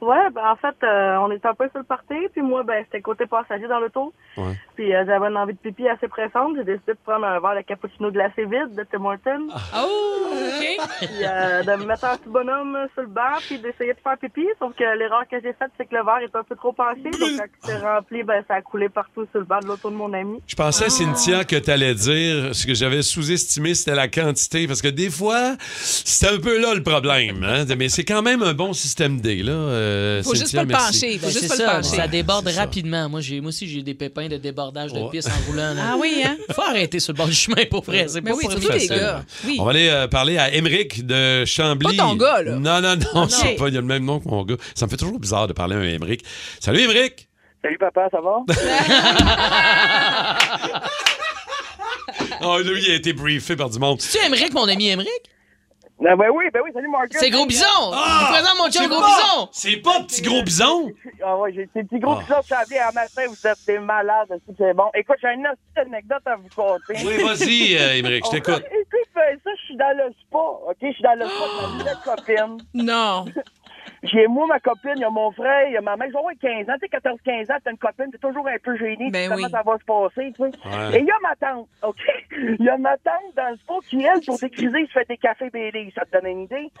Ouais, 0.00 0.30
ben 0.34 0.40
en 0.50 0.56
fait, 0.56 0.74
euh, 0.82 1.16
on 1.18 1.30
était 1.30 1.46
un 1.46 1.54
peu 1.54 1.68
sur 1.68 1.78
le 1.78 1.84
party, 1.84 2.14
puis 2.32 2.40
moi, 2.40 2.62
ben 2.62 2.82
c'était 2.86 3.02
côté 3.02 3.26
passager 3.26 3.68
dans 3.68 3.80
l'auto. 3.80 4.14
Ouais. 4.40 4.54
Puis 4.76 4.94
euh, 4.94 5.04
j'avais 5.06 5.26
une 5.28 5.36
envie 5.36 5.52
de 5.52 5.58
pipi 5.58 5.86
assez 5.88 6.08
pressante. 6.08 6.54
J'ai 6.56 6.64
décidé 6.64 6.92
de 6.92 6.98
prendre 7.04 7.26
un 7.26 7.38
verre 7.40 7.56
de 7.56 7.62
cappuccino 7.66 8.10
glacé 8.10 8.44
vide 8.44 8.74
de 8.76 8.84
Tim 8.90 9.04
Hortons. 9.04 9.48
Oh, 9.76 10.32
OK. 10.32 10.88
Puis 11.00 11.08
euh, 11.22 11.62
de 11.62 11.76
me 11.80 11.84
mettre 11.86 12.04
un 12.06 12.16
petit 12.16 12.28
bonhomme 12.28 12.76
sur 12.94 13.02
le 13.02 13.08
banc, 13.08 13.36
puis 13.46 13.58
d'essayer 13.58 13.92
de 13.92 13.98
faire 14.02 14.16
pipi. 14.18 14.46
Sauf 14.58 14.74
que 14.74 14.84
l'erreur 14.98 15.24
que 15.30 15.36
j'ai 15.42 15.52
faite, 15.52 15.70
c'est 15.76 15.84
que 15.86 15.94
le 15.94 16.04
verre 16.04 16.20
est 16.22 16.34
un 16.34 16.44
peu 16.44 16.56
trop 16.56 16.72
penché. 16.72 17.02
Donc 17.04 17.38
quand 17.38 17.44
il 17.62 17.66
s'est 17.68 17.78
rempli, 17.78 18.22
ben 18.22 18.42
ça 18.48 18.54
a 18.54 18.62
coulé 18.62 18.88
partout 18.88 19.26
sur 19.30 19.40
le 19.40 19.44
banc 19.46 19.60
de 19.60 19.66
l'auto 19.66 19.90
de 19.90 19.96
mon 19.96 20.12
ami. 20.12 20.40
Je 20.46 20.54
pensais, 20.56 20.84
Ah. 20.86 20.90
Cynthia, 20.90 21.44
que 21.44 21.56
tu 21.56 21.70
allais 21.70 21.94
dire 21.94 22.54
ce 22.54 22.66
que 22.66 22.74
j'avais 22.74 23.02
sous-estimé, 23.02 23.74
c'était 23.74 23.94
la 23.96 24.08
quantité. 24.08 24.66
Parce 24.66 24.80
que 24.82 24.88
des 24.88 25.10
fois, 25.10 25.56
c'est 25.60 26.28
un 26.28 26.38
peu 26.38 26.60
là 26.60 26.74
le 26.74 26.82
problème. 26.82 27.44
hein. 27.44 27.64
Mais 27.76 27.88
c'est 27.88 28.04
quand 28.04 28.22
même 28.22 28.42
un 28.42 28.54
bon 28.54 28.72
système 28.72 29.20
D. 29.20 29.42
Là, 29.42 29.52
euh, 29.52 30.22
Faut 30.22 30.34
juste 30.34 30.54
pas 30.54 30.62
le 30.64 30.68
pencher. 30.68 31.18
Faut 31.18 31.26
Ben, 31.26 31.32
juste 31.32 31.40
c'est 31.40 31.48
pas 31.48 31.56
ça, 31.56 31.76
le 31.76 31.82
pencher. 31.82 31.96
ça 31.96 32.08
déborde 32.08 32.48
ça. 32.48 32.60
rapidement. 32.62 33.08
Moi, 33.08 33.20
moi 33.40 33.48
aussi, 33.48 33.68
j'ai 33.68 33.82
des 33.82 33.94
pépins 33.94 34.28
de 34.30 34.36
débordage 34.38 34.92
de 34.94 34.98
Ouais. 35.00 35.10
pisse 35.10 35.26
en 35.26 35.46
roulant. 35.50 35.74
là. 35.74 35.82
Ah 35.92 35.96
oui, 35.98 36.22
hein? 36.24 36.36
Faut 36.54 36.62
arrêter 36.62 36.98
sur 37.00 37.12
le 37.12 37.18
bord 37.18 37.26
du 37.26 37.34
chemin 37.34 37.64
pour 37.70 37.84
vrai. 37.84 38.06
C'est 38.08 38.20
Ben 38.22 38.30
pas 38.32 38.36
oui, 38.38 38.44
pour 38.44 38.52
surtout 38.52 38.66
tout 38.68 38.72
les 38.78 38.86
gars. 38.86 39.24
Oui. 39.44 39.56
On 39.60 39.64
va 39.64 39.70
aller 39.72 39.88
euh, 39.88 40.08
parler 40.08 40.38
à 40.38 40.52
Émeric 40.54 41.06
de 41.06 41.44
Chambly. 41.44 41.96
Pas 41.96 42.02
ton 42.02 42.14
gars, 42.16 42.42
là. 42.42 42.52
Non, 42.52 42.80
non, 42.80 42.96
non, 42.96 43.04
non. 43.14 43.28
c'est 43.28 43.56
pas, 43.56 43.68
il 43.68 43.76
a 43.76 43.80
le 43.80 43.86
même 43.86 44.04
nom 44.04 44.20
que 44.20 44.28
mon 44.28 44.42
gars. 44.44 44.56
Ça 44.74 44.86
me 44.86 44.90
fait 44.90 44.96
toujours 44.96 45.18
bizarre 45.18 45.46
de 45.48 45.52
parler 45.52 45.76
à 45.76 45.78
un 45.80 45.82
Émeric. 45.82 46.24
Salut, 46.60 46.80
Émeric! 46.80 47.28
Salut 47.62 47.76
papa, 47.78 48.08
ça 48.10 48.20
va? 48.22 48.38
Oh, 52.42 52.58
lui, 52.64 52.82
il 52.86 52.90
a 52.92 52.94
été 52.94 53.12
briefé 53.12 53.54
par 53.56 53.68
du 53.70 53.78
monde. 53.78 53.98
Tu 54.00 54.18
Émeric, 54.24 54.52
mon 54.54 54.66
ami 54.68 54.88
Émeric? 54.88 55.10
Ben, 56.00 56.16
ben 56.16 56.30
oui, 56.32 56.46
ben 56.52 56.62
oui, 56.64 56.70
salut 56.72 56.88
Marcus. 56.88 57.18
C'est 57.20 57.28
Gros 57.28 57.44
Bison! 57.44 57.66
Ah! 57.92 58.20
Je 58.20 58.24
vous 58.26 58.32
présente 58.32 58.58
mon 58.58 58.70
chum 58.70 58.86
Gros 58.88 59.00
pas- 59.00 59.06
Bison! 59.06 59.48
C'est 59.52 59.76
pas 59.76 60.00
petit 60.02 60.22
gros 60.22 60.42
bison! 60.42 60.90
Ah 61.22 61.36
ouais, 61.36 61.52
j'ai 61.52 61.68
ces 61.74 61.84
petits 61.84 61.98
gros 62.00 62.14
Ah. 62.18 62.40
de 62.40 62.46
Chambly 62.46 62.78
à 62.78 62.90
matin, 62.92 63.22
vous 63.28 63.46
êtes 63.46 63.58
des 63.66 63.78
malades, 63.78 64.28
c'est 64.58 64.72
bon. 64.74 64.84
Écoute, 64.94 65.16
j'ai 65.20 65.28
une 65.34 65.42
petite 65.42 65.86
anecdote 65.86 66.22
à 66.24 66.36
vous 66.36 66.48
conter. 66.56 66.94
Oui, 67.04 67.22
vas-y, 67.22 67.76
euh, 67.78 67.96
Émeric, 67.96 68.24
je 68.24 68.30
t'écoute. 68.30 68.64
Écoute, 68.64 69.08
ben, 69.14 69.38
ça, 69.44 69.50
je 69.58 69.64
suis 69.66 69.76
dans 69.76 69.94
le 69.98 70.10
spa, 70.22 70.38
OK? 70.38 70.76
Je 70.80 70.92
suis 70.92 71.02
dans 71.02 71.18
le 71.18 71.26
spa 71.26 71.44
de 71.44 71.60
ma 71.60 71.78
nouvelle 71.78 71.98
copine. 72.02 72.58
Non. 72.72 73.26
J'ai 74.02 74.26
moi, 74.26 74.46
ma 74.46 74.58
copine, 74.60 74.94
il 74.96 75.00
y 75.00 75.04
a 75.04 75.10
mon 75.10 75.30
frère, 75.30 75.68
il 75.68 75.74
y 75.74 75.76
a 75.76 75.80
ma 75.80 75.96
mère. 75.96 76.08
Ils 76.08 76.16
ont 76.16 76.26
15 76.40 76.70
ans, 76.70 76.74
tu 76.80 76.88
sais, 76.88 76.98
14-15 76.98 77.52
ans, 77.52 77.58
t'as 77.62 77.70
une 77.70 77.78
copine, 77.78 78.10
t'es 78.10 78.18
toujours 78.18 78.48
un 78.48 78.56
peu 78.62 78.76
gêné. 78.76 79.10
Ben 79.10 79.30
oui. 79.30 79.36
comment 79.36 79.48
ça 79.48 79.62
va 79.62 79.76
se 79.78 79.84
passer, 79.84 80.32
tu 80.32 80.42
sais. 80.42 80.50
Ouais. 80.68 80.96
Et 80.96 81.00
il 81.00 81.06
y 81.06 81.10
a 81.10 81.18
ma 81.22 81.36
tante, 81.36 81.68
OK? 81.82 82.00
Il 82.32 82.64
y 82.64 82.68
a 82.68 82.78
ma 82.78 82.96
tante 82.98 83.34
dans 83.36 83.50
le 83.50 83.56
spa 83.56 83.74
qui, 83.88 84.02
elle, 84.02 84.24
pour 84.24 84.38
décriser, 84.38 84.86
se 84.86 84.92
fait 84.92 85.08
des 85.08 85.18
cafés 85.18 85.50
Bailey. 85.50 85.92
Ça 85.94 86.04
te 86.06 86.12
donne 86.12 86.30
une 86.30 86.42
idée? 86.42 86.70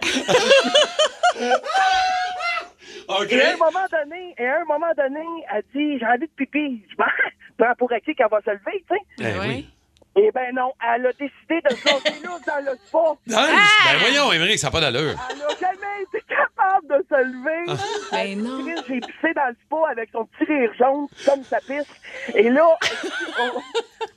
OK. 3.08 3.32
Et 3.32 3.42
à 3.42 3.52
un 3.52 3.56
moment 3.56 3.86
donné, 3.90 4.34
et 4.38 4.46
à 4.46 4.60
un 4.60 4.64
moment 4.64 4.92
donné, 4.96 5.24
elle 5.52 5.64
dit, 5.74 5.98
j'ai 5.98 6.06
envie 6.06 6.20
de 6.20 6.32
pipi. 6.36 6.82
Je 6.90 6.96
ben, 6.96 7.06
prends 7.58 7.74
pour 7.76 7.92
acquis 7.92 8.14
qu'elle 8.14 8.28
va 8.30 8.40
se 8.40 8.50
lever, 8.50 8.84
tu 8.88 8.94
sais. 8.94 9.02
Eh 9.20 9.38
Oui. 9.40 9.68
Eh 10.16 10.30
ben 10.34 10.52
non, 10.54 10.72
elle 10.82 11.06
a 11.06 11.12
décidé 11.12 11.60
de 11.70 11.74
se 11.76 11.88
lancer 11.88 12.20
là 12.24 12.38
dans 12.46 12.64
le 12.70 12.76
spa. 12.86 12.98
Hein? 13.38 13.48
Ah! 13.54 13.92
Ben 13.92 13.98
voyons, 14.00 14.32
Émeric, 14.32 14.58
ça 14.58 14.66
n'a 14.66 14.70
pas 14.72 14.80
d'allure. 14.80 15.14
Elle 15.30 15.42
a 15.42 15.48
jamais 15.60 16.02
été 16.02 16.24
capable 16.28 16.88
de 16.88 17.06
se 17.08 17.22
lever. 17.22 17.78
Ben 18.10 18.42
non. 18.42 18.64
J'ai 18.88 19.00
pissé 19.00 19.32
dans 19.36 19.48
le 19.48 19.56
spa 19.66 19.76
avec 19.92 20.08
son 20.12 20.24
petit 20.26 20.50
rire 20.50 20.70
jaune, 20.78 21.06
comme 21.24 21.44
ça 21.44 21.58
pisse. 21.60 22.34
Et 22.34 22.50
là, 22.50 22.66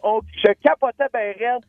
on, 0.04 0.18
on- 0.18 0.22
je 0.44 0.52
capotais 0.64 1.06
ben 1.14 1.34
raide. 1.40 1.62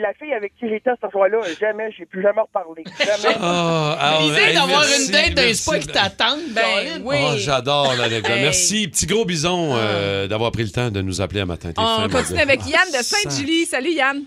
La 0.00 0.12
fille 0.12 0.34
avec 0.34 0.52
qui 0.60 0.68
j'étais 0.68 0.90
ce 1.02 1.08
soir-là, 1.10 1.38
jamais, 1.58 1.90
j'ai 1.96 2.04
plus 2.04 2.20
jamais 2.22 2.42
reparlé. 2.42 2.84
Jamais. 2.98 3.34
Ah, 3.40 3.96
ah, 3.98 4.18
L'idée 4.20 4.40
hey, 4.42 4.54
d'avoir 4.54 4.84
une 4.84 5.10
date 5.10 5.32
d'un 5.34 5.54
spa 5.54 5.78
qui 5.78 5.86
t'attend, 5.86 6.36
Ben 6.50 7.00
oui. 7.02 7.16
Oh, 7.18 7.32
j'adore 7.36 7.94
l'anecdote. 7.96 8.32
Hey. 8.32 8.42
Merci, 8.42 8.88
petit 8.88 9.06
gros 9.06 9.24
bison, 9.24 9.70
euh, 9.74 10.26
d'avoir 10.28 10.52
pris 10.52 10.64
le 10.64 10.68
temps 10.70 10.90
de 10.90 11.00
nous 11.00 11.22
appeler 11.22 11.40
un 11.40 11.46
matin. 11.46 11.70
On 11.78 12.06
continue 12.10 12.40
avec 12.40 12.60
Yann 12.66 12.86
de 12.92 12.98
Ah, 12.98 13.02
Sainte-Julie. 13.02 13.64
Salut, 13.72 13.92
Yann. 13.94 14.20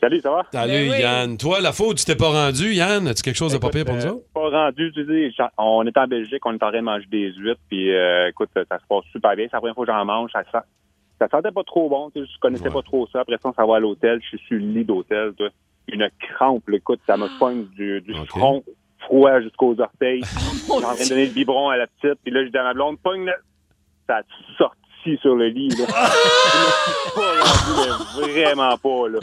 Salut, 0.00 0.20
ça 0.20 0.30
va? 0.30 0.46
Salut, 0.52 0.72
Ben 0.72 0.90
oui. 0.92 1.00
Yann. 1.00 1.36
Toi, 1.36 1.60
la 1.60 1.72
faute, 1.72 1.96
tu 1.98 2.04
t'es 2.04 2.14
pas 2.14 2.28
rendu, 2.30 2.72
Yann? 2.72 3.08
As-tu 3.08 3.24
quelque 3.24 3.34
chose 3.36 3.52
de 3.52 3.58
pas 3.58 3.68
pire 3.70 3.84
pour 3.84 3.96
nous 3.96 4.06
Euh, 4.06 4.10
autres? 4.12 4.26
Pas 4.32 4.48
rendu, 4.48 4.92
tu 4.94 5.32
j'en- 5.36 5.48
on 5.58 5.84
est 5.84 5.98
en 5.98 6.06
Belgique, 6.06 6.46
on 6.46 6.52
est 6.52 6.62
en 6.62 6.68
train 6.70 6.78
de 6.78 6.84
manger 6.84 7.06
des 7.10 7.32
huîtres, 7.32 7.60
puis 7.68 7.92
euh, 7.92 8.28
écoute, 8.28 8.48
ça 8.54 8.62
se 8.78 8.86
passe 8.88 9.04
super 9.10 9.34
bien. 9.34 9.46
C'est 9.50 9.56
la 9.56 9.58
première 9.58 9.74
fois 9.74 9.84
que 9.86 9.90
j'en 9.92 10.04
mange, 10.04 10.30
ça 10.30 10.44
sent. 10.52 10.64
Ça 11.18 11.26
sentait 11.28 11.50
pas 11.50 11.64
trop 11.64 11.88
bon, 11.88 12.10
tu 12.14 12.20
sais, 12.20 12.30
je 12.32 12.38
connaissais 12.38 12.70
pas 12.70 12.82
trop 12.82 13.08
ça. 13.12 13.22
Après 13.22 13.38
ça, 13.42 13.48
on 13.48 13.52
s'en 13.52 13.66
va 13.66 13.76
à 13.76 13.80
l'hôtel, 13.80 14.20
je 14.22 14.28
suis 14.36 14.46
sur 14.46 14.56
le 14.56 14.66
lit 14.72 14.84
d'hôtel. 14.84 15.32
Une 15.88 16.08
crampe, 16.20 16.68
là, 16.68 16.76
écoute, 16.76 17.00
ça 17.04 17.16
me 17.16 17.26
pogne 17.40 17.64
du, 17.76 18.00
du 18.02 18.14
front 18.28 18.62
froid 19.00 19.40
jusqu'aux 19.40 19.80
orteils. 19.80 20.20
je 20.22 20.28
suis 20.28 20.72
en 20.72 20.80
train 20.80 20.94
de 20.94 21.08
donner 21.08 21.26
le 21.26 21.32
biberon 21.32 21.70
à 21.70 21.76
la 21.76 21.88
petite, 21.88 22.20
puis 22.22 22.32
là, 22.32 22.44
je 22.44 22.50
dis 22.50 22.56
à 22.56 22.62
ma 22.62 22.72
blonde, 22.74 23.00
pogne. 23.02 23.28
Ça 24.06 24.18
a 24.18 24.22
sorti 24.58 24.78
sur 25.20 25.34
le 25.34 25.48
lit, 25.48 25.68
là. 25.68 25.76
je 25.86 26.58
me 26.58 26.70
suis 27.04 27.10
pas 27.14 27.44
rendu, 27.44 28.30
vraiment 28.32 28.76
pas, 28.78 29.08
là. 29.08 29.18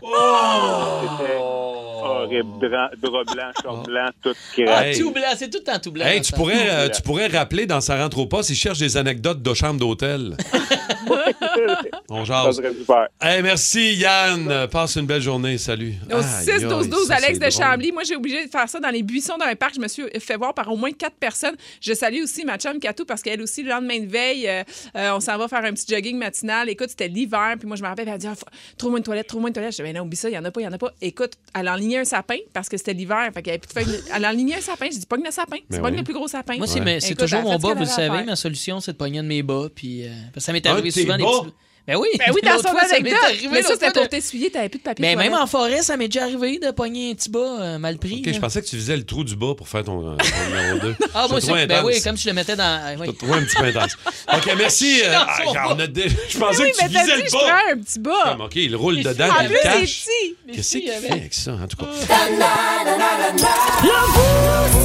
C'était 1.02 1.38
horrible. 1.40 2.50
Drap, 2.60 2.90
drap 3.02 3.24
blanc, 3.34 3.52
short 3.62 3.86
blanc, 3.86 4.10
tout 4.22 4.30
Ah, 4.34 4.64
craqué. 4.64 5.00
tout 5.00 5.12
blanc, 5.12 5.24
c'est 5.38 5.50
tout 5.50 5.60
le 5.66 5.72
temps 5.72 5.80
tout 5.80 5.92
blanc. 5.92 6.06
Hey, 6.06 6.22
tu 6.22 6.32
ça. 6.32 6.38
pourrais, 6.38 6.70
euh, 6.70 6.90
tu 6.90 7.02
pourrais 7.02 7.28
rappeler 7.28 7.66
dans 7.66 7.82
sa 7.82 7.98
rentre 8.02 8.18
au 8.20 8.26
poste, 8.26 8.50
il 8.50 8.56
cherche 8.56 8.80
des 8.80 8.98
anecdotes 8.98 9.42
de 9.42 9.54
chambre 9.54 9.80
d'hôtel. 9.80 10.36
On 12.10 12.24
jase. 12.26 12.46
Ça 12.46 12.54
serait 12.54 12.74
super. 12.74 13.08
Hey, 13.22 13.42
merci, 13.42 13.96
Yann. 13.96 14.48
Euh, 14.50 14.68
Passe 14.68 14.96
une 14.96 15.06
belle 15.06 15.22
journée. 15.22 15.58
Salut. 15.58 15.94
Au 16.12 16.16
Aïe, 16.18 16.24
6 16.24 16.64
12 16.64 16.74
aïe, 16.84 16.90
12 16.90 17.08
ça, 17.08 17.16
Alex 17.16 17.28
c'est 17.42 17.46
de 17.46 17.50
drôle. 17.50 17.66
Chambly. 17.72 17.92
Moi, 17.92 18.04
j'ai 18.04 18.16
obligé 18.16 18.46
de 18.46 18.50
faire 18.52 18.68
ça 18.70 18.80
dans 18.80 18.90
les 18.90 19.04
buissons 19.04 19.38
d'un 19.38 19.54
parc. 19.56 19.76
Je 19.76 19.80
me 19.80 19.88
suis 19.88 20.04
fait 20.20 20.36
voir 20.38 20.54
par 20.54 20.72
au 20.72 20.76
moins 20.76 20.92
quatre 20.92 21.16
personnes. 21.16 21.56
Je 21.82 21.94
salue 21.94 22.24
aussi 22.24 22.46
ma 22.46 22.58
chum 22.58 22.80
Katou 22.80 23.06
parce 23.06 23.22
qu'elle 23.22 23.42
aussi, 23.42 23.64
le 23.64 23.70
lendemain 23.70 24.00
de 24.00 24.08
veille, 24.08 24.48
euh, 24.48 24.64
euh, 24.96 25.12
on 25.16 25.20
s'en 25.20 25.38
va 25.38 25.48
faire 25.48 25.64
un 25.64 25.69
petit 25.74 25.86
jogging 25.88 26.18
matinal. 26.18 26.70
Écoute, 26.70 26.90
c'était 26.90 27.08
l'hiver. 27.08 27.56
Puis 27.58 27.68
moi, 27.68 27.76
je 27.78 27.84
me 27.84 27.88
rappelle, 27.88 28.08
elle 28.08 28.14
a 28.16 28.18
dit 28.18 28.28
ah, 28.28 28.36
Trouve-moi 28.78 29.00
une 29.00 29.04
toilette, 29.06 29.28
trouve-moi 29.28 29.50
une 29.50 29.54
toilette. 29.54 29.72
Je 29.74 29.78
dis 29.78 29.84
Ben 29.84 29.96
non, 29.96 30.04
oublie 30.04 30.18
ça, 30.18 30.30
il 30.30 30.32
n'y 30.34 30.38
en 30.38 30.46
a 30.46 30.52
pas, 30.52 30.60
il 30.62 30.64
n'y 30.64 30.70
en 30.70 30.74
a 30.74 30.78
pas. 30.78 30.92
Écoute, 31.02 31.34
elle 31.58 31.68
a 31.68 31.74
enligné 31.74 32.00
un 32.00 32.06
sapin 32.06 32.38
parce 32.54 32.70
que 32.70 32.78
c'était 32.78 32.94
l'hiver. 32.94 33.30
Fait 33.34 33.42
qu'elle 33.42 33.54
avait 33.54 33.60
plus 33.60 33.74
de 33.74 33.80
feuilles. 33.86 34.02
Elle 34.14 34.26
a 34.26 34.30
enligné 34.30 34.56
un 34.56 34.62
sapin. 34.62 34.88
Je 34.92 34.98
dis 35.00 35.06
Pogne 35.06 35.24
le 35.26 35.32
sapin. 35.32 35.58
Ben 35.58 35.64
C'est 35.70 35.80
pogne 35.82 35.92
oui. 35.94 35.98
le 36.00 36.04
plus 36.04 36.14
gros 36.14 36.28
sapin. 36.28 36.58
Moi, 36.58 36.68
c'est, 36.68 36.80
mais 36.82 37.00
c'est 37.00 37.12
Écoute, 37.12 37.22
toujours 37.28 37.42
mon 37.44 37.58
bas, 37.58 37.74
vous 37.74 37.80
le 37.82 37.86
savez. 37.86 38.24
Ma 38.24 38.36
solution, 38.36 38.80
c'est 38.80 38.94
de 38.94 38.98
pogner 38.98 39.20
un 39.20 39.24
de 39.24 39.28
mes 39.28 39.44
bas. 39.44 39.68
Puis, 39.74 40.06
euh, 40.06 40.10
parce 40.34 40.36
que 40.36 40.40
ça 40.42 40.54
m'est 40.54 40.66
Un 40.68 40.72
de 40.72 40.74
arrivé 40.80 40.92
souvent 40.92 41.18
des 41.18 41.24
bas? 41.24 41.30
petits. 41.44 41.54
Ben 41.88 41.96
oui. 41.98 42.08
Ben 42.20 42.26
oui, 42.34 42.42
dans 42.44 42.58
son 42.58 42.70
fois, 42.70 42.82
ça 42.82 43.00
m'est 43.00 43.10
anecdote. 43.10 43.20
arrivé. 43.24 43.48
Mais 43.52 43.62
ça, 43.64 43.70
c'était 43.74 43.92
pour 43.92 44.04
de- 44.04 44.08
t'essuyer, 44.08 44.52
t'avais 44.52 44.70
plus 44.70 44.78
de 44.78 44.84
papier. 44.84 45.02
Mais 45.04 45.14
toilette. 45.14 45.32
même 45.32 45.42
en 45.42 45.48
forêt, 45.48 45.82
ça 45.82 45.98
m'est 45.98 46.08
déjà 46.08 46.24
arrivé 46.26 46.60
de 46.60 46.70
pogner 46.72 47.12
un 47.12 47.16
petit 47.16 47.30
bas 47.32 47.40
euh, 47.62 47.78
mal 47.80 47.98
pris. 47.98 48.20
OK, 48.20 48.26
là. 48.28 48.34
je 48.34 48.40
pensais 48.40 48.62
que 48.62 48.68
tu 48.68 48.76
faisais 48.76 48.96
le 48.96 49.04
trou 49.04 49.24
du 49.24 49.36
bas 49.36 49.56
pour 49.58 49.68
faire 49.68 49.84
ton, 49.84 50.16
ton 50.16 50.18
numéro 50.50 50.80
2. 50.80 50.96
Ah, 51.16 51.26
moi, 51.30 51.42
c'est, 51.42 51.66
ben 51.68 51.84
oui, 51.84 52.00
comme 52.04 52.16
tu 52.16 52.28
le 52.28 52.34
mettais 52.34 52.56
dans. 52.56 52.64
euh, 52.64 52.96
oui. 53.00 53.08
Je 53.22 53.32
un 53.34 53.42
petit 53.44 53.56
peu 53.56 53.66
intense. 53.66 53.98
OK, 54.32 54.54
merci. 54.58 55.02
euh, 55.06 55.14
ah, 55.16 55.76
dé- 55.88 56.10
Je 56.30 56.38
pensais 56.38 56.62
Oui, 56.62 56.72
que 56.72 56.78
tu 56.80 56.88
visais 56.90 57.04
dit, 57.06 57.12
le 57.24 57.28
je 57.28 57.32
bas. 57.32 57.40
prends 57.40 57.74
un 57.74 57.78
petit 57.78 58.00
bas. 58.00 58.12
Comme, 58.26 58.42
OK, 58.42 58.56
il 58.56 58.76
roule 58.76 59.02
dedans, 59.02 59.30
En 59.30 59.46
plus, 59.46 59.58
c'est 59.64 59.80
petit. 59.80 60.36
Qu'est-ce 60.56 60.78
qu'il 60.78 60.92
fait 60.92 61.12
avec 61.12 61.34
ça, 61.34 61.54
en 61.54 61.68
tout 61.68 61.78
cas? 61.78 61.86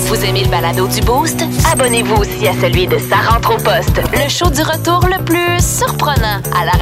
Vous 0.07 0.25
aimez 0.25 0.45
le 0.45 0.51
balado 0.51 0.87
du 0.89 1.01
Boost? 1.01 1.43
Abonnez-vous 1.73 2.15
aussi 2.17 2.47
à 2.47 2.53
celui 2.61 2.87
de 2.87 2.99
Sa 2.99 3.17
rentre 3.17 3.55
au 3.55 3.57
poste, 3.57 3.97
le 4.13 4.29
show 4.29 4.49
du 4.51 4.63
retour 4.63 5.01
le 5.07 5.23
plus 5.25 5.59
surprenant 5.79 6.41
à 6.57 6.65
la 6.65 6.73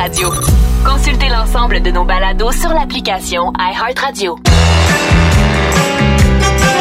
Consultez 0.85 1.29
l'ensemble 1.29 1.81
de 1.81 1.93
nos 1.93 2.05
balados 2.05 2.51
sur 2.51 2.71
l'application 2.71 3.53
iHeartRadio. 3.57 4.37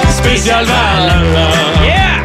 Spécial 0.09 0.65
Val. 0.65 1.23
Yeah! 1.83 2.23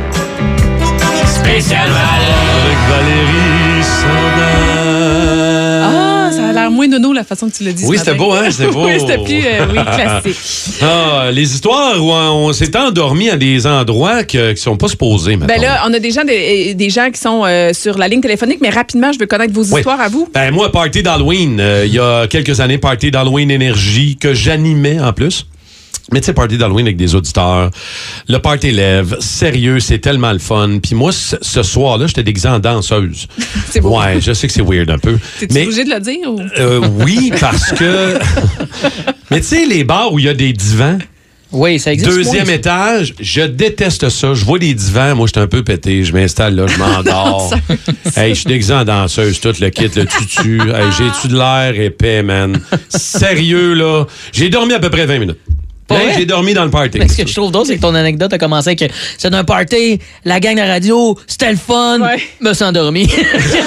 Spécial 1.27 1.91
Val. 1.91 2.23
Avec 2.65 2.79
Valérie 2.89 3.83
Sardin. 3.83 4.76
L'air 6.57 6.71
moins 6.71 6.89
nono 6.89 7.13
la 7.13 7.25
façon 7.25 7.49
que 7.49 7.55
tu 7.57 7.65
l'as 7.65 7.73
dit. 7.73 7.85
Oui, 7.87 7.99
c'était 7.99 8.15
beau, 8.15 8.33
hein? 8.33 8.51
C'était 8.51 8.71
beau. 8.73 8.85
oui, 8.87 8.99
c'était 8.99 9.19
plus 9.19 9.43
euh, 9.45 9.67
oui, 9.71 9.79
classique. 9.85 10.37
Ah, 10.83 11.31
les 11.33 11.55
histoires 11.55 12.03
où 12.03 12.11
on 12.13 12.53
s'est 12.53 12.77
endormi 12.77 13.31
à 13.31 13.37
des 13.37 13.67
endroits 13.67 14.25
qui 14.25 14.39
sont 14.57 14.77
pas 14.77 14.89
supposés, 14.89 15.37
Ben 15.37 15.61
là, 15.61 15.83
on 15.87 15.93
a 15.95 15.99
des, 15.99 16.75
des 16.75 16.91
gens 16.91 17.11
qui 17.11 17.21
sont 17.21 17.43
euh, 17.45 17.73
sur 17.73 17.99
la 17.99 18.09
ligne 18.09 18.21
téléphonique, 18.21 18.59
mais 18.61 18.71
rapidement, 18.71 19.13
je 19.13 19.19
veux 19.19 19.27
connaître 19.27 19.53
vos 19.53 19.65
Oui. 19.65 19.79
histoires 19.81 20.01
à 20.01 20.09
vous. 20.09 20.29
Ben 20.33 20.51
moi, 20.53 20.71
party 20.73 21.03
d'Halloween, 21.03 21.59
euh, 21.61 21.85
il 21.87 21.95
y 21.95 21.99
a 21.99 22.27
quelques 22.27 22.61
années, 22.61 22.79
party 22.79 23.11
d'Halloween 23.11 23.51
énergie 23.51 24.17
que 24.17 24.35
j'animais 24.35 25.01
en 25.01 25.13
plus. 25.13 25.47
Mais 26.13 26.21
tu 26.21 26.27
sais, 26.27 26.33
party 26.35 26.57
d'Halloween 26.57 26.87
avec 26.87 26.97
des 26.97 27.17
auditeurs, 27.17 27.71
le 28.29 28.39
party 28.39 28.71
lève, 28.71 29.17
sérieux, 29.19 29.81
c'est 29.81 29.99
tellement 29.99 30.33
le 30.33 30.39
fun. 30.39 30.79
Puis 30.81 30.95
moi, 30.95 31.11
ce, 31.11 31.63
soir-là, 31.63 32.07
j'étais 32.07 32.23
déguisé 32.23 32.49
en 32.49 32.61
danseuse. 32.61 33.27
C'est 33.71 33.81
beau. 33.81 33.99
Ouais, 33.99 34.21
je 34.21 34.33
sais 34.33 34.47
que 34.47 34.53
c'est 34.53 34.63
weird 34.63 34.89
un 34.91 34.99
peu. 34.99 35.19
T'es-tu 35.41 35.63
obligé 35.63 35.85
de 35.85 35.91
le 35.91 36.01
dire? 36.01 36.31
Ou? 36.31 36.41
euh, 36.59 36.81
oui, 37.01 37.33
parce 37.41 37.73
que... 37.73 38.19
Mais 39.31 39.41
tu 39.41 39.47
sais, 39.47 39.67
les 39.67 39.83
bars 39.83 40.13
où 40.13 40.21
il 40.21 40.27
y 40.27 40.29
a 40.29 40.35
des 40.35 40.53
divans, 40.53 40.99
Oui, 41.51 41.81
ça 41.81 41.93
existe. 41.93 42.11
Deuxième 42.11 42.47
moins, 42.47 42.55
étage, 42.55 43.15
je 43.19 43.43
déteste 43.43 44.09
ça. 44.09 44.35
Je 44.35 44.45
vois 44.45 44.61
des 44.61 44.75
divans, 44.75 45.17
moi, 45.17 45.27
je 45.27 45.33
suis 45.33 45.43
un 45.43 45.49
peu 45.49 45.65
pété. 45.65 46.05
Je 46.05 46.13
m'installe 46.13 46.55
là, 46.55 46.67
je 46.69 46.79
m'endors. 46.79 47.53
hey, 48.17 48.31
je 48.31 48.41
suis 48.41 48.49
déguisé 48.49 48.73
en 48.73 48.85
danseuse, 48.85 49.41
tout 49.41 49.53
le 49.61 49.71
kit, 49.71 49.91
le 49.97 50.07
tutu. 50.07 50.61
Hey, 50.61 50.93
J'ai-tu 50.97 51.29
de 51.29 51.37
l'air 51.37 51.79
épais, 51.81 52.23
man? 52.23 52.61
Sérieux, 52.89 53.75
là? 53.75 54.05
J'ai 54.33 54.49
dormi 54.49 54.73
à 54.75 54.79
peu 54.79 54.91
près 54.91 55.07
20 55.07 55.19
minutes. 55.19 55.41
J'ai 56.17 56.27
dormi 56.27 56.53
dans 56.55 56.65
le 56.65 56.71
party. 56.71 56.99
Mais 56.99 57.09
ce 57.09 57.17
que 57.19 57.27
je 57.29 57.35
trouve 57.35 57.53
drôle, 57.53 57.67
c'est 57.67 57.77
que 57.77 57.81
ton 57.83 57.95
anecdote 57.95 58.33
a 58.33 58.39
commencé 58.39 58.71
avec 58.71 58.93
c'est 59.19 59.31
d'un 59.31 59.45
party, 59.45 59.99
la 60.25 60.41
gang 60.41 60.55
de 60.55 60.61
la 60.61 60.67
radio, 60.67 61.17
c'était 61.27 61.51
le 61.51 61.57
fun, 61.57 61.99
me 62.41 62.53
suis 62.55 62.65
endormi. 62.65 63.09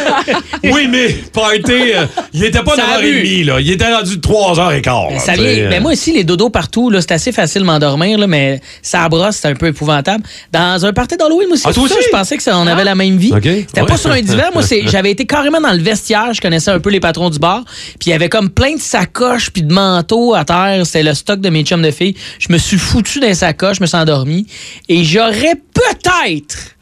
oui, 0.64 0.88
mais 0.90 1.10
party, 1.34 1.62
euh, 1.72 2.06
il 2.34 2.44
était 2.44 2.64
pas 2.64 2.76
Ça 2.76 2.84
a 2.96 3.02
9h30, 3.02 3.46
là. 3.46 3.60
Il 3.62 3.72
était 3.72 3.94
rendu 3.94 4.18
3h15. 4.18 5.10
Ben, 5.10 5.20
ça 5.20 5.34
vient- 5.34 5.70
ben, 5.70 5.82
moi 5.82 5.92
aussi, 5.94 6.12
les 6.14 6.24
dodos 6.24 6.50
partout, 6.50 6.90
là, 6.90 7.02
c'est 7.02 7.12
assez 7.14 7.32
facile 7.32 7.62
de 7.62 7.66
m'endormir, 7.68 8.18
là, 8.18 8.28
mais 8.28 8.60
ça 8.82 9.08
brosse, 9.10 9.38
c'est 9.38 9.48
un 9.48 9.56
peu 9.56 9.68
épouvantable. 9.68 10.24
Dans 10.52 10.86
un 10.86 10.94
party 10.94 11.18
d'Halloween, 11.18 11.48
aussi, 11.52 11.64
Ah, 11.66 11.74
toi 11.74 11.88
ça, 11.88 11.96
je 12.04 12.10
pensais 12.10 12.38
que 12.38 12.44
ça, 12.44 12.58
on 12.58 12.68
avait 12.68 12.84
la 12.84 12.96
même 12.96 13.18
vie. 13.18 13.32
OK. 13.34 13.44
C'était 13.44 13.82
Ouais. 13.82 13.88
pas 13.88 13.98
sur 13.98 14.12
un 14.12 14.22
divan, 14.22 14.44
moi, 14.54 14.64
c'est- 14.64 14.84
j'avais 14.88 15.12
été 15.12 15.26
carrément 15.26 15.62
dans 15.62 15.72
le 15.74 15.82
vestiaire, 15.82 16.34
je 16.34 16.42
connaissais 16.42 16.72
un 16.72 16.80
peu 16.80 16.90
les 16.90 17.00
patrons 17.00 17.30
du 17.30 17.40
bar, 17.40 17.64
puis 18.00 18.08
il 18.08 18.10
y 18.10 18.14
avait 18.14 18.30
comme 18.30 18.50
plein 18.50 18.76
de 18.76 18.82
sacoches 18.82 19.50
puis 19.52 19.64
de 19.64 19.74
manteaux 19.74 20.34
à 20.36 20.44
terre, 20.46 20.82
c'était 20.86 21.04
le 21.04 21.14
stock 21.14 21.40
de 21.40 21.50
mes 21.50 21.64
chums 21.64 21.82
de 21.82 21.92
filles. 21.92 22.09
Je 22.40 22.52
me 22.52 22.58
suis 22.58 22.78
foutu 22.78 23.20
dans 23.20 23.28
les 23.28 23.36
sacoches, 23.36 23.78
je 23.78 23.82
me 23.82 23.88
suis 23.88 23.98
endormi, 23.98 24.48
et 24.88 25.04
j'aurais 25.04 25.56
peut-être 25.74 26.76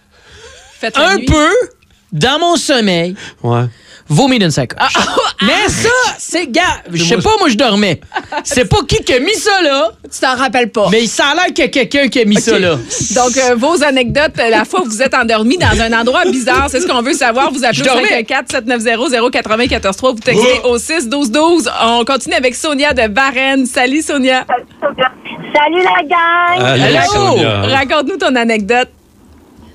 un 0.95 1.17
nuit. 1.17 1.25
peu, 1.25 1.49
dans 2.11 2.39
mon 2.39 2.55
sommeil, 2.55 3.15
Ouais. 3.43 3.65
Vomi 4.09 4.39
d'une 4.39 4.51
sacoche. 4.51 4.93
Mais 5.41 5.67
ça, 5.67 5.89
c'est 6.17 6.47
gars, 6.47 6.81
je 6.91 7.03
sais 7.03 7.17
pas, 7.17 7.31
moi 7.39 7.49
je 7.49 7.55
dormais. 7.55 7.99
C'est 8.43 8.65
pas 8.65 8.77
qui 8.87 9.03
qui 9.03 9.13
a 9.13 9.19
mis 9.19 9.33
ça 9.33 9.61
là. 9.61 9.91
Tu 10.03 10.19
t'en 10.19 10.35
rappelles 10.35 10.71
pas. 10.71 10.87
Mais 10.91 11.05
ça 11.05 11.27
a 11.27 11.35
l'air 11.35 11.45
qu'il 11.47 11.59
y 11.59 11.63
a 11.63 11.67
quelqu'un 11.67 12.07
qui 12.07 12.21
a 12.21 12.25
mis 12.25 12.39
ça 12.39 12.57
là. 12.57 12.75
Donc, 13.15 13.37
euh, 13.37 13.55
vos 13.55 13.83
anecdotes, 13.83 14.33
euh, 14.39 14.49
la 14.49 14.65
fois 14.65 14.81
où 14.81 14.85
vous 14.85 15.01
êtes 15.01 15.13
endormi 15.13 15.57
dans 15.57 15.79
un 15.81 15.99
endroit 15.99 16.23
bizarre, 16.25 16.67
c'est 16.69 16.79
ce 16.79 16.87
qu'on 16.87 17.01
veut 17.01 17.13
savoir. 17.13 17.51
Vous 17.51 17.63
appelez 17.63 17.81
au 17.81 17.85
dormais. 17.85 18.23
514-790-0943, 18.23 20.13
vous 20.13 20.19
textez 20.19 20.61
au 20.63 20.77
6-12-12. 20.77 21.69
On 21.83 22.05
continue 22.05 22.35
avec 22.35 22.55
Sonia 22.55 22.93
de 22.93 23.13
Varennes. 23.13 23.65
Salut, 23.65 24.01
Sonia. 24.01 24.45
Salut 24.81 25.83
la 25.83 26.03
gang! 26.03 26.81
Allô, 26.81 26.99
Sonia. 27.11 27.61
Raconte-nous 27.61 28.17
ton 28.17 28.35
anecdote. 28.35 28.89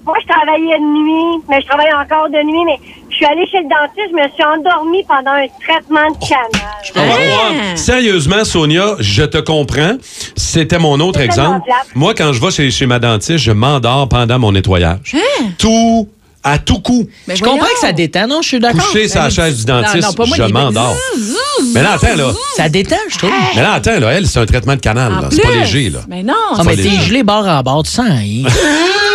Moi, 0.04 0.16
je 0.20 0.26
travaillais 0.26 0.78
de 0.78 0.84
nuit, 0.84 1.42
mais 1.48 1.60
je 1.60 1.66
travaille 1.66 1.92
encore 1.94 2.28
de 2.28 2.42
nuit, 2.42 2.64
mais 2.64 2.78
suis 3.22 3.32
allée 3.32 3.46
chez 3.50 3.58
le 3.58 3.68
dentiste, 3.68 4.10
je 4.10 4.16
me 4.16 4.28
suis 4.34 4.44
endormie 4.44 5.04
pendant 5.06 5.30
un 5.32 5.46
traitement 5.62 6.10
de 6.10 6.26
canal. 6.26 7.28
Voir. 7.30 7.76
Sérieusement, 7.76 8.44
Sonia, 8.44 8.96
je 8.98 9.22
te 9.22 9.38
comprends. 9.38 9.96
C'était 10.36 10.78
mon 10.78 10.98
autre 11.00 11.18
C'est 11.20 11.26
exemple. 11.26 11.68
Moi, 11.94 12.14
quand 12.14 12.32
je 12.32 12.40
vais 12.40 12.50
chez, 12.50 12.70
chez 12.70 12.86
ma 12.86 12.98
dentiste, 12.98 13.38
je 13.38 13.52
m'endors 13.52 14.08
pendant 14.08 14.38
mon 14.38 14.52
nettoyage. 14.52 15.14
Hein? 15.14 15.44
Tout, 15.58 16.08
à 16.42 16.58
tout 16.58 16.80
coup. 16.80 17.06
Je 17.28 17.40
comprends 17.42 17.66
que 17.66 17.80
ça 17.80 17.92
détend, 17.92 18.26
non? 18.26 18.42
Je 18.42 18.48
suis 18.48 18.60
d'accord. 18.60 18.84
Couché 18.84 19.08
sur 19.08 19.20
la 19.22 19.30
chaise 19.30 19.58
du 19.58 19.64
dentiste, 19.66 20.02
Non, 20.02 20.08
non, 20.08 20.14
pas 20.14 20.26
moi, 20.26 20.36
je 20.38 20.52
m'endors. 20.52 20.96
Mais 21.74 21.82
là, 21.82 21.92
attends, 21.92 22.16
là. 22.16 22.32
Ça 22.56 22.68
détend, 22.68 22.96
je 23.08 23.18
trouve. 23.18 23.30
Mais 23.54 23.62
là, 23.62 23.74
attends, 23.74 24.00
là, 24.00 24.08
elle, 24.12 24.26
c'est 24.26 24.40
un 24.40 24.46
traitement 24.46 24.74
de 24.74 24.80
canal. 24.80 25.12
là. 25.12 25.28
C'est 25.30 25.42
pas 25.42 25.50
léger, 25.50 25.90
là. 25.90 26.00
Mais 26.08 26.22
non. 26.24 26.34
Ah, 26.56 26.62
mais 26.64 26.74
c'est 26.76 26.82
t'es 26.82 27.00
gelé 27.02 27.22
bord 27.22 27.46
en 27.46 27.62
bord, 27.62 27.84
tu 27.84 27.90
sens 27.92 28.08
rien. 28.08 28.48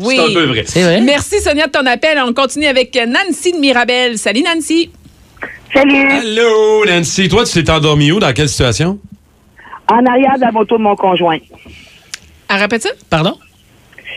Oui. 0.00 0.16
C'est 0.16 0.30
un 0.30 0.34
peu 0.34 0.44
vrai. 0.46 1.00
Merci, 1.00 1.40
Sonia, 1.40 1.66
de 1.66 1.72
ton 1.72 1.86
appel. 1.86 2.18
On 2.26 2.32
continue 2.32 2.66
avec 2.66 2.94
Nancy 2.94 3.52
de 3.52 3.58
Mirabel. 3.58 4.18
Salut, 4.18 4.42
Nancy. 4.42 4.90
Salut! 5.74 6.10
Allô, 6.10 6.84
Nancy. 6.86 7.28
Toi, 7.28 7.44
tu 7.44 7.64
t'es 7.64 7.70
endormi 7.70 8.12
où? 8.12 8.20
Dans 8.20 8.32
quelle 8.32 8.48
situation? 8.48 8.98
En 9.90 10.04
arrière 10.06 10.36
de 10.36 10.40
la 10.42 10.52
moto 10.52 10.78
de 10.78 10.82
mon 10.82 10.96
conjoint. 10.96 11.38
Elle 12.48 12.56
répète 12.60 12.82
ça? 12.82 12.90
Pardon? 13.10 13.36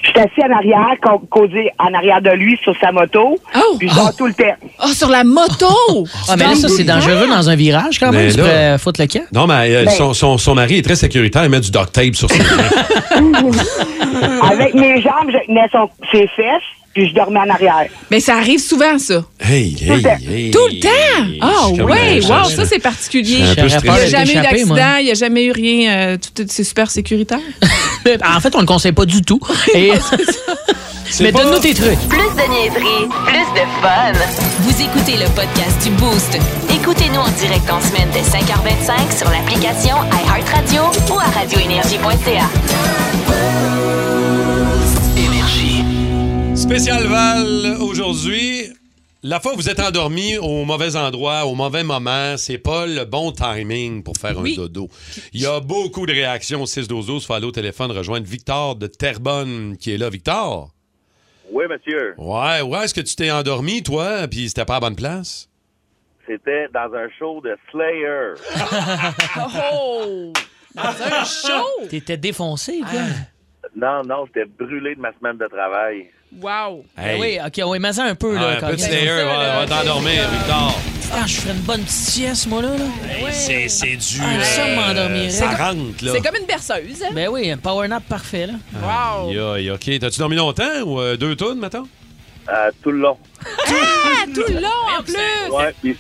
Je 0.04 0.10
suis 0.10 0.20
assis 0.20 0.42
en 0.52 0.56
arrière, 0.56 0.96
causé 1.30 1.72
en 1.80 1.94
arrière 1.94 2.22
de 2.22 2.30
lui 2.32 2.58
sur 2.64 2.74
sa 2.80 2.92
moto, 2.92 3.38
puis 3.80 3.90
je 3.90 3.96
dors 3.96 4.16
tout 4.16 4.28
le 4.28 4.34
temps. 4.34 4.56
Oh, 4.84 4.88
sur 4.88 5.10
la 5.10 5.24
moto! 5.24 5.68
Ah, 6.30 6.36
mais 6.38 6.44
là, 6.46 6.56
ça, 6.56 6.68
c'est 6.68 6.84
dangereux 6.84 7.28
dans 7.28 7.50
un 7.50 7.56
virage 7.56 8.00
quand 8.00 8.12
même. 8.12 8.26
Mais 8.26 8.32
Tu 8.32 8.38
là- 8.38 8.44
pourrais 8.44 8.78
foutre 8.80 9.02
le 9.02 9.08
camp. 9.08 9.24
Non, 9.34 9.48
mais 9.48 9.74
euh, 9.76 9.86
Ben- 9.86 9.92
son, 9.92 10.14
son- 10.14 10.38
son 10.38 10.56
mari 10.56 10.78
est 10.80 10.82
très 10.82 10.96
sécuritaire. 10.96 11.44
Il 11.46 11.50
met 11.50 11.60
du 11.62 11.72
duct 11.72 11.92
tape 11.94 12.16
sur 12.16 12.30
ses 12.30 12.40
mains. 13.22 13.52
Avec 14.52 14.74
mes 14.74 15.02
jambes, 15.02 15.30
je 15.30 15.46
tenais 15.48 15.68
son, 15.72 15.90
ses 16.12 16.28
fesses, 16.28 16.62
puis 16.98 17.10
je 17.10 17.14
dormais 17.14 17.40
en 17.40 17.48
arrière. 17.50 17.86
Mais 18.10 18.20
ça 18.20 18.38
arrive 18.38 18.60
souvent, 18.60 18.98
ça. 18.98 19.24
Hey, 19.40 19.76
hey, 19.80 20.04
hey. 20.28 20.50
Tout 20.52 20.58
le 20.68 20.80
temps! 20.80 20.90
Ah, 21.42 21.70
ouais, 21.84 22.20
euh, 22.24 22.28
wow, 22.28 22.46
ça, 22.50 22.66
c'est 22.66 22.80
particulier. 22.80 23.38
Il 23.38 23.44
n'y 23.44 23.52
a 23.52 23.68
jamais 24.08 24.32
eu 24.32 24.36
d'accident, 24.42 24.96
il 25.00 25.06
n'y 25.06 25.12
a 25.12 25.14
jamais 25.14 25.44
eu 25.46 25.52
rien. 25.52 25.92
euh, 25.92 26.18
tout 26.18 26.42
est- 26.42 26.52
c'est 26.52 26.64
super 26.64 26.90
sécuritaire. 26.90 27.38
En 28.26 28.40
fait, 28.40 28.56
on 28.56 28.62
le 28.62 28.66
conseille 28.66 28.94
pas 28.94 29.04
du 29.06 29.22
tout. 29.22 29.40
Et... 29.76 29.92
Mais 31.20 31.30
pas- 31.32 31.44
donne-nous 31.44 31.60
tes 31.60 31.74
trucs. 31.74 32.00
Plus 32.08 32.18
de 32.20 32.50
niaiserie, 32.50 33.06
plus 33.26 33.54
de 33.54 33.66
fun. 33.82 34.14
Vous 34.62 34.82
écoutez 34.82 35.18
le 35.18 35.26
podcast 35.36 35.84
du 35.84 35.90
Boost. 35.92 36.38
Écoutez-nous 36.74 37.20
en 37.20 37.30
direct 37.32 37.70
en 37.70 37.82
semaine 37.82 38.08
dès 38.14 38.22
5h25 38.22 39.18
sur 39.18 39.30
l'application 39.30 39.98
iHeartRadio 40.26 40.84
ou 41.14 41.20
à 41.20 41.26
radioénergie.ca. 41.38 42.48
Spécial 46.68 47.04
Val 47.08 47.78
aujourd'hui. 47.82 48.68
La 49.24 49.40
fois 49.40 49.54
où 49.54 49.56
vous 49.56 49.70
êtes 49.70 49.80
endormi 49.80 50.38
au 50.38 50.64
mauvais 50.66 50.96
endroit, 50.96 51.46
au 51.46 51.56
mauvais 51.56 51.84
moment, 51.84 52.36
c'est 52.38 52.58
pas 52.58 52.86
le 52.86 53.04
bon 53.06 53.32
timing 53.32 54.04
pour 54.04 54.16
faire 54.18 54.38
Oui. 54.38 54.54
un 54.58 54.62
dodo. 54.64 54.90
Il 55.34 55.42
y 55.42 55.46
a 55.46 55.60
beaucoup 55.60 56.06
de 56.06 56.12
réactions 56.12 56.62
au 56.62 56.66
6-12-12. 56.66 57.26
Faut 57.26 57.34
aller 57.34 57.46
au 57.46 57.52
téléphone 57.52 57.92
rejoindre 57.92 58.26
Victor 58.28 58.76
de 58.76 58.88
Terrebonne 58.88 59.76
qui 59.78 59.94
est 59.94 59.98
là. 59.98 60.10
Victor? 60.10 60.70
Oui, 61.52 61.66
monsieur. 61.70 62.14
Ouais, 62.18 62.62
ouais. 62.62 62.84
Est-ce 62.86 62.94
que 62.94 63.02
tu 63.02 63.16
t'es 63.16 63.32
endormi, 63.32 63.82
toi, 63.84 64.28
puis 64.28 64.48
c'était 64.50 64.66
pas 64.66 64.74
à 64.76 64.80
la 64.80 64.88
bonne 64.88 64.96
place? 64.96 65.50
C'était 66.28 66.68
dans 66.74 66.94
un 66.94 67.08
show 67.18 67.42
de 67.42 67.56
Slayer. 67.72 68.34
Oh! 69.74 70.34
Dans 70.76 70.84
un 70.84 71.24
show! 71.24 71.88
T'étais 71.90 72.18
défoncé, 72.18 72.80
quoi. 72.82 73.02
Non, 73.76 74.04
non, 74.04 74.26
j'étais 74.28 74.46
brûlé 74.46 74.96
de 74.96 75.00
ma 75.02 75.12
semaine 75.14 75.38
de 75.38 75.48
travail. 75.48 76.10
Wow! 76.42 76.86
Ben 76.96 77.20
oui, 77.20 77.38
OK, 77.46 77.62
on 77.64 77.78
va 77.80 77.94
ça 77.94 78.04
un 78.04 78.16
peu. 78.16 78.36
Là, 78.36 78.58
un 78.62 78.72
petit. 78.72 78.84
Slayer, 78.84 79.24
va, 79.24 79.60
va 79.60 79.66
t'endormir, 79.66 80.30
Victor. 80.30 80.80
Ah, 81.14 81.24
je 81.26 81.34
ferais 81.36 81.54
une 81.54 81.62
bonne 81.62 81.82
petite 81.84 81.96
sieste, 81.96 82.48
moi, 82.48 82.62
là. 82.62 82.70
là. 82.78 83.32
C'est, 83.32 83.70
c'est 83.70 83.96
du... 83.96 84.20
Ah, 84.22 84.44
ça 84.44 84.66
euh, 84.66 84.76
m'endormirait. 84.76 85.30
Ça 85.30 85.50
rentre, 85.52 86.04
là. 86.04 86.12
C'est 86.14 86.22
comme 86.22 86.36
une 86.36 86.46
berceuse. 86.46 87.02
hein? 87.04 87.12
Ben 87.14 87.30
oui, 87.30 87.50
un 87.50 87.58
power 87.58 87.88
nap 87.88 88.04
parfait, 88.04 88.48
là. 88.48 88.54
Wow! 88.76 89.54
Aïe, 89.54 89.72
OK. 89.72 90.00
T'as-tu 90.00 90.20
dormi 90.20 90.36
longtemps 90.36 90.82
ou 90.86 91.00
euh, 91.00 91.16
deux 91.16 91.36
tonnes, 91.38 91.60
mettons? 91.60 91.88
Euh, 92.50 92.72
tout 92.84 92.92
le 92.92 93.00
long. 93.00 93.18
Ah, 93.46 94.26
tout 94.34 94.44
le 94.48 94.60
long, 94.60 95.00
en 95.00 95.04
plus! 95.04 95.16
Ouais, 95.52 95.94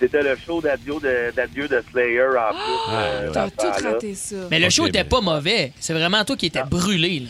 c'était 0.00 0.22
le 0.22 0.36
show 0.44 0.60
d'adieu 0.60 0.94
de, 1.02 1.32
d'adieu 1.34 1.66
de 1.68 1.82
Slayer 1.90 2.22
en 2.22 2.52
plus. 2.52 2.94
euh, 2.94 3.30
T'as 3.32 3.50
tout 3.50 3.84
raté 3.84 4.14
ça. 4.14 4.36
Mais 4.50 4.60
le 4.60 4.70
show 4.70 4.86
était 4.86 5.02
ben- 5.02 5.08
pas 5.08 5.20
mauvais. 5.20 5.72
C'est 5.80 5.94
vraiment 5.94 6.24
toi 6.24 6.36
qui 6.36 6.46
étais 6.46 6.62
brûlé, 6.62 7.20
là. 7.20 7.28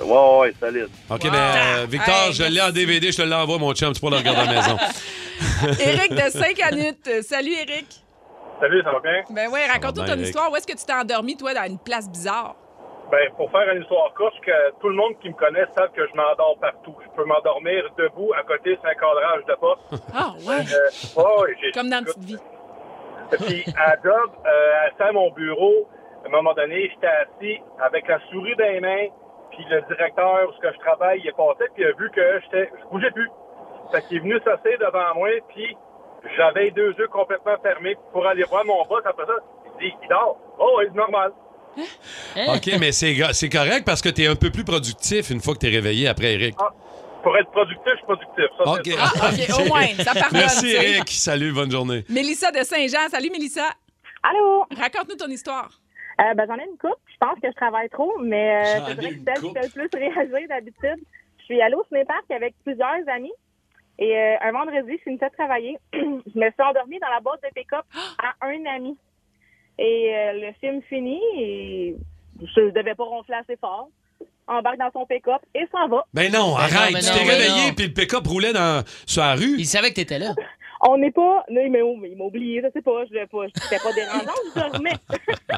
Ouais, 0.00 0.38
ouais, 0.40 0.54
solide. 0.58 0.88
OK, 1.10 1.24
Wow. 1.24 1.30
ben, 1.30 1.36
euh, 1.36 1.86
Victor, 1.88 2.14
Hey, 2.28 2.32
je 2.32 2.42
l'ai 2.44 2.60
en 2.60 2.70
DVD, 2.70 3.12
je 3.12 3.16
te 3.18 3.22
l'envoie, 3.28 3.58
mon 3.58 3.72
chum. 3.74 3.92
Tu 3.92 4.00
pourras 4.00 4.12
le 4.12 4.18
regarder 4.18 4.40
à 4.40 4.44
la 4.44 4.52
maison. 4.60 4.76
Éric 5.80 6.10
de 6.12 6.30
5 6.30 6.72
minutes. 6.72 7.08
Euh, 7.08 7.22
Salut, 7.22 7.52
Éric. 7.52 7.86
Salut, 8.60 8.82
ça 8.82 8.92
va 8.92 9.00
bien? 9.00 9.22
Ben 9.30 9.48
oui, 9.52 9.60
raconte-nous 9.70 10.04
ton 10.06 10.18
histoire. 10.18 10.50
Où 10.52 10.56
est-ce 10.56 10.66
que 10.66 10.76
tu 10.76 10.84
t'es 10.84 10.92
endormi, 10.92 11.36
toi, 11.36 11.54
dans 11.54 11.64
une 11.64 11.78
place 11.78 12.08
bizarre? 12.10 12.56
Ben, 13.10 13.28
pour 13.36 13.50
faire 13.50 13.68
une 13.74 13.82
histoire 13.82 14.12
courte, 14.14 14.34
que 14.44 14.52
tout 14.80 14.88
le 14.88 14.94
monde 14.94 15.14
qui 15.20 15.28
me 15.30 15.34
connaît 15.34 15.64
savent 15.76 15.90
que 15.96 16.06
je 16.06 16.14
m'endors 16.14 16.56
partout. 16.60 16.94
Je 17.02 17.08
peux 17.16 17.24
m'endormir 17.24 17.82
debout 17.98 18.32
à 18.38 18.42
côté 18.44 18.76
d'un 18.76 18.94
cadrage 18.94 19.44
de 19.48 19.54
poste. 19.58 20.02
Ah, 20.14 20.32
ouais. 20.46 20.60
Euh, 20.60 21.46
j'ai- 21.60 21.72
Comme 21.72 21.88
dans 21.90 22.04
Petite 22.04 22.24
Vie. 22.24 22.36
Puis 23.46 23.64
à 23.76 23.94
job, 24.02 24.30
euh, 24.46 25.04
à 25.08 25.12
mon 25.12 25.30
bureau, 25.32 25.88
à 26.24 26.28
un 26.28 26.30
moment 26.30 26.52
donné, 26.54 26.90
j'étais 26.92 27.06
assis 27.06 27.58
avec 27.82 28.06
la 28.08 28.18
souris 28.30 28.54
dans 28.56 28.64
les 28.64 28.80
mains, 28.80 29.06
puis 29.60 29.66
le 29.70 29.82
directeur 29.94 30.48
où 30.48 30.52
ce 30.54 30.60
que 30.60 30.72
je 30.72 30.78
travaille, 30.80 31.20
il 31.20 31.28
est 31.28 31.36
passé, 31.36 31.64
puis 31.74 31.84
il 31.84 31.86
a 31.86 31.92
vu 31.92 32.10
que 32.14 32.20
j'étais, 32.44 32.70
je 32.80 32.88
bougeais 32.90 33.10
plus. 33.10 33.28
Fait 33.92 34.02
qu'il 34.08 34.16
est 34.18 34.20
venu 34.20 34.38
s'asseoir 34.38 34.78
devant 34.80 35.14
moi, 35.16 35.28
puis 35.48 35.76
j'avais 36.36 36.70
deux 36.70 36.94
yeux 36.98 37.08
complètement 37.08 37.56
fermés 37.62 37.96
pour 38.12 38.26
aller 38.26 38.44
voir 38.44 38.64
mon 38.64 38.84
boss. 38.86 39.02
Après 39.04 39.26
ça, 39.26 39.32
il 39.82 39.88
dit, 39.88 39.94
il 40.02 40.08
dort. 40.08 40.38
Oh, 40.58 40.80
c'est 40.82 40.94
normal. 40.94 41.32
OK, 41.76 42.70
mais 42.80 42.92
c'est 42.92 43.14
c'est 43.32 43.48
correct 43.48 43.84
parce 43.86 44.02
que 44.02 44.08
tu 44.08 44.22
es 44.22 44.26
un 44.26 44.34
peu 44.36 44.50
plus 44.50 44.64
productif 44.64 45.30
une 45.30 45.40
fois 45.40 45.54
que 45.54 45.60
tu 45.60 45.66
es 45.66 45.70
réveillé 45.70 46.08
après, 46.08 46.34
Eric. 46.34 46.56
Pour 47.22 47.36
être 47.36 47.50
productif, 47.50 47.82
je 47.86 47.96
suis 47.96 48.04
productif. 48.04 48.44
Ça, 48.58 48.64
OK. 48.72 48.80
c'est- 48.84 48.96
Ah, 48.98 49.58
OK, 49.58 49.60
au 49.64 49.68
moins, 49.68 49.86
ça 49.98 50.12
pardonne. 50.14 50.40
Merci. 50.40 50.70
Eric. 50.74 51.08
Salut, 51.10 51.52
bonne 51.52 51.70
journée. 51.70 52.04
Mélissa 52.08 52.50
de 52.50 52.62
Saint-Jean. 52.64 53.08
Salut, 53.10 53.30
Mélissa. 53.30 53.68
Allô? 54.22 54.64
Raconte-nous 54.76 55.16
ton 55.16 55.28
histoire. 55.28 55.68
Euh, 56.20 56.34
ben, 56.34 56.46
j'en 56.46 56.56
ai 56.56 56.64
une 56.64 56.78
coupe. 56.78 56.98
Je 57.12 57.16
pense 57.18 57.38
que 57.40 57.48
je 57.48 57.56
travaille 57.56 57.88
trop, 57.88 58.12
mais 58.20 58.56
euh, 58.56 58.62
c'est 58.86 58.92
ai 58.92 58.94
vrai 58.94 59.10
que 59.10 59.20
celle 59.24 59.40
qui 59.42 59.52
fait 59.52 59.62
le 59.62 59.88
plus 59.88 59.98
réagir 59.98 60.48
d'habitude. 60.48 61.04
Je 61.38 61.44
suis 61.44 61.60
allée 61.62 61.74
au 61.74 61.84
cinépark 61.88 62.30
avec 62.30 62.54
plusieurs 62.64 63.08
amis. 63.08 63.32
Et 63.98 64.16
euh, 64.16 64.36
un 64.40 64.52
vendredi, 64.52 64.92
je 64.98 65.02
finissais 65.02 65.28
de 65.28 65.34
travailler. 65.34 65.78
je 65.92 65.98
me 66.38 66.50
suis 66.50 66.62
endormie 66.62 66.98
dans 66.98 67.08
la 67.08 67.20
boîte 67.20 67.42
de 67.42 67.48
pick-up 67.54 67.84
à 68.18 68.46
un 68.46 68.64
ami. 68.76 68.96
Et 69.78 70.14
euh, 70.14 70.32
le 70.46 70.52
film 70.60 70.82
finit 70.88 71.20
et 71.36 71.96
je 72.42 72.70
devais 72.70 72.94
pas 72.94 73.04
ronfler 73.04 73.36
assez 73.36 73.56
fort. 73.56 73.88
Embarque 74.46 74.78
dans 74.78 74.90
son 74.92 75.06
pick-up 75.06 75.40
et 75.54 75.66
s'en 75.70 75.88
va. 75.88 76.06
Ben 76.12 76.32
non, 76.32 76.38
Ben 76.38 76.50
non, 76.50 76.56
arrête. 76.56 76.96
tu 76.96 77.02
t'es 77.12 77.30
réveillé 77.30 77.72
puis 77.76 77.86
le 77.86 77.92
pick-up 77.94 78.26
roulait 78.26 78.52
dans, 78.52 78.82
sur 79.06 79.22
la 79.22 79.34
rue. 79.34 79.56
Il 79.58 79.66
savait 79.66 79.90
que 79.90 79.94
t'étais 79.94 80.18
là. 80.18 80.34
On 80.82 80.96
n'est 80.96 81.10
pas. 81.10 81.44
Non, 81.50 81.60
il 81.62 81.70
m'a 81.70 81.78
il 81.78 82.16
m'a 82.16 82.24
oublié, 82.24 82.62
je 82.64 82.70
sais 82.72 82.80
pas. 82.82 83.04
Je 83.10 83.26
pas. 83.26 83.46
C'était 83.54 83.82
pas 83.82 83.92
dérangeant, 83.92 84.32
je 84.54 84.60
dormais. 84.60 84.92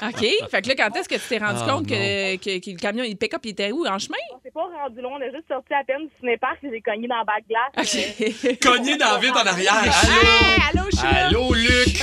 OK. 0.03 0.51
Fait 0.51 0.63
que 0.63 0.69
là, 0.69 0.75
quand 0.77 0.97
est-ce 0.99 1.09
que 1.09 1.15
tu 1.15 1.29
t'es 1.29 1.39
rendu 1.39 1.61
Ah, 1.63 1.71
compte 1.71 1.87
que, 1.87 2.37
que, 2.37 2.59
que 2.59 2.71
le 2.71 2.77
camion, 2.77 3.05
il 3.05 3.17
pick-up, 3.17 3.41
il 3.45 3.51
était 3.51 3.71
où? 3.71 3.87
En 3.87 3.99
chemin? 4.01 4.17
On 4.35 4.41
s'est 4.43 4.51
pas 4.51 4.63
rendu 4.83 5.01
loin. 5.01 5.13
On 5.19 5.23
a 5.23 5.31
juste 5.31 5.47
sorti 5.49 5.73
à 5.75 5.85
peine 5.85 6.07
du 6.07 6.11
cinépark 6.19 6.59
et 6.65 6.71
j'ai 6.73 6.81
cogné 6.81 7.07
dans 7.07 7.19
la 7.19 7.25
bac 7.25 7.45
glace. 7.49 7.97
Euh, 7.97 8.53
Cogné 8.63 8.97
dans 8.97 9.13
la 9.13 9.19
vitre 9.19 9.41
en 9.41 9.47
arrière. 9.47 9.85
Hey, 9.85 10.59
allô, 10.75 10.85
je 10.91 10.97
suis 10.97 11.07
là. 11.07 11.27
Allô, 11.29 11.55
Luc? 11.55 12.03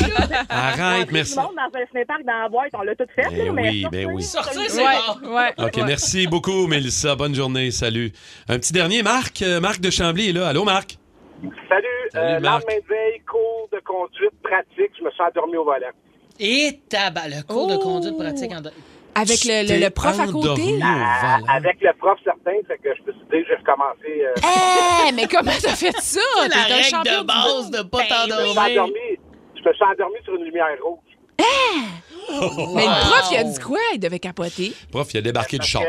Arrête, 0.49 1.07
Tout 1.07 1.13
merci. 1.13 1.35
le 1.35 1.41
monde 1.41 1.55
dans 1.55 1.79
un 1.79 1.85
cinépark 1.91 2.23
dans 2.23 2.41
la 2.43 2.49
boîte, 2.49 2.69
on 2.73 2.81
l'a 2.83 2.95
tout 2.95 3.05
fait. 3.15 3.29
Ben 3.29 3.45
là, 3.47 3.51
mais 3.51 3.69
oui, 3.69 3.85
ben 3.91 4.05
oui. 4.13 4.23
Sortir, 4.23 4.61
c'est 4.69 4.81
bon. 4.81 5.35
Ouais, 5.35 5.51
OK, 5.57 5.75
merci 5.85 6.27
beaucoup, 6.27 6.67
Mélissa. 6.67 7.15
Bonne 7.15 7.35
journée. 7.35 7.71
Salut. 7.71 8.11
Un 8.47 8.59
petit 8.59 8.71
dernier, 8.71 9.03
Marc. 9.03 9.41
Euh, 9.41 9.59
Marc 9.59 9.81
de 9.81 9.89
Chambly 9.89 10.29
est 10.29 10.33
là. 10.33 10.47
Allô, 10.47 10.63
Marc? 10.63 10.97
Salut, 11.41 11.85
Salut, 12.11 12.35
euh, 12.35 12.39
Marc. 12.39 12.65
de 12.67 12.71
veille, 12.87 13.19
cours 13.29 13.69
de 13.71 13.79
conduite 13.79 14.33
pratique, 14.43 14.91
je 14.97 15.03
me 15.03 15.11
suis 15.11 15.21
endormi 15.23 15.55
au 15.57 15.63
volant. 15.63 15.87
Et 16.39 16.79
tabac, 16.89 17.27
le 17.27 17.43
cours 17.43 17.67
de 17.67 17.77
conduite 17.77 18.17
pratique 18.17 18.51
en... 18.51 18.61
Avec 19.15 19.43
le, 19.45 19.67
le- 19.67 19.83
le 19.83 19.89
prof 19.89 20.17
à 20.19 20.27
côté? 20.27 20.79
Ah, 20.81 21.37
avec 21.49 21.81
le 21.81 21.91
prof 21.97 22.17
certain, 22.23 22.51
fait 22.67 22.77
que 22.77 22.89
je 22.95 23.01
me 23.03 23.11
suis 23.11 23.21
dit, 23.31 23.45
j'ai 23.47 23.55
recommencé. 23.55 24.23
Euh, 24.23 25.07
Eh, 25.07 25.11
mais 25.13 25.27
comment 25.27 25.51
t'as 25.61 25.75
fait 25.75 25.91
ça? 25.99 26.21
C'est 26.43 26.47
la 26.55 26.63
règle 26.63 26.83
champion 26.85 27.21
de 27.21 27.25
base 27.27 27.71
de 27.71 27.81
pas 27.83 27.97
Ben 27.97 28.07
t'endormir. 28.07 28.61
endormi, 28.83 28.99
je 29.55 29.67
me 29.67 29.73
suis 29.73 29.83
endormi 29.83 30.15
sur 30.23 30.35
une 30.35 30.43
lumière 30.45 30.67
rouge. 30.83 30.99
Mais 32.75 32.85
le 32.85 33.09
prof, 33.09 33.29
il 33.31 33.37
a 33.37 33.43
dit 33.43 33.59
quoi? 33.59 33.79
Il 33.93 33.99
devait 33.99 34.19
capoter. 34.19 34.73
Prof, 34.91 35.13
il 35.13 35.17
a 35.17 35.21
débarqué 35.21 35.57
du 35.57 35.65
char. 35.67 35.81
Euh, 35.81 35.85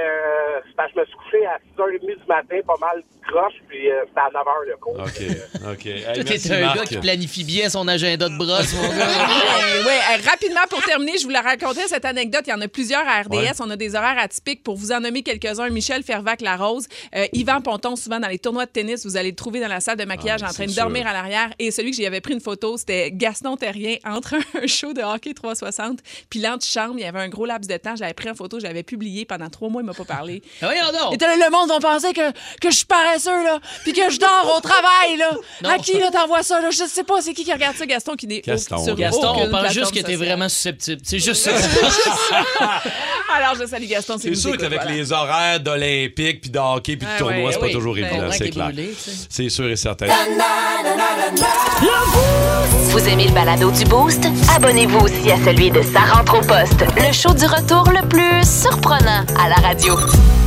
2h30 1.80 2.00
du 2.00 2.26
matin, 2.26 2.56
pas 2.66 2.76
mal 2.80 3.02
croche, 3.30 3.54
puis 3.68 3.90
euh, 3.90 4.04
c'était 4.08 4.20
à 4.20 4.30
9h 4.30 4.68
le 4.68 4.76
cours. 4.76 4.98
OK, 4.98 5.72
OK. 5.72 5.86
Hey, 5.86 6.52
un 6.52 6.74
gars 6.74 6.84
qui 6.84 6.96
planifie 6.98 7.44
bien 7.44 7.68
son 7.68 7.86
agenda 7.88 8.28
de 8.28 8.36
brosse, 8.36 8.74
oui, 8.74 9.86
euh, 9.86 10.28
rapidement, 10.28 10.60
pour 10.68 10.82
terminer, 10.82 11.18
je 11.18 11.24
vous 11.24 11.30
la 11.30 11.42
racontais, 11.42 11.86
cette 11.88 12.04
anecdote. 12.04 12.42
Il 12.46 12.50
y 12.50 12.52
en 12.52 12.60
a 12.60 12.68
plusieurs 12.68 13.06
à 13.06 13.22
RDS. 13.22 13.60
On 13.60 13.70
a 13.70 13.76
des 13.76 13.94
horaires 13.94 14.18
atypiques. 14.18 14.62
Pour 14.62 14.76
vous 14.76 14.92
en 14.92 15.00
nommer 15.00 15.22
quelques-uns, 15.22 15.70
Michel 15.70 16.02
Fervac-Larose, 16.02 16.86
euh, 17.14 17.26
Yvan 17.32 17.60
Ponton, 17.60 17.96
souvent 17.96 18.20
dans 18.20 18.28
les 18.28 18.38
tournois 18.38 18.66
de 18.66 18.70
tennis, 18.70 19.04
vous 19.06 19.16
allez 19.16 19.30
le 19.30 19.36
trouver 19.36 19.60
dans 19.60 19.68
la 19.68 19.80
salle 19.80 19.96
de 19.96 20.04
maquillage 20.04 20.42
en 20.42 20.48
train 20.48 20.66
de 20.66 20.74
dormir 20.74 21.06
à 21.06 21.12
l'arrière. 21.12 21.50
Et 21.58 21.70
celui 21.70 21.90
que 21.90 21.96
j'y 21.96 22.06
avais 22.06 22.20
pris 22.20 22.34
une 22.34 22.40
photo, 22.40 22.76
c'était 22.76 23.10
Gaston 23.12 23.56
Terrien 23.56 23.96
entre 24.04 24.34
un 24.62 24.66
show 24.66 24.92
de 24.92 25.02
hockey 25.02 25.34
360 25.34 26.00
puis 26.28 26.40
l'antichambre. 26.40 26.94
Il 26.96 27.02
y 27.02 27.04
avait 27.04 27.20
un 27.20 27.28
gros 27.28 27.46
laps 27.46 27.68
de 27.68 27.76
temps. 27.76 27.96
J'avais 27.96 28.14
pris 28.14 28.30
en 28.30 28.34
photo, 28.34 28.58
j'avais 28.60 28.82
publié 28.82 29.24
pendant 29.24 29.48
trois 29.48 29.68
mois, 29.68 29.82
il 29.82 29.86
m'a 29.86 29.94
pas 29.94 30.04
parlé. 30.04 30.42
Ah, 30.62 30.66
voyons! 30.66 31.12
Et 31.12 31.16
le 31.16 31.50
monde 31.50 31.69
va 31.78 31.80
penser 31.80 32.12
que, 32.12 32.30
que 32.60 32.70
je 32.70 32.76
suis 32.76 32.84
paresseux, 32.86 33.44
là, 33.44 33.58
puis 33.82 33.92
que 33.92 34.10
je 34.10 34.18
dors 34.18 34.54
au 34.56 34.60
travail, 34.60 35.16
là. 35.18 35.30
Non. 35.62 35.70
À 35.70 35.78
qui, 35.78 35.98
là, 35.98 36.10
t'envoies 36.10 36.42
ça, 36.42 36.60
là? 36.60 36.70
Je 36.70 36.84
sais 36.86 37.04
pas, 37.04 37.20
c'est 37.20 37.32
qui 37.34 37.44
qui 37.44 37.52
regarde 37.52 37.76
ça, 37.76 37.86
Gaston, 37.86 38.14
qui 38.14 38.26
n'est 38.26 38.40
Gaston, 38.40 38.84
sur 38.84 38.94
Gaston, 38.96 39.34
on 39.36 39.50
pense 39.50 39.72
juste 39.72 39.92
que 39.94 40.00
t'es 40.00 40.16
vraiment 40.16 40.48
susceptible. 40.48 41.00
C'est 41.04 41.18
juste 41.18 41.42
ça. 41.50 41.52
Alors, 43.34 43.54
je 43.60 43.66
salue 43.66 43.86
Gaston. 43.86 44.16
C'est 44.20 44.34
sûr 44.34 44.56
qu'avec 44.56 44.80
voilà. 44.80 44.96
les 44.96 45.12
horaires 45.12 45.60
d'olympique, 45.60 46.40
puis 46.42 46.50
de 46.50 46.58
hockey, 46.58 46.96
puis 46.96 47.06
de 47.06 47.12
Ah 47.14 47.18
tournoi, 47.18 47.44
ouais, 47.44 47.52
c'est 47.52 47.58
pas 47.58 47.66
oui. 47.66 47.72
toujours 47.72 47.96
évident, 47.98 48.30
c'est 48.32 48.50
clair. 48.50 48.70
C'est 49.28 49.48
sûr 49.48 49.68
et 49.68 49.76
certain. 49.76 50.06
Vous 52.90 53.08
aimez 53.08 53.26
le 53.28 53.32
balado 53.32 53.70
du 53.70 53.84
Boost? 53.84 54.26
Abonnez-vous 54.56 54.98
aussi 54.98 55.30
à 55.30 55.36
celui 55.44 55.70
de 55.70 55.80
Sa 55.82 56.00
rentre 56.00 56.34
au 56.38 56.40
poste, 56.40 56.80
le 56.96 57.12
show 57.12 57.32
du 57.32 57.44
retour 57.46 57.84
le 57.90 58.06
plus 58.08 58.44
surprenant 58.48 59.24
à 59.38 59.48
la 59.48 59.54
radio. 59.56 59.96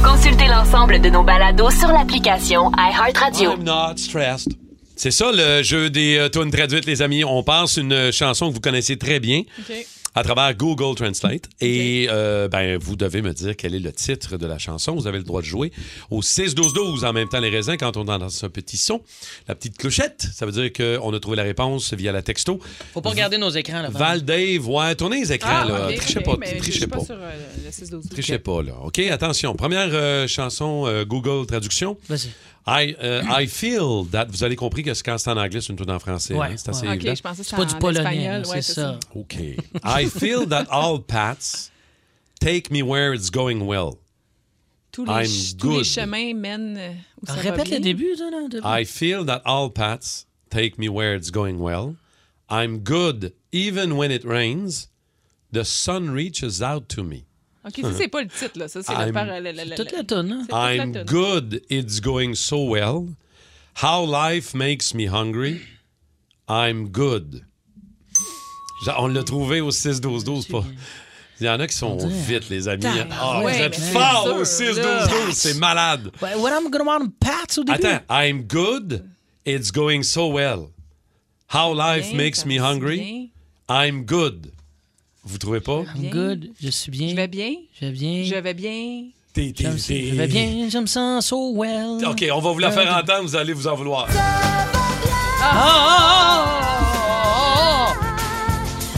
Consultez 0.04 0.48
l'ensemble 0.48 1.00
de 1.00 1.10
nos 1.10 1.24
balados 1.24 1.72
sur 1.72 1.88
l'application 1.88 2.72
iHeartRadio. 2.78 3.54
I'm 3.54 3.64
not 3.64 3.98
stressed. 3.98 4.50
C'est 4.96 5.12
ça 5.12 5.32
le 5.34 5.64
jeu 5.64 5.90
des 5.90 6.18
euh, 6.18 6.30
tunes 6.30 6.52
traduites, 6.52 6.86
les 6.86 7.02
amis. 7.02 7.24
On 7.24 7.42
passe 7.42 7.78
une 7.78 8.12
chanson 8.12 8.50
que 8.50 8.54
vous 8.54 8.60
connaissez 8.60 8.98
très 8.98 9.20
bien 9.20 9.44
OK. 9.60 9.76
À 10.16 10.24
travers 10.24 10.54
Google 10.56 10.96
Translate. 10.96 11.50
Et 11.62 12.08
euh, 12.10 12.48
ben, 12.48 12.78
vous 12.78 12.96
devez 12.96 13.22
me 13.22 13.34
dire 13.34 13.56
quel 13.56 13.74
est 13.76 13.80
le 13.80 13.92
titre 13.92 14.38
de 14.38 14.46
la 14.46 14.58
chanson. 14.58 14.94
Vous 14.96 15.08
avez 15.08 15.18
le 15.18 15.24
droit 15.24 15.42
de 15.42 15.46
jouer 15.46 15.72
au 16.12 16.22
6-12-12 16.22 17.06
en 17.06 17.14
même 17.14 17.28
temps 17.30 17.40
les 17.40 17.50
raisins 17.50 17.78
quand 17.80 17.98
on 17.98 18.08
entend 18.08 18.30
ce 18.30 18.46
petit 18.48 18.78
son. 18.78 19.02
La 19.48 19.56
petite 19.56 19.78
clochette, 19.78 20.28
ça 20.34 20.46
veut 20.46 20.52
dire 20.52 20.72
qu'on 20.72 21.14
a 21.14 21.20
trouvé 21.20 21.38
la 21.38 21.44
réponse 21.44 21.94
via 21.94 22.12
la 22.12 22.22
texto. 22.22 22.60
Faut 22.94 23.02
pas 23.02 23.10
regarder 23.10 23.38
nos 23.38 23.50
écrans, 23.50 23.82
là. 23.82 23.90
Val 23.90 24.24
Dave, 24.24 24.68
ouais, 24.68 24.96
tournez 24.96 25.20
les 25.22 25.34
écrans, 25.34 25.50
Ah, 25.64 25.66
là. 25.66 25.88
ok, 25.90 25.96
trichez 25.96 26.20
pas, 26.22 26.36
mais 26.40 26.58
trichez 26.58 26.88
pas. 26.88 27.00
sur 27.04 27.16
euh, 27.16 27.32
le 27.66 27.70
6-12. 27.72 28.10
Trichez 28.10 28.40
pas, 28.40 28.62
là. 28.62 28.74
OK, 28.84 29.00
attention. 29.00 29.56
Première 29.56 29.90
euh, 29.92 30.28
chanson 30.28 30.86
euh, 30.88 31.06
Google 31.06 31.46
Traduction. 31.48 31.98
Vas-y. 32.08 32.30
I, 32.66 32.96
euh, 33.02 33.22
I 33.28 33.46
feel 33.48 34.06
that. 34.12 34.28
Vous 34.30 34.44
avez 34.44 34.56
compris 34.56 34.84
que 34.84 34.94
c'est 34.94 35.04
quand 35.04 35.18
c'est 35.18 35.30
en 35.30 35.38
anglais, 35.38 35.60
c'est 35.62 35.74
une 35.74 35.78
tune 35.78 35.92
en 35.92 36.00
français. 36.00 36.34
Ouais, 36.34 36.48
hein? 36.48 36.56
C'est 36.58 36.70
assez 36.70 36.88
OK, 36.88 36.94
évident. 36.96 37.16
je 37.16 37.22
pensais 37.22 37.42
que 37.44 37.48
C'est 37.50 37.56
pas 37.58 37.66
du 37.66 37.76
polonais, 37.76 38.40
là, 38.40 38.48
Ouais, 38.48 38.62
c'est 38.62 38.74
ça. 38.74 39.00
OK. 39.16 39.36
I 39.84 40.06
feel 40.10 40.48
that 40.48 40.68
all 40.72 41.00
paths 41.02 41.72
take 42.40 42.72
me 42.72 42.82
where 42.82 43.14
it's 43.14 43.30
going 43.30 43.66
well. 43.68 43.96
Tous 44.94 45.06
les, 45.06 45.12
I'm 45.12 45.26
ch- 45.26 45.58
tous 45.58 45.70
les 45.70 45.76
good. 45.78 45.86
chemins 45.86 46.34
mènent 46.36 46.78
euh, 46.78 46.94
où 47.22 47.26
ça 47.26 47.34
va 47.34 47.42
Répète 47.42 47.66
bien. 47.68 47.78
le 47.80 47.84
début, 47.84 48.16
ça, 48.16 48.30
là. 48.30 48.48
début. 48.48 48.64
I 48.66 48.86
feel 48.86 49.26
that 49.26 49.42
all 49.46 49.70
paths 49.70 50.26
take 50.50 50.78
me 50.78 50.88
where 50.88 51.16
it's 51.16 51.32
going 51.32 51.58
well. 51.58 51.96
I'm 52.50 52.80
good 52.80 53.34
even 53.52 53.94
when 53.98 54.12
it 54.12 54.24
rains. 54.24 54.90
The 55.52 55.64
sun 55.66 56.12
reaches 56.12 56.62
out 56.62 56.88
to 56.96 57.04
me. 57.04 57.26
OK, 57.66 57.80
ça, 57.82 57.94
c'est 57.98 58.08
pas 58.10 58.22
le 58.22 58.28
titre, 58.28 58.60
là. 58.60 58.68
Ça, 58.68 58.84
c'est 58.84 58.92
le 58.94 59.00
I'm- 59.06 59.14
par... 59.14 59.26
le- 59.26 59.40
le- 59.40 59.52
le- 59.52 59.58
C'est 59.70 59.76
toute 59.76 59.92
la 59.94 60.04
tonne, 60.04 60.32
hein? 60.32 60.48
I'm 60.52 60.92
good, 61.06 61.62
it's 61.70 62.02
going 62.02 62.36
so 62.36 62.58
well. 62.70 63.08
How 63.82 64.06
life 64.06 64.54
makes 64.54 64.94
me 64.94 65.08
hungry. 65.08 65.62
I'm 66.50 66.90
good. 66.90 67.46
On 68.98 69.08
l'a 69.08 69.24
trouvé 69.24 69.62
au 69.62 69.70
6-12-12. 69.72 70.52
Pas... 70.52 70.64
Il 71.40 71.48
y 71.48 71.50
en 71.50 71.60
a 71.60 71.68
qui 71.68 71.76
sont 71.76 71.98
vite, 72.08 72.50
les 72.50 72.68
amis. 72.68 72.82
Tabarouette, 72.84 73.12
Ah, 73.20 73.42
vous 73.42 73.48
êtes 73.64 73.76
forts 73.76 74.46
c'est 74.46 74.70
au 74.70 74.74
sûr, 74.74 74.84
6-12-12. 74.84 74.84
là. 74.84 75.08
C'est 75.34 75.58
malade. 75.58 76.12
Ouais, 76.22 76.36
What 76.36 76.52
I'm 76.52 76.70
gonna 76.70 76.84
want 76.84 77.08
Pats 77.20 77.58
au 77.58 77.64
début? 77.64 77.86
Attends, 77.86 78.04
I'm 78.10 78.44
good, 78.44 79.06
it's 79.46 79.72
going 79.72 80.04
so 80.04 80.28
well. 80.32 80.68
How 81.54 81.74
life 81.74 82.10
Bien, 82.10 82.18
makes 82.18 82.46
me 82.46 82.58
hungry. 82.60 83.32
I'm 83.70 84.06
good. 84.06 84.52
Vous 85.26 85.38
trouvez 85.38 85.62
pas? 85.62 85.84
I'm 85.96 86.10
good, 86.10 86.52
je 86.62 86.70
suis 86.70 86.92
bien. 86.92 87.10
Je 87.10 87.16
vais 87.16 87.28
bien. 87.28 87.52
Je 87.80 87.86
vais 87.86 87.92
bien. 87.92 88.24
Je 88.26 88.36
vais 88.36 88.54
bien. 88.54 89.04
T'es- 89.34 89.52
t'es- 89.52 89.64
t'es- 89.64 90.10
Je 90.10 90.16
vais 90.16 90.28
bien, 90.28 90.68
j'aime 90.70 90.86
ça 90.88 91.20
so 91.22 91.54
well. 91.56 92.06
OK, 92.06 92.24
on 92.32 92.40
va 92.40 92.52
vous 92.52 92.60
la 92.60 92.72
faire 92.72 92.96
entendre, 92.96 93.24
vous 93.24 93.36
allez 93.36 93.54
vous 93.54 93.68
en 93.68 93.76
vouloir. 93.76 94.08
Ah, 94.16 95.52
ah, 95.56 96.46
ah, 96.86 97.94
ah, 97.96 97.96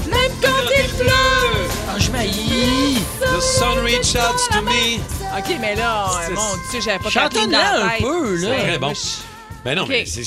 Même 0.10 0.32
quand 0.42 0.48
il 0.78 0.90
pleut! 0.96 1.70
ah, 1.90 2.00
je 2.00 2.12
m'haïs. 2.12 2.98
The 3.22 3.42
sun 3.42 3.80
reaches 3.84 4.16
out 4.16 4.38
to 4.52 4.62
me. 4.62 4.98
OK, 5.38 5.58
mais 5.62 5.76
là, 5.76 6.08
C'est- 6.26 6.32
euh, 6.32 6.36
mon 6.36 6.56
Dieu, 6.72 6.82
j'avais 6.84 7.00
pas 7.00 7.10
Chante-la 7.10 7.30
Kathleen 7.30 7.52
dans 7.52 7.58
la 7.58 7.86
un 7.86 7.90
tête. 7.90 8.02
peu, 8.02 8.36
là. 8.36 8.50
Ouais, 8.50 8.60
Très 8.62 8.78
bon. 8.80 8.94
je- 8.94 9.64
Ben 9.64 9.76
non, 9.76 9.86
mais 9.88 10.06
c'est... 10.06 10.24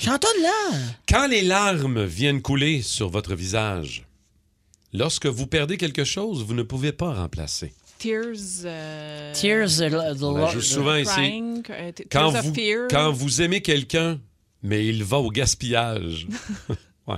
Chantonne 0.00 0.42
là. 0.42 0.78
Quand 1.08 1.26
les 1.28 1.42
larmes 1.42 2.04
viennent 2.04 2.42
couler 2.42 2.82
sur 2.82 3.08
votre 3.08 3.34
visage, 3.34 4.04
lorsque 4.94 5.26
vous 5.26 5.46
perdez 5.46 5.76
quelque 5.76 6.04
chose, 6.04 6.42
vous 6.42 6.54
ne 6.54 6.62
pouvez 6.62 6.92
pas 6.92 7.12
remplacer. 7.12 7.74
Tears. 7.98 8.64
euh, 8.64 9.32
Tears, 9.34 9.68
the 9.78 9.82
On 9.82 9.90
la 9.90 10.12
Lord- 10.40 10.50
joue 10.52 10.60
souvent 10.62 10.94
ici. 10.96 11.10
Crying, 11.12 11.62
euh, 11.70 11.92
Quand 12.10 12.30
Tears 12.32 12.40
of 12.40 12.46
vous, 12.46 12.54
Fear. 12.54 12.88
quand 12.90 13.12
vous 13.12 13.42
aimez 13.42 13.60
quelqu'un, 13.60 14.18
mais 14.62 14.86
il 14.86 15.04
va 15.04 15.18
au 15.18 15.30
gaspillage, 15.30 16.26
ouais, 17.06 17.16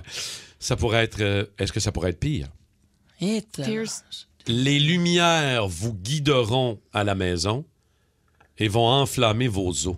ça 0.59 0.77
pourrait 0.77 1.05
être. 1.05 1.20
euh, 1.20 1.45
Est-ce 1.59 1.72
que 1.72 1.81
ça 1.81 1.93
pourrait 1.93 2.11
être 2.11 2.20
pire? 2.20 2.49
Et, 3.20 3.39
euh, 3.59 3.64
Tears. 3.64 4.03
Les 4.49 4.79
lumières 4.79 5.66
vous 5.66 5.93
guideront 5.95 6.79
à 6.93 7.03
la 7.05 7.14
maison 7.16 7.64
et 8.59 8.68
vont 8.68 8.87
enflammer 8.87 9.49
vos 9.49 9.70
os. 9.89 9.97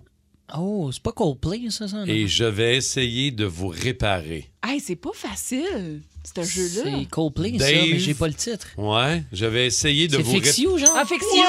Oh, 0.57 0.89
c'est 0.91 1.03
pas 1.03 1.11
Coldplay, 1.11 1.69
ça, 1.69 1.87
ça? 1.87 1.97
non? 1.97 2.05
Et 2.07 2.27
je 2.27 2.45
vais 2.45 2.75
essayer 2.77 3.29
de 3.29 3.45
vous 3.45 3.67
réparer. 3.67 4.49
Hey, 4.65 4.79
c'est 4.79 4.95
pas 4.95 5.11
facile, 5.13 6.01
c'est 6.33 6.41
un 6.41 6.43
jeu-là. 6.45 6.91
C'est 6.99 7.05
Coldplay, 7.09 7.53
ça, 7.59 7.65
Dave. 7.71 7.85
mais 7.91 7.99
j'ai 7.99 8.13
pas 8.13 8.27
le 8.27 8.33
titre. 8.33 8.67
Ouais, 8.77 9.23
je 9.33 9.45
vais 9.45 9.65
essayer 9.67 10.07
de 10.07 10.17
C'est 10.17 10.21
vous 10.23 10.31
Fix 10.33 10.55
ré- 10.57 10.61
You, 10.63 10.77
genre? 10.77 10.95
Ah, 10.97 11.05
Fixio! 11.05 11.43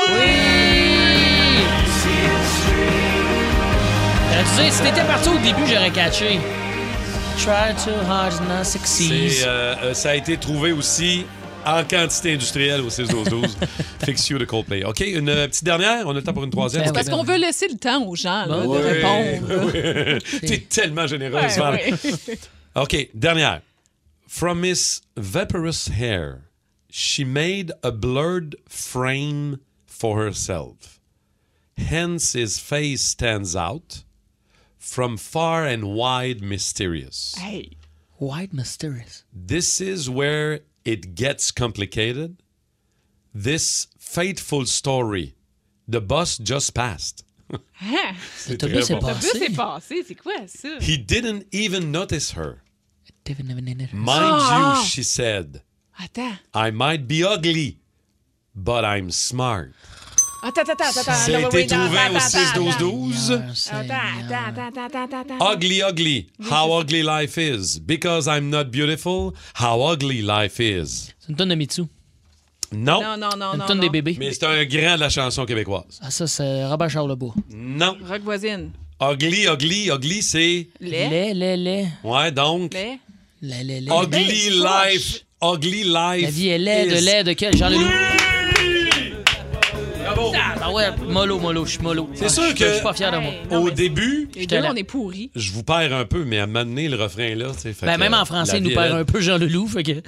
Euh, 4.32 4.42
tu 4.42 4.62
sais, 4.62 4.70
si 4.70 4.82
t'étais 4.82 5.04
parti 5.06 5.28
au 5.28 5.38
début, 5.38 5.66
j'aurais 5.68 5.90
catché. 5.90 6.38
Try 7.38 7.74
too 7.84 7.90
hard 8.08 8.34
not 8.48 8.64
succeed. 8.64 9.30
C'est, 9.30 9.44
euh, 9.46 9.74
euh, 9.82 9.94
ça 9.94 10.10
a 10.10 10.14
été 10.14 10.36
trouvé 10.36 10.72
aussi 10.72 11.24
en 11.66 11.82
quantité 11.84 12.34
industrielle 12.34 12.80
au 12.80 12.90
6-12-12. 12.90 13.56
Fix 14.04 14.28
You 14.30 14.38
de 14.38 14.44
Coldplay. 14.44 14.84
OK, 14.84 15.00
une 15.00 15.28
euh, 15.28 15.46
petite 15.48 15.64
dernière? 15.64 16.06
On 16.06 16.10
a 16.10 16.14
le 16.14 16.22
temps 16.22 16.32
pour 16.32 16.44
une 16.44 16.50
troisième. 16.50 16.84
C'est 16.86 16.92
parce 16.92 17.08
qu'on 17.08 17.22
veut 17.24 17.36
laisser 17.36 17.68
le 17.68 17.76
temps 17.78 18.04
aux 18.06 18.14
gens 18.16 18.46
là, 18.46 18.58
Oui. 18.64 18.78
de 18.78 18.82
répondre. 18.82 19.70
Oui. 20.42 20.48
T'es 20.48 20.58
tellement 20.68 21.06
généreuse, 21.06 21.58
ouais. 21.58 21.92
OK, 22.76 23.08
dernière. 23.14 23.60
From 24.30 24.62
his 24.62 25.02
Vaporous 25.16 25.88
Hair, 25.88 26.44
she 26.88 27.24
made 27.24 27.72
a 27.82 27.90
blurred 27.90 28.54
frame 28.68 29.58
for 29.86 30.22
herself. 30.22 31.00
Hence 31.76 32.34
his 32.34 32.60
face 32.60 33.02
stands 33.02 33.56
out. 33.56 34.04
From 34.78 35.16
far 35.16 35.66
and 35.66 35.92
wide 35.94 36.42
mysterious. 36.42 37.34
Hey. 37.36 37.72
Wide 38.20 38.54
mysterious. 38.54 39.24
This 39.32 39.80
is 39.80 40.08
where 40.08 40.60
it 40.84 41.16
gets 41.16 41.50
complicated. 41.50 42.40
This 43.34 43.88
fateful 43.98 44.64
story. 44.66 45.34
The 45.88 46.00
bus 46.00 46.38
just 46.38 46.72
passed. 46.72 47.24
Hein? 47.72 48.14
C'est 48.36 48.56
très. 48.56 48.72
L'autobus 48.72 48.90
est 48.90 49.56
passé, 49.56 50.04
c'est 50.06 50.14
quoi 50.14 50.46
ça? 50.46 50.80
He 50.80 50.96
didn't 50.96 51.46
even 51.50 51.90
notice 51.90 52.30
her. 52.30 52.62
Mind 53.92 54.76
you, 54.78 54.84
she 54.84 55.02
said, 55.02 55.62
Attends. 56.02 56.38
I 56.54 56.70
might 56.70 57.06
be 57.06 57.22
ugly, 57.24 57.78
but 58.54 58.84
I'm 58.84 59.10
smart. 59.10 59.72
Attends, 60.42 60.70
attends, 60.70 60.88
attends. 60.88 61.00
attends. 61.00 61.12
Ça 61.12 61.36
a 61.36 61.40
là, 61.40 61.40
été 61.48 61.56
oui, 61.56 61.66
non, 61.66 61.84
trouvé 61.84 61.98
attends, 61.98 62.14
au 62.14 62.16
attends, 62.16 63.12
6-12-12. 63.12 63.32
Attends, 63.32 63.82
attends, 63.84 64.34
attends, 64.48 64.84
attends, 64.86 65.04
attends, 65.04 65.34
attends. 65.34 65.52
Ugly, 65.52 65.82
ugly. 65.82 66.26
How 66.50 66.80
ugly 66.80 67.02
life 67.02 67.36
is. 67.36 67.78
Because 67.78 68.26
I'm 68.26 68.48
not 68.48 68.70
beautiful, 68.70 69.34
how 69.54 69.82
ugly 69.92 70.22
life 70.22 70.58
is. 70.58 71.12
C'est 71.18 71.28
une 71.28 71.36
tonne 71.36 71.50
de 71.50 71.54
Mitsu. 71.56 71.82
Non. 72.72 73.02
Non, 73.02 73.16
non, 73.18 73.36
non, 73.36 73.54
Une 73.54 73.66
tonne 73.66 73.80
des 73.80 73.90
bébés. 73.90 74.16
Mais 74.18 74.32
c'est 74.32 74.44
un 74.46 74.64
grand 74.64 74.94
de 74.94 75.00
la 75.00 75.10
chanson 75.10 75.44
québécoise. 75.44 75.98
Ah, 76.00 76.10
ça, 76.10 76.26
c'est 76.26 76.64
Robert 76.64 76.88
Charlebois. 76.88 77.34
Non. 77.50 77.98
Rock 78.08 78.22
voisine. 78.22 78.70
Ugly, 79.02 79.46
ugly, 79.46 79.90
ugly, 79.90 80.22
c'est. 80.22 80.68
Lait. 80.80 81.08
Lait, 81.10 81.34
lait, 81.34 81.56
lait. 81.56 81.88
Ouais, 82.04 82.30
donc. 82.30 82.72
Lait. 82.72 82.98
Lait. 83.42 83.82
Ugly 83.90 84.50
life. 84.50 85.24
Ugly 85.42 85.84
life. 85.84 86.22
La 86.24 86.30
vie 86.30 86.48
est 86.48 86.58
lait, 86.58 86.86
de 86.86 86.96
is- 86.96 87.00
lait, 87.00 87.24
de 87.24 87.32
quel? 87.32 87.56
Jean 87.56 87.70
Leloup. 87.70 87.88
Bravo. 90.04 90.32
Ah 90.62 90.70
ouais, 90.72 90.84
mollo, 91.08 91.38
mollo, 91.38 91.64
je 91.64 91.70
suis 91.72 91.80
mollo. 91.80 92.10
C'est 92.14 92.26
Ah, 92.26 92.28
sûr 92.28 92.52
que 92.54 92.66
Je 92.66 92.72
suis 92.74 92.82
pas 92.82 92.92
fier 92.92 93.10
de 93.12 93.18
moi. 93.18 93.32
au 93.60 93.70
début, 93.70 94.28
deux, 94.48 94.58
on 94.68 94.74
est 94.74 94.84
pourris. 94.84 95.30
je 95.36 95.52
vous 95.52 95.62
perds 95.62 95.94
un 95.94 96.04
peu, 96.04 96.24
mais 96.24 96.38
à 96.38 96.46
m'amener 96.46 96.88
le 96.88 96.96
refrain 96.96 97.34
là, 97.34 97.46
tu 97.54 97.72
sais. 97.72 97.86
Ben, 97.86 97.96
même 97.96 98.12
en 98.14 98.24
français, 98.24 98.52
la 98.54 98.58
il 98.58 98.64
nous 98.64 98.74
perd 98.74 98.92
un 98.94 99.04
peu 99.04 99.20
Jean 99.20 99.38
Leloup. 99.38 99.68
Fait 99.68 99.84
que... 99.84 99.92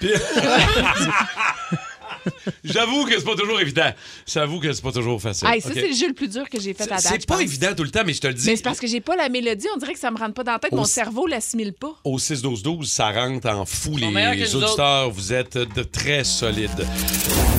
J'avoue 2.64 3.04
que 3.04 3.12
c'est 3.18 3.24
pas 3.24 3.34
toujours 3.36 3.60
évident. 3.60 3.90
J'avoue 4.26 4.60
que 4.60 4.72
c'est 4.72 4.82
pas 4.82 4.92
toujours 4.92 5.20
facile. 5.20 5.48
Hey, 5.48 5.60
ça, 5.60 5.70
c'est 5.72 5.88
le 5.88 5.94
jeu 5.94 6.08
le 6.08 6.14
plus 6.14 6.28
dur 6.28 6.48
que 6.48 6.60
j'ai 6.60 6.74
fait 6.74 6.84
à 6.84 6.86
date. 6.86 7.00
C'est 7.00 7.26
pas 7.26 7.34
pense. 7.34 7.42
évident 7.42 7.68
tout 7.76 7.84
le 7.84 7.90
temps, 7.90 8.02
mais 8.04 8.12
je 8.12 8.20
te 8.20 8.26
le 8.26 8.34
dis. 8.34 8.46
Mais 8.46 8.56
c'est 8.56 8.62
parce 8.62 8.80
que 8.80 8.86
j'ai 8.86 9.00
pas 9.00 9.16
la 9.16 9.28
mélodie. 9.28 9.66
On 9.74 9.78
dirait 9.78 9.92
que 9.94 9.98
ça 9.98 10.10
me 10.10 10.18
rentre 10.18 10.34
pas 10.34 10.44
dans 10.44 10.52
la 10.52 10.58
tête. 10.58 10.72
Au- 10.72 10.76
Mon 10.76 10.84
cerveau 10.84 11.26
l'assimile 11.26 11.72
pas. 11.72 11.94
Au 12.04 12.18
6-12-12, 12.18 12.84
ça 12.86 13.10
rentre 13.10 13.48
en 13.48 13.64
fou. 13.64 13.96
Les 13.96 14.54
auditeurs, 14.54 15.10
vous 15.10 15.32
êtes 15.32 15.56
de 15.58 15.82
très 15.82 16.24
solides. 16.24 16.86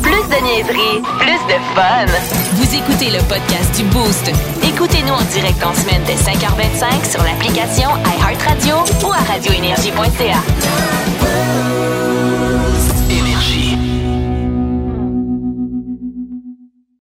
Plus 0.02 0.12
de 0.12 0.44
niaiserie, 0.44 1.02
plus 1.20 1.54
de 1.54 1.60
fun. 1.76 2.06
Vous 2.54 2.76
écoutez 2.76 3.10
le 3.12 3.20
podcast 3.28 3.76
du 3.78 3.84
Boost. 3.86 4.32
Écoutez-nous 4.64 5.14
en 5.14 5.24
direct 5.24 5.64
en 5.64 5.74
semaine 5.74 6.02
dès 6.06 6.16
5h25 6.16 7.10
sur 7.12 7.24
l'application 7.24 7.90
iHeartRadio 8.20 8.76
ou 9.08 9.12
à 9.12 9.18
radioénergie.ca. 9.18 11.03